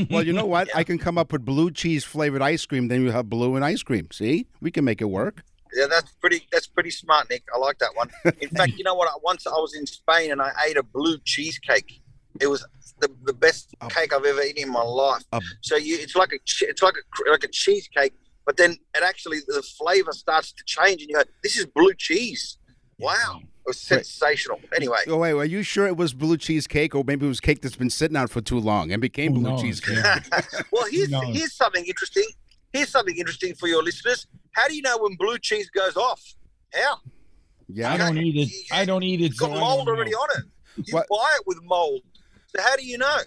well, 0.09 0.23
you 0.23 0.33
know 0.33 0.45
what? 0.45 0.69
I 0.75 0.83
can 0.83 0.97
come 0.97 1.17
up 1.17 1.31
with 1.31 1.43
blue 1.43 1.71
cheese 1.71 2.03
flavored 2.03 2.41
ice 2.41 2.65
cream. 2.65 2.87
Then 2.87 3.01
you 3.03 3.11
have 3.11 3.29
blue 3.29 3.55
and 3.55 3.65
ice 3.65 3.81
cream. 3.83 4.07
See, 4.11 4.45
we 4.61 4.69
can 4.71 4.85
make 4.85 5.01
it 5.01 5.05
work. 5.09 5.43
Yeah, 5.73 5.87
that's 5.89 6.11
pretty. 6.19 6.47
That's 6.51 6.67
pretty 6.67 6.91
smart, 6.91 7.29
Nick. 7.29 7.43
I 7.53 7.57
like 7.57 7.79
that 7.79 7.91
one. 7.95 8.09
In 8.41 8.49
fact, 8.57 8.73
you 8.77 8.83
know 8.83 8.93
what? 8.95 9.09
Once 9.23 9.47
I 9.47 9.51
was 9.51 9.73
in 9.73 9.85
Spain 9.87 10.31
and 10.31 10.41
I 10.41 10.51
ate 10.67 10.77
a 10.77 10.83
blue 10.83 11.17
cheesecake. 11.25 12.01
It 12.39 12.47
was 12.47 12.65
the, 12.99 13.09
the 13.23 13.33
best 13.33 13.73
cake 13.89 14.13
I've 14.13 14.23
ever 14.25 14.41
eaten 14.41 14.63
in 14.63 14.69
my 14.71 14.81
life. 14.83 15.23
A- 15.31 15.41
So 15.61 15.75
you, 15.77 15.97
it's 15.99 16.15
like 16.15 16.31
a 16.33 16.39
it's 16.61 16.81
like 16.81 16.93
a 16.95 17.31
like 17.31 17.43
a 17.43 17.47
cheesecake, 17.47 18.13
but 18.45 18.57
then 18.57 18.71
it 18.95 19.03
actually 19.03 19.39
the 19.47 19.61
flavor 19.77 20.11
starts 20.11 20.51
to 20.53 20.63
change, 20.65 21.01
and 21.01 21.09
you 21.09 21.15
go, 21.15 21.23
"This 21.43 21.57
is 21.57 21.65
blue 21.65 21.93
cheese." 21.97 22.57
Wow, 22.99 23.41
it 23.65 23.67
was 23.69 23.79
sensational. 23.79 24.59
Anyway, 24.75 24.97
Oh 25.07 25.17
wait, 25.17 25.33
are 25.33 25.45
you 25.45 25.63
sure 25.63 25.87
it 25.87 25.97
was 25.97 26.13
blue 26.13 26.37
cheesecake, 26.37 26.95
or 26.95 27.03
maybe 27.05 27.25
it 27.25 27.29
was 27.29 27.39
cake 27.39 27.61
that's 27.61 27.75
been 27.75 27.89
sitting 27.89 28.17
out 28.17 28.29
for 28.29 28.41
too 28.41 28.59
long 28.59 28.91
and 28.91 29.01
became 29.01 29.33
Who 29.33 29.41
blue 29.41 29.49
knows? 29.51 29.61
cheesecake? 29.61 29.97
Well, 30.71 30.85
here's 30.89 31.09
No. 31.09 31.21
here's 31.21 31.53
something 31.53 31.85
interesting. 31.85 32.25
Here's 32.73 32.89
something 32.89 33.15
interesting 33.17 33.53
for 33.55 33.67
your 33.67 33.83
listeners. 33.83 34.27
How 34.53 34.67
do 34.67 34.75
you 34.75 34.81
know 34.81 34.97
when 34.97 35.15
blue 35.15 35.37
cheese 35.37 35.69
goes 35.69 35.95
off? 35.95 36.21
How? 36.73 36.97
Yeah, 37.67 37.93
I 37.93 37.97
don't 37.97 38.17
eat 38.17 38.35
it. 38.49 38.73
I 38.73 38.85
don't 38.85 39.03
eat 39.03 39.21
it. 39.21 39.25
It's 39.25 39.39
So 39.39 39.47
got 39.47 39.57
I 39.57 39.59
mold 39.59 39.87
already 39.87 40.13
on 40.13 40.27
it. 40.39 40.45
You 40.87 40.93
What- 40.95 41.07
buy 41.09 41.31
it 41.39 41.43
with 41.45 41.61
mold. 41.63 42.01
So 42.55 42.61
how 42.61 42.75
do 42.75 42.85
you 42.85 42.97
know? 42.97 43.17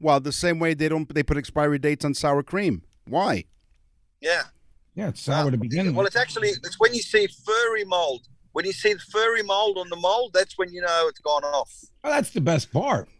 well, 0.00 0.20
the 0.20 0.32
same 0.32 0.58
way 0.58 0.74
they 0.74 0.88
don't 0.88 1.12
they 1.14 1.22
put 1.22 1.36
expiry 1.38 1.78
dates 1.78 2.04
on 2.04 2.14
sour 2.14 2.42
cream. 2.42 2.82
Why? 3.06 3.44
Yeah. 4.20 4.42
Yeah, 4.94 5.08
it's 5.08 5.20
sour 5.22 5.50
to 5.50 5.56
begin 5.56 5.78
Well, 5.78 5.86
with. 5.86 5.96
Well, 5.96 6.06
it's 6.06 6.16
actually 6.16 6.48
it's 6.50 6.78
when 6.78 6.94
you 6.94 7.02
see 7.02 7.26
furry 7.26 7.84
mold. 7.84 8.26
When 8.54 8.64
you 8.64 8.72
see 8.72 8.92
the 8.94 9.00
furry 9.00 9.42
mold 9.42 9.76
on 9.78 9.88
the 9.90 9.96
mold, 9.96 10.30
that's 10.32 10.56
when 10.56 10.72
you 10.72 10.80
know 10.80 11.06
it's 11.08 11.20
gone 11.20 11.44
off. 11.44 11.72
Well, 12.02 12.12
that's 12.12 12.30
the 12.30 12.40
best 12.40 12.72
part. 12.72 13.08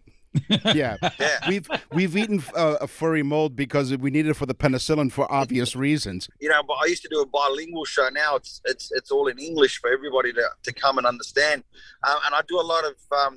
Yeah, 0.75 0.97
Yeah. 1.21 1.39
we've 1.49 1.69
we've 1.93 2.17
eaten 2.17 2.43
uh, 2.57 2.79
a 2.81 2.89
furry 2.89 3.23
mold 3.23 3.55
because 3.55 3.97
we 3.97 4.11
needed 4.11 4.31
it 4.31 4.35
for 4.35 4.47
the 4.47 4.55
penicillin 4.55 5.13
for 5.13 5.31
obvious 5.33 5.77
reasons. 5.77 6.29
You 6.41 6.49
know, 6.49 6.61
but 6.67 6.75
I 6.75 6.87
used 6.87 7.03
to 7.03 7.09
do 7.09 7.21
a 7.21 7.27
bilingual 7.27 7.85
show. 7.85 8.09
Now 8.09 8.35
it's 8.35 8.61
it's 8.65 8.91
it's 8.93 9.11
all 9.13 9.29
in 9.29 9.39
English 9.39 9.79
for 9.81 9.93
everybody 9.93 10.33
to, 10.33 10.45
to 10.65 10.73
come 10.73 10.99
and 10.99 11.07
understand. 11.07 11.63
Um, 12.03 12.19
and 12.27 12.35
I 12.35 12.41
do 12.49 12.59
a 12.61 12.67
lot 12.75 12.85
of 12.85 12.95
um, 13.17 13.37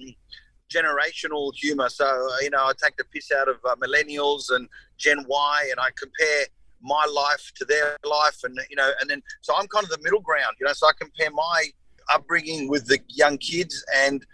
generational 0.74 1.51
humor. 1.55 1.89
So 1.89 2.05
uh, 2.05 2.38
you 2.41 2.49
know, 2.49 2.63
I 2.65 2.71
take 2.82 2.97
the 2.97 3.05
piss 3.05 3.32
out 3.32 3.47
of 3.47 3.57
uh, 3.63 3.76
millennials 3.76 4.45
and 4.49 4.67
Gen 4.97 5.24
Y, 5.28 5.67
and 5.71 5.80
I 5.80 5.89
compare 5.95 6.45
my 6.82 7.05
life 7.13 7.51
to 7.57 7.65
their 7.65 7.97
life, 8.05 8.39
and 8.43 8.57
you 8.69 8.76
know, 8.76 8.89
and 9.01 9.09
then 9.09 9.21
so 9.41 9.55
I'm 9.55 9.67
kind 9.67 9.84
of 9.84 9.89
the 9.91 9.99
middle 10.03 10.21
ground. 10.21 10.55
You 10.59 10.65
know, 10.67 10.74
so 10.74 10.88
I 10.88 10.91
compare 10.99 11.30
my 11.32 11.65
upbringing 12.14 12.70
with 12.70 12.86
the 12.88 12.99
young 13.10 13.38
kids 13.38 13.84
and 13.95 14.26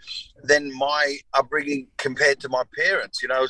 then 0.42 0.72
my 0.76 1.16
upbringing 1.34 1.86
compared 1.96 2.40
to 2.40 2.48
my 2.48 2.62
parents 2.76 3.22
you 3.22 3.28
know 3.28 3.46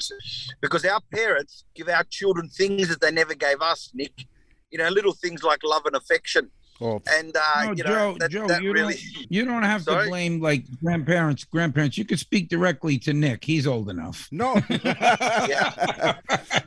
because 0.60 0.84
our 0.84 1.00
parents 1.12 1.64
give 1.74 1.88
our 1.88 2.04
children 2.04 2.48
things 2.48 2.88
that 2.88 3.00
they 3.00 3.10
never 3.10 3.34
gave 3.34 3.60
us 3.60 3.90
nick 3.94 4.26
you 4.70 4.78
know 4.78 4.88
little 4.88 5.12
things 5.12 5.42
like 5.42 5.60
love 5.64 5.82
and 5.86 5.96
affection 5.96 6.50
Oh, 6.80 7.00
and 7.08 7.36
uh, 7.36 7.64
No, 7.66 7.72
you 7.72 7.84
know 7.84 7.90
Joe, 7.90 8.16
that, 8.18 8.30
Joe, 8.30 8.48
that 8.48 8.62
you 8.62 8.72
really 8.72 8.94
don't 8.94 9.26
you 9.30 9.44
don't 9.44 9.62
have 9.62 9.82
Sorry? 9.82 10.04
to 10.04 10.10
blame 10.10 10.40
like 10.40 10.64
grandparents, 10.82 11.44
grandparents. 11.44 11.96
You 11.96 12.04
could 12.04 12.18
speak 12.18 12.48
directly 12.48 12.98
to 12.98 13.12
Nick. 13.12 13.44
He's 13.44 13.66
old 13.66 13.88
enough. 13.88 14.28
no. 14.32 14.54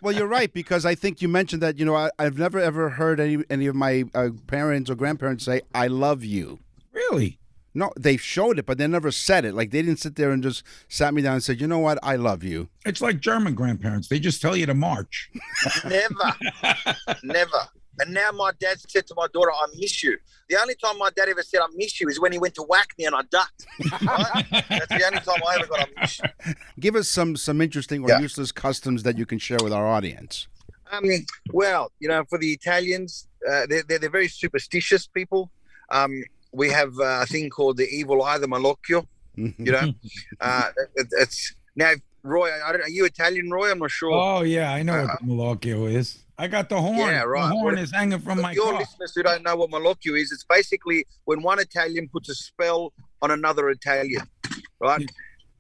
well, 0.01 0.16
you're 0.16 0.28
right 0.28 0.51
because 0.53 0.86
I 0.86 0.95
think 0.95 1.22
you 1.22 1.28
mentioned 1.28 1.62
that. 1.62 1.78
You 1.78 1.86
know, 1.86 1.95
I, 1.95 2.10
I've 2.18 2.38
never 2.38 2.60
ever 2.60 2.89
heard 2.89 3.20
any 3.20 3.43
any 3.49 3.68
of 3.68 3.76
my 3.76 4.05
uh, 4.16 4.30
parents 4.47 4.89
or 4.89 4.95
grandparents 4.95 5.43
say 5.43 5.62
"I 5.76 5.88
love 5.88 6.24
you." 6.24 6.60
Really? 6.93 7.38
No, 7.78 7.91
they 7.95 8.17
showed 8.17 8.57
it, 8.57 8.65
but 8.65 8.80
they 8.80 8.88
never 8.88 9.11
said 9.11 9.45
it. 9.45 9.53
Like 9.53 9.69
they 9.69 9.84
didn't 9.84 9.99
sit 9.99 10.15
there 10.15 10.32
and 10.32 10.41
just 10.41 10.63
sat 10.89 11.13
me 11.13 11.21
down 11.21 11.36
and 11.36 11.43
said, 11.43 11.61
"You 11.61 11.67
know 11.67 11.78
what? 11.78 11.99
I 12.01 12.15
love 12.15 12.43
you." 12.43 12.69
It's 12.86 13.01
like 13.01 13.19
German 13.19 13.53
grandparents. 13.53 14.07
They 14.07 14.19
just 14.19 14.41
tell 14.41 14.55
you 14.57 14.65
to 14.65 14.73
march. 14.73 15.30
never 15.86 16.34
never 17.23 17.57
and 17.99 18.13
now 18.13 18.32
my 18.32 18.51
dad 18.59 18.78
said 18.88 19.07
to 19.07 19.13
my 19.15 19.25
daughter 19.34 19.51
i 19.51 19.65
miss 19.75 20.03
you 20.03 20.15
the 20.49 20.55
only 20.61 20.75
time 20.75 20.97
my 20.99 21.09
dad 21.15 21.28
ever 21.30 21.41
said 21.41 21.61
i 21.61 21.67
miss 21.75 21.99
you 21.99 22.07
is 22.07 22.19
when 22.19 22.32
he 22.32 22.38
went 22.38 22.53
to 22.53 22.61
whack 22.63 22.89
me 22.97 23.05
and 23.05 23.15
i 23.15 23.21
ducked 23.32 23.65
right? 23.91 24.43
that's 24.69 24.93
the 24.93 25.03
only 25.05 25.19
time 25.19 25.38
i 25.49 25.55
ever 25.55 25.65
got 25.65 25.80
a 25.80 25.88
miss 25.99 26.19
you 26.19 26.53
Give 26.80 26.95
us 26.95 27.09
some 27.09 27.36
some 27.36 27.59
interesting 27.59 28.03
or 28.03 28.09
Yeah. 28.09 28.19
useless 28.19 28.51
customs 28.51 29.01
that 29.03 29.17
you 29.17 29.25
can 29.25 29.39
share 29.39 29.57
with 29.63 29.73
our 29.73 29.88
audience. 29.88 30.47
Um, 30.91 31.03
well, 31.51 31.91
you 31.99 32.07
know, 32.07 32.23
for 32.30 32.38
the 32.38 32.51
Italians, 32.53 33.28
uh, 33.49 33.65
they're, 33.67 33.84
they're, 33.88 33.99
they're 33.99 34.09
very 34.09 34.28
superstitious 34.30 35.07
people. 35.07 35.51
Um, 35.91 36.23
we 36.58 36.70
have 36.70 36.93
uh, 36.99 37.20
a 37.22 37.26
thing 37.26 37.49
called 37.49 37.78
the 37.78 37.88
evil 37.88 38.24
eye, 38.24 38.38
the 38.38 38.47
malocchio. 38.47 39.05
You 39.38 39.72
know, 39.72 39.93
uh, 40.41 40.70
it, 40.95 41.08
it's 41.12 41.53
now 41.76 41.91
Roy. 42.24 42.49
I 42.66 42.72
don't. 42.72 42.82
Are 42.82 42.89
you 42.89 43.05
Italian, 43.05 43.51
Roy? 43.51 43.70
I'm 43.70 43.78
not 43.78 43.91
sure. 43.91 44.12
Oh 44.12 44.41
yeah, 44.41 44.74
I 44.74 44.82
know 44.82 45.05
what 45.05 45.20
the 45.20 45.28
Malocchio 45.28 45.93
is. 45.93 46.24
I 46.39 46.47
got 46.47 46.70
the 46.70 46.80
horn. 46.80 46.97
Yeah, 46.97 47.22
right. 47.22 47.47
The 47.47 47.55
horn 47.55 47.78
is 47.78 47.91
hanging 47.91 48.20
from 48.20 48.41
my 48.41 48.51
your 48.51 48.72
car. 48.72 48.80
listeners 48.80 49.14
who 49.16 49.24
don't 49.24 49.43
know 49.43 49.55
what 49.55 49.72
malocchio 49.72 50.20
is, 50.20 50.32
it's 50.32 50.43
basically 50.43 51.05
when 51.26 51.41
one 51.41 51.60
Italian 51.60 52.10
puts 52.10 52.30
a 52.30 52.36
spell 52.36 52.93
on 53.22 53.32
another 53.32 53.70
Italian, 53.70 54.28
right? 54.80 55.08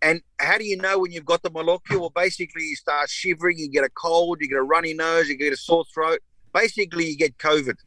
And 0.01 0.21
how 0.39 0.57
do 0.57 0.65
you 0.65 0.77
know 0.77 0.99
when 0.99 1.11
you've 1.11 1.25
got 1.25 1.41
the 1.41 1.49
malocchio? 1.49 1.99
Well, 1.99 2.11
basically, 2.15 2.63
you 2.63 2.75
start 2.75 3.09
shivering, 3.09 3.57
you 3.57 3.69
get 3.69 3.83
a 3.83 3.89
cold, 3.89 4.39
you 4.41 4.47
get 4.47 4.57
a 4.57 4.63
runny 4.63 4.93
nose, 4.93 5.27
you 5.29 5.37
get 5.37 5.53
a 5.53 5.57
sore 5.57 5.85
throat. 5.93 6.19
Basically, 6.53 7.05
you 7.05 7.17
get 7.17 7.37
COVID, 7.37 7.77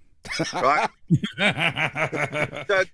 right? 0.55 0.89
so, 2.69 2.85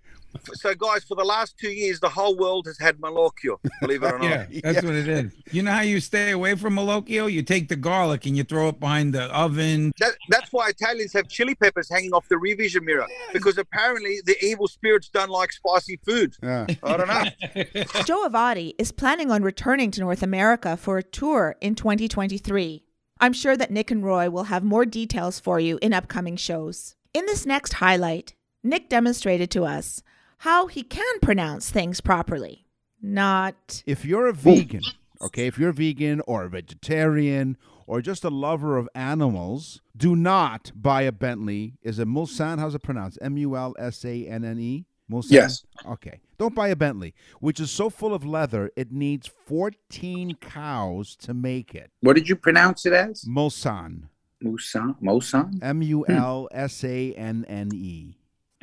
so 0.55 0.75
guys, 0.75 1.05
for 1.05 1.15
the 1.15 1.25
last 1.25 1.57
two 1.59 1.71
years, 1.71 2.01
the 2.01 2.09
whole 2.09 2.37
world 2.37 2.67
has 2.67 2.79
had 2.79 2.99
malocchio. 2.99 3.59
Believe 3.81 4.03
it 4.03 4.13
or 4.13 4.19
not. 4.21 4.53
yeah, 4.53 4.61
that's 4.63 4.83
what 4.85 4.95
it 4.95 5.09
is. 5.09 5.33
You 5.53 5.63
know 5.63 5.73
how 5.73 5.83
you 5.83 6.01
stay 6.01 6.33
away 6.33 6.55
from 6.55 6.77
Malocchio? 6.77 7.31
You 7.31 7.43
take 7.43 7.69
the 7.69 7.77
garlic 7.77 8.27
and 8.27 8.37
you 8.37 8.45
throw 8.45 8.69
it 8.69 8.81
behind 8.81 9.15
the 9.15 9.25
oven. 9.25 9.93
That, 9.99 10.13
that's 10.29 10.53
why 10.53 10.69
Italians 10.69 11.13
have 11.13 11.29
chili 11.29 11.55
peppers 11.55 11.89
hanging 11.89 12.13
off 12.13 12.29
the 12.29 12.39
revision 12.39 12.85
mirror 12.85 13.07
because 13.33 13.59
apparently 13.59 14.21
the 14.25 14.37
evil 14.45 14.69
spirits 14.69 15.09
don't 15.09 15.31
like 15.31 15.53
spicy 15.53 15.99
food. 16.05 16.35
Yeah. 16.43 16.67
I 16.83 16.97
don't 16.97 17.09
know. 17.09 17.65
Joe 18.05 18.29
Avati 18.29 18.75
is 18.79 18.93
planning 18.93 19.31
on 19.31 19.43
returning 19.43 19.91
to 19.93 20.01
North 20.01 20.23
America 20.23 20.77
for 20.77 20.99
a 20.99 21.03
tour 21.03 21.57
in 21.61 21.75
2023. 21.75 22.83
I'm 23.19 23.33
sure 23.33 23.57
that 23.57 23.71
Nick 23.71 23.91
and 23.91 24.05
Roy 24.05 24.29
will 24.29 24.45
have 24.45 24.63
more 24.63 24.85
details 24.85 25.41
for 25.41 25.59
you 25.59 25.79
in 25.81 25.95
upcoming 25.95 26.37
shows. 26.37 26.97
In 27.15 27.25
this 27.27 27.47
next 27.47 27.75
highlight, 27.75 28.35
Nick 28.63 28.89
demonstrated 28.91 29.51
to 29.53 29.65
us 29.65 30.03
how 30.47 30.69
he 30.69 30.85
can 30.85 31.19
pronounce 31.21 31.71
things 31.71 32.01
properly. 32.01 32.65
Not 33.03 33.83
If 33.85 34.05
you're 34.05 34.29
a 34.29 34.33
vegan, 34.33 34.81
okay, 35.21 35.49
if 35.49 35.59
you're 35.59 35.71
a 35.71 35.75
vegan 35.75 36.23
or 36.25 36.45
a 36.45 36.49
vegetarian 36.49 37.57
or 37.85 38.01
just 38.01 38.23
a 38.23 38.31
lover 38.31 38.77
of 38.77 38.89
animals, 38.95 39.81
do 39.97 40.15
not 40.15 40.71
buy 40.77 41.03
a 41.03 41.11
Bentley. 41.11 41.75
Is 41.83 41.99
it 41.99 42.07
Mulsanne? 42.07 42.61
How's 42.61 42.77
it 42.77 42.85
pronounced? 42.85 43.19
M 43.21 43.37
U 43.37 43.57
L 43.57 43.75
S 43.77 44.05
A 44.05 44.25
N 44.29 44.45
N 44.45 44.61
E? 44.61 44.87
Mulsanne? 45.11 45.33
Yes. 45.33 45.65
Okay. 45.85 46.21
Don't 46.39 46.55
buy 46.55 46.69
a 46.69 46.77
Bentley, 46.77 47.13
which 47.41 47.59
is 47.59 47.73
so 47.73 47.91
full 47.91 48.15
of 48.15 48.25
leather, 48.25 48.71
it 48.77 48.93
needs 48.93 49.27
14 49.27 50.37
cows 50.37 51.17
to 51.17 51.35
make 51.35 51.75
it. 51.75 51.91
What 52.03 52.15
did 52.15 52.29
you 52.29 52.37
pronounce 52.37 52.87
it 52.87 52.93
as? 52.93 53.25
Mulsanne. 53.25 54.11
Musan? 54.45 54.95
Mosan? 55.03 55.59
M 55.61 55.83
U 55.83 56.07
L 56.07 56.49
S 56.53 56.85
A 56.85 57.13
N 57.15 57.45
N 57.49 57.71
E. 57.75 58.17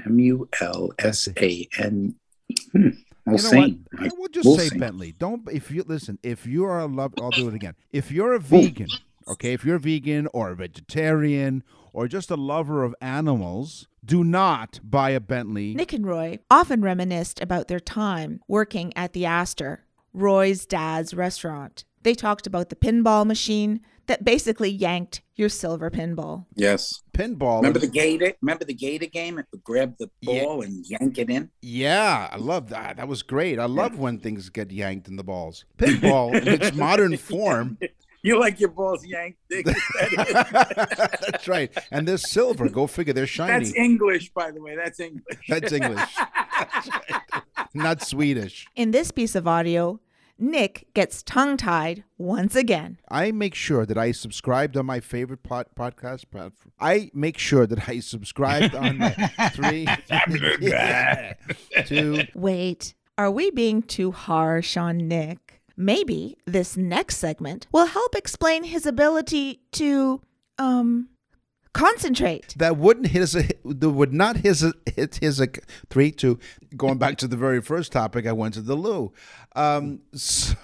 M 0.05 0.19
U 0.19 0.49
L 0.61 0.91
S 0.99 1.27
A 1.37 1.67
N. 1.77 2.15
Hmm. 2.71 2.89
We'll 3.25 3.37
You 3.37 3.43
know 3.43 3.49
see. 3.49 3.57
what? 3.57 3.71
I 4.01 4.09
will 4.17 4.27
just 4.27 4.45
We'll 4.45 4.57
say 4.57 4.67
see. 4.69 4.77
Bentley. 4.77 5.13
Don't 5.17 5.47
if 5.51 5.71
you 5.71 5.83
listen. 5.87 6.19
If 6.23 6.45
you 6.45 6.65
are 6.65 6.79
a 6.79 6.85
love, 6.85 7.13
I'll 7.21 7.29
do 7.31 7.47
it 7.47 7.53
again. 7.53 7.75
If 7.91 8.11
you're 8.11 8.33
a 8.33 8.39
vegan, 8.39 8.87
okay, 9.27 9.53
if 9.53 9.63
you're 9.63 9.77
a 9.77 9.79
vegan 9.79 10.27
or 10.33 10.49
a 10.51 10.55
vegetarian 10.55 11.63
or 11.93 12.07
just 12.09 12.29
a 12.31 12.35
lover 12.35 12.83
of 12.83 12.93
animals, 12.99 13.87
do 14.03 14.23
not 14.25 14.79
buy 14.83 15.11
a 15.11 15.21
Bentley. 15.21 15.73
Nick 15.73 15.93
and 15.93 16.05
Roy 16.05 16.39
often 16.51 16.81
reminisced 16.81 17.41
about 17.41 17.69
their 17.69 17.79
time 17.79 18.41
working 18.47 18.91
at 18.97 19.13
the 19.13 19.25
Astor, 19.25 19.85
Roy's 20.11 20.65
dad's 20.65 21.13
restaurant. 21.13 21.85
They 22.01 22.13
talked 22.15 22.45
about 22.45 22.67
the 22.67 22.75
pinball 22.75 23.25
machine 23.25 23.79
that 24.07 24.23
basically 24.25 24.69
yanked 24.69 25.21
your 25.35 25.49
silver 25.49 25.89
pinball. 25.89 26.45
Yes. 26.55 27.01
Pinball. 27.13 27.57
Remember 27.57 27.79
the 27.79 27.87
Gator? 27.87 28.33
Remember 28.41 28.65
the 28.65 28.73
Gator 28.73 29.05
game? 29.05 29.39
It 29.39 29.45
would 29.51 29.63
grab 29.63 29.95
the 29.97 30.09
Yeah. 30.21 30.43
ball 30.43 30.61
and 30.61 30.85
yank 30.87 31.17
it 31.17 31.29
in. 31.29 31.49
Yeah, 31.61 32.29
I 32.31 32.37
love 32.37 32.69
that. 32.69 32.97
That 32.97 33.07
was 33.07 33.23
great. 33.23 33.59
I 33.59 33.65
love 33.65 33.97
when 33.97 34.19
things 34.19 34.49
get 34.49 34.71
yanked 34.71 35.07
in 35.07 35.15
the 35.15 35.23
balls. 35.23 35.65
Pinball 35.77 36.35
in 36.39 36.47
its 36.47 36.73
modern 36.75 37.17
form. 37.17 37.77
You 38.25 38.39
like 38.39 38.57
your 38.57 38.69
balls 38.69 39.05
yanked? 39.05 39.37
Dick? 39.49 39.65
That's 40.45 41.45
right. 41.47 41.69
And 41.91 42.07
they're 42.07 42.15
silver. 42.17 42.69
Go 42.69 42.87
figure. 42.87 43.11
They're 43.13 43.27
shiny. 43.27 43.51
That's 43.65 43.75
English, 43.75 44.29
by 44.33 44.51
the 44.51 44.61
way. 44.61 44.77
That's 44.77 45.01
English. 45.01 45.23
That's 45.49 45.73
English. 45.73 45.99
That's 46.15 46.87
right. 46.89 47.21
Not 47.73 48.01
Swedish. 48.01 48.65
In 48.77 48.91
this 48.91 49.11
piece 49.11 49.35
of 49.35 49.45
audio, 49.45 49.99
Nick 50.39 50.87
gets 50.93 51.23
tongue 51.23 51.57
tied 51.57 52.03
once 52.17 52.55
again. 52.55 52.97
I 53.09 53.31
make 53.31 53.55
sure 53.55 53.85
that 53.85 53.97
I 53.97 54.11
subscribed 54.11 54.75
on 54.75 54.85
my 54.85 54.99
favorite 54.99 55.43
pod, 55.43 55.67
podcast 55.77 56.29
platform. 56.31 56.73
I 56.79 57.11
make 57.13 57.37
sure 57.37 57.67
that 57.67 57.87
I 57.87 57.99
subscribed 57.99 58.75
on 58.75 58.97
my 58.97 59.11
three, 59.53 59.87
two. 61.85 62.23
Wait, 62.33 62.93
are 63.17 63.31
we 63.31 63.51
being 63.51 63.81
too 63.83 64.11
harsh 64.11 64.75
on 64.75 64.97
Nick? 65.07 65.61
Maybe 65.77 66.37
this 66.45 66.77
next 66.77 67.17
segment 67.17 67.67
will 67.71 67.85
help 67.87 68.15
explain 68.15 68.63
his 68.63 68.85
ability 68.85 69.61
to, 69.73 70.21
um, 70.57 71.09
concentrate. 71.73 72.53
That 72.57 72.77
wouldn't 72.77 73.07
hit 73.07 73.21
us. 73.21 73.33
That 73.33 73.89
would 73.89 74.13
not 74.13 74.37
his 74.37 74.65
hit 74.85 75.15
his 75.15 75.41
a 75.41 75.47
three 75.89 76.11
two. 76.11 76.39
Going 76.77 76.97
back 76.97 77.17
to 77.17 77.27
the 77.27 77.37
very 77.37 77.61
first 77.61 77.91
topic, 77.91 78.25
I 78.25 78.31
went 78.31 78.53
to 78.55 78.61
the 78.61 78.75
loo. 78.75 79.11
Um, 79.55 80.01
so. 80.13 80.55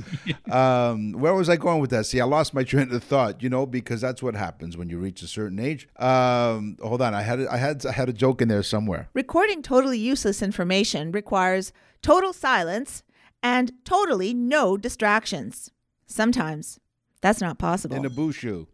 um, 0.51 1.13
where 1.13 1.33
was 1.33 1.49
I 1.49 1.55
going 1.55 1.81
with 1.81 1.89
that? 1.89 2.05
See, 2.05 2.21
I 2.21 2.25
lost 2.25 2.53
my 2.53 2.63
train 2.63 2.93
of 2.93 3.03
thought. 3.03 3.41
You 3.41 3.49
know, 3.49 3.65
because 3.65 3.99
that's 3.99 4.21
what 4.21 4.35
happens 4.35 4.77
when 4.77 4.89
you 4.89 4.99
reach 4.99 5.23
a 5.23 5.27
certain 5.27 5.59
age. 5.59 5.87
Um, 5.97 6.77
hold 6.81 7.01
on, 7.01 7.15
I 7.15 7.23
had 7.23 7.39
I 7.47 7.57
had 7.57 7.85
I 7.85 7.91
had 7.91 8.07
a 8.07 8.13
joke 8.13 8.41
in 8.41 8.47
there 8.47 8.61
somewhere. 8.61 9.09
Recording 9.13 9.63
totally 9.63 9.97
useless 9.97 10.43
information 10.43 11.11
requires 11.11 11.73
total 12.03 12.31
silence 12.31 13.03
and 13.41 13.71
totally 13.83 14.33
no 14.33 14.77
distractions. 14.77 15.71
Sometimes 16.05 16.79
that's 17.21 17.41
not 17.41 17.57
possible. 17.57 17.95
In 17.95 18.05
a 18.05 18.09
bushu. 18.09 18.67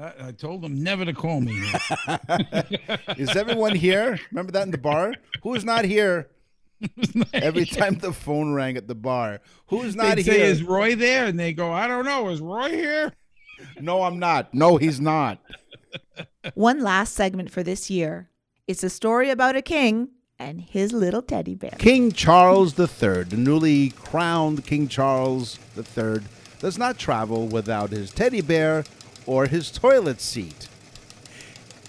I, 0.00 0.28
I 0.28 0.32
told 0.32 0.64
him 0.64 0.82
never 0.82 1.04
to 1.04 1.12
call 1.12 1.40
me. 1.40 1.52
Is 3.16 3.34
everyone 3.34 3.74
here? 3.74 4.18
Remember 4.30 4.52
that 4.52 4.62
in 4.62 4.70
the 4.70 4.78
bar? 4.78 5.14
Who's 5.42 5.64
not 5.64 5.84
here? 5.84 6.28
Every 7.32 7.64
time 7.64 7.94
the 7.94 8.12
phone 8.12 8.52
rang 8.52 8.76
at 8.76 8.86
the 8.86 8.94
bar, 8.94 9.40
who's 9.66 9.96
not 9.96 10.16
They'd 10.16 10.24
say, 10.24 10.42
"Is 10.42 10.62
Roy 10.62 10.94
there?" 10.94 11.26
And 11.26 11.38
they 11.38 11.52
go, 11.52 11.72
"I 11.72 11.88
don't 11.88 12.04
know. 12.04 12.28
Is 12.28 12.40
Roy 12.40 12.68
here?" 12.70 13.12
No, 13.80 14.02
I'm 14.04 14.20
not. 14.20 14.54
No, 14.54 14.76
he's 14.76 15.00
not. 15.00 15.40
One 16.54 16.80
last 16.80 17.14
segment 17.14 17.50
for 17.50 17.64
this 17.64 17.90
year. 17.90 18.30
It's 18.68 18.84
a 18.84 18.90
story 18.90 19.30
about 19.30 19.56
a 19.56 19.62
king 19.62 20.10
and 20.38 20.60
his 20.60 20.92
little 20.92 21.22
teddy 21.22 21.56
bear. 21.56 21.74
King 21.78 22.12
Charles 22.12 22.78
III, 22.78 23.24
the 23.24 23.36
newly 23.36 23.90
crowned 23.90 24.64
King 24.64 24.86
Charles 24.86 25.58
III, 25.76 26.20
does 26.60 26.78
not 26.78 26.98
travel 26.98 27.48
without 27.48 27.90
his 27.90 28.12
teddy 28.12 28.40
bear 28.40 28.84
or 29.28 29.46
his 29.46 29.70
toilet 29.70 30.20
seat. 30.20 30.68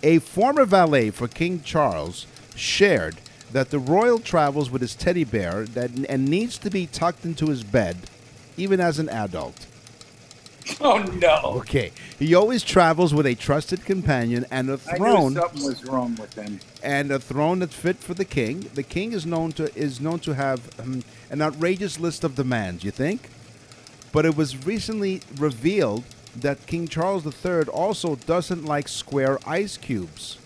A 0.03 0.19
former 0.19 0.65
valet 0.65 1.09
for 1.09 1.27
King 1.27 1.61
Charles 1.63 2.27
shared 2.53 3.15
that 3.51 3.69
the 3.71 3.79
royal 3.79 4.19
travels 4.19 4.69
with 4.69 4.81
his 4.81 4.93
teddy 4.93 5.23
bear 5.23 5.63
that, 5.65 5.91
and 6.09 6.27
needs 6.27 6.57
to 6.59 6.69
be 6.69 6.85
tucked 6.85 7.25
into 7.25 7.47
his 7.47 7.63
bed 7.63 7.97
even 8.57 8.79
as 8.81 8.99
an 8.99 9.09
adult. 9.09 9.65
Oh 10.81 10.99
no! 10.99 11.39
Okay. 11.61 11.91
He 12.19 12.35
always 12.35 12.61
travels 12.61 13.11
with 13.13 13.25
a 13.25 13.33
trusted 13.33 13.85
companion 13.85 14.45
and 14.51 14.69
a 14.69 14.77
throne 14.77 15.35
I 15.37 15.41
knew 15.41 15.41
something 15.41 15.63
was 15.65 15.85
wrong 15.85 16.15
with 16.17 16.31
them. 16.31 16.59
and 16.83 17.09
a 17.09 17.19
throne 17.19 17.59
that's 17.59 17.73
fit 17.73 17.97
for 17.97 18.13
the 18.13 18.25
king. 18.25 18.69
The 18.75 18.83
king 18.83 19.13
is 19.13 19.25
known 19.25 19.53
to 19.53 19.75
is 19.75 19.99
known 19.99 20.19
to 20.19 20.35
have 20.35 20.69
um, 20.79 21.03
an 21.31 21.41
outrageous 21.41 21.99
list 21.99 22.23
of 22.23 22.35
demands. 22.35 22.83
You 22.83 22.91
think? 22.91 23.29
But 24.11 24.25
it 24.25 24.35
was 24.35 24.63
recently 24.65 25.21
revealed 25.37 26.03
that 26.35 26.65
King 26.67 26.87
Charles 26.87 27.25
III 27.25 27.63
also 27.63 28.15
doesn't 28.15 28.65
like 28.65 28.87
square 28.87 29.39
ice 29.45 29.77
cubes, 29.77 30.37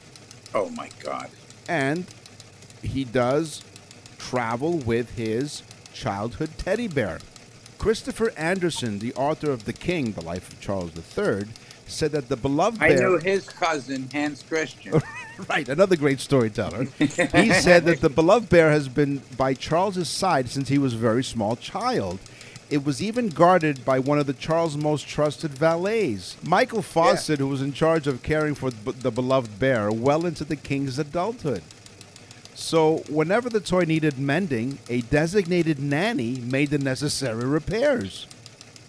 Oh 0.53 0.69
my 0.69 0.89
God! 1.01 1.29
and 1.67 2.05
he 2.81 3.03
does 3.03 3.63
travel 4.17 4.77
with 4.77 5.15
his 5.15 5.63
childhood 5.93 6.51
teddy 6.57 6.87
bear. 6.87 7.19
Christopher 7.77 8.31
Anderson, 8.37 8.99
the 8.99 9.13
author 9.15 9.51
of 9.51 9.65
The 9.65 9.73
King: 9.73 10.13
The 10.13 10.21
Life 10.21 10.51
of 10.53 10.61
Charles 10.61 10.91
III, 10.95 11.45
said 11.85 12.11
that 12.13 12.29
the 12.29 12.37
beloved 12.37 12.79
bear. 12.79 12.89
I 12.91 12.95
knew 12.95 13.17
his 13.17 13.47
cousin 13.49 14.09
Hans 14.11 14.43
Christian. 14.43 15.01
Right, 15.49 15.67
another 15.67 15.95
great 15.95 16.19
storyteller. 16.19 16.83
he 16.99 17.07
said 17.07 17.85
that 17.85 18.01
the 18.01 18.09
beloved 18.09 18.49
bear 18.49 18.69
has 18.69 18.87
been 18.87 19.23
by 19.35 19.55
Charles's 19.55 20.07
side 20.07 20.47
since 20.47 20.69
he 20.69 20.77
was 20.77 20.93
a 20.93 20.97
very 20.97 21.23
small 21.23 21.55
child. 21.55 22.19
It 22.73 22.83
was 22.83 23.03
even 23.03 23.27
guarded 23.29 23.85
by 23.85 23.99
one 23.99 24.17
of 24.17 24.25
the 24.25 24.33
Charles' 24.33 24.75
most 24.75 25.07
trusted 25.07 25.51
valets, 25.51 26.35
Michael 26.43 26.81
Fawcett, 26.81 27.37
who 27.37 27.47
was 27.47 27.61
in 27.61 27.71
charge 27.71 28.07
of 28.07 28.23
caring 28.23 28.55
for 28.55 28.71
b- 28.71 28.93
the 28.93 29.11
beloved 29.11 29.59
bear 29.59 29.91
well 29.91 30.25
into 30.25 30.43
the 30.43 30.55
king's 30.55 30.97
adulthood. 30.97 31.61
So, 32.55 33.03
whenever 33.09 33.47
the 33.47 33.59
toy 33.59 33.83
needed 33.83 34.17
mending, 34.17 34.79
a 34.89 35.01
designated 35.01 35.77
nanny 35.77 36.39
made 36.39 36.71
the 36.71 36.79
necessary 36.79 37.45
repairs. 37.45 38.25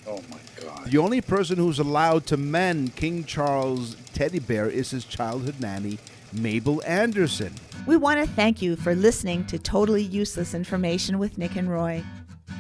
oh 0.07 0.23
my 0.31 0.39
God! 0.63 0.91
The 0.91 0.97
only 0.97 1.21
person 1.21 1.59
who's 1.59 1.79
allowed 1.79 2.25
to 2.29 2.39
mend 2.39 2.97
King 2.97 3.25
Charles' 3.25 3.97
teddy 4.15 4.39
bear 4.39 4.67
is 4.67 4.93
his 4.93 5.05
childhood 5.05 5.61
nanny, 5.61 5.99
Mabel 6.33 6.83
Anderson. 6.87 7.53
We 7.87 7.99
want 7.99 8.19
to 8.19 8.35
thank 8.35 8.63
you 8.63 8.77
for 8.77 8.95
listening 8.95 9.45
to 9.49 9.59
Totally 9.59 10.03
Useless 10.03 10.55
Information 10.55 11.19
with 11.19 11.37
Nick 11.37 11.55
and 11.57 11.71
Roy. 11.71 12.03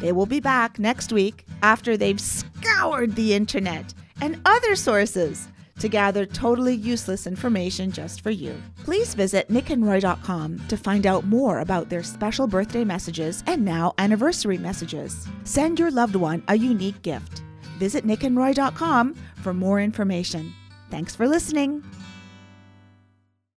They 0.00 0.12
will 0.12 0.26
be 0.26 0.40
back 0.40 0.78
next 0.78 1.12
week 1.12 1.46
after 1.62 1.96
they've 1.96 2.20
scoured 2.20 3.14
the 3.14 3.34
internet 3.34 3.94
and 4.20 4.40
other 4.44 4.76
sources 4.76 5.48
to 5.78 5.88
gather 5.88 6.24
totally 6.24 6.74
useless 6.74 7.26
information 7.26 7.90
just 7.90 8.20
for 8.20 8.30
you. 8.30 8.60
Please 8.84 9.14
visit 9.14 9.48
nickandroy.com 9.48 10.60
to 10.68 10.76
find 10.76 11.06
out 11.06 11.24
more 11.24 11.60
about 11.60 11.88
their 11.88 12.02
special 12.02 12.46
birthday 12.46 12.84
messages 12.84 13.42
and 13.46 13.64
now 13.64 13.92
anniversary 13.98 14.58
messages. 14.58 15.26
Send 15.44 15.78
your 15.78 15.90
loved 15.90 16.16
one 16.16 16.42
a 16.48 16.56
unique 16.56 17.02
gift. 17.02 17.42
Visit 17.78 18.06
nickandroy.com 18.06 19.14
for 19.42 19.52
more 19.52 19.80
information. 19.80 20.52
Thanks 20.90 21.16
for 21.16 21.26
listening. 21.26 21.82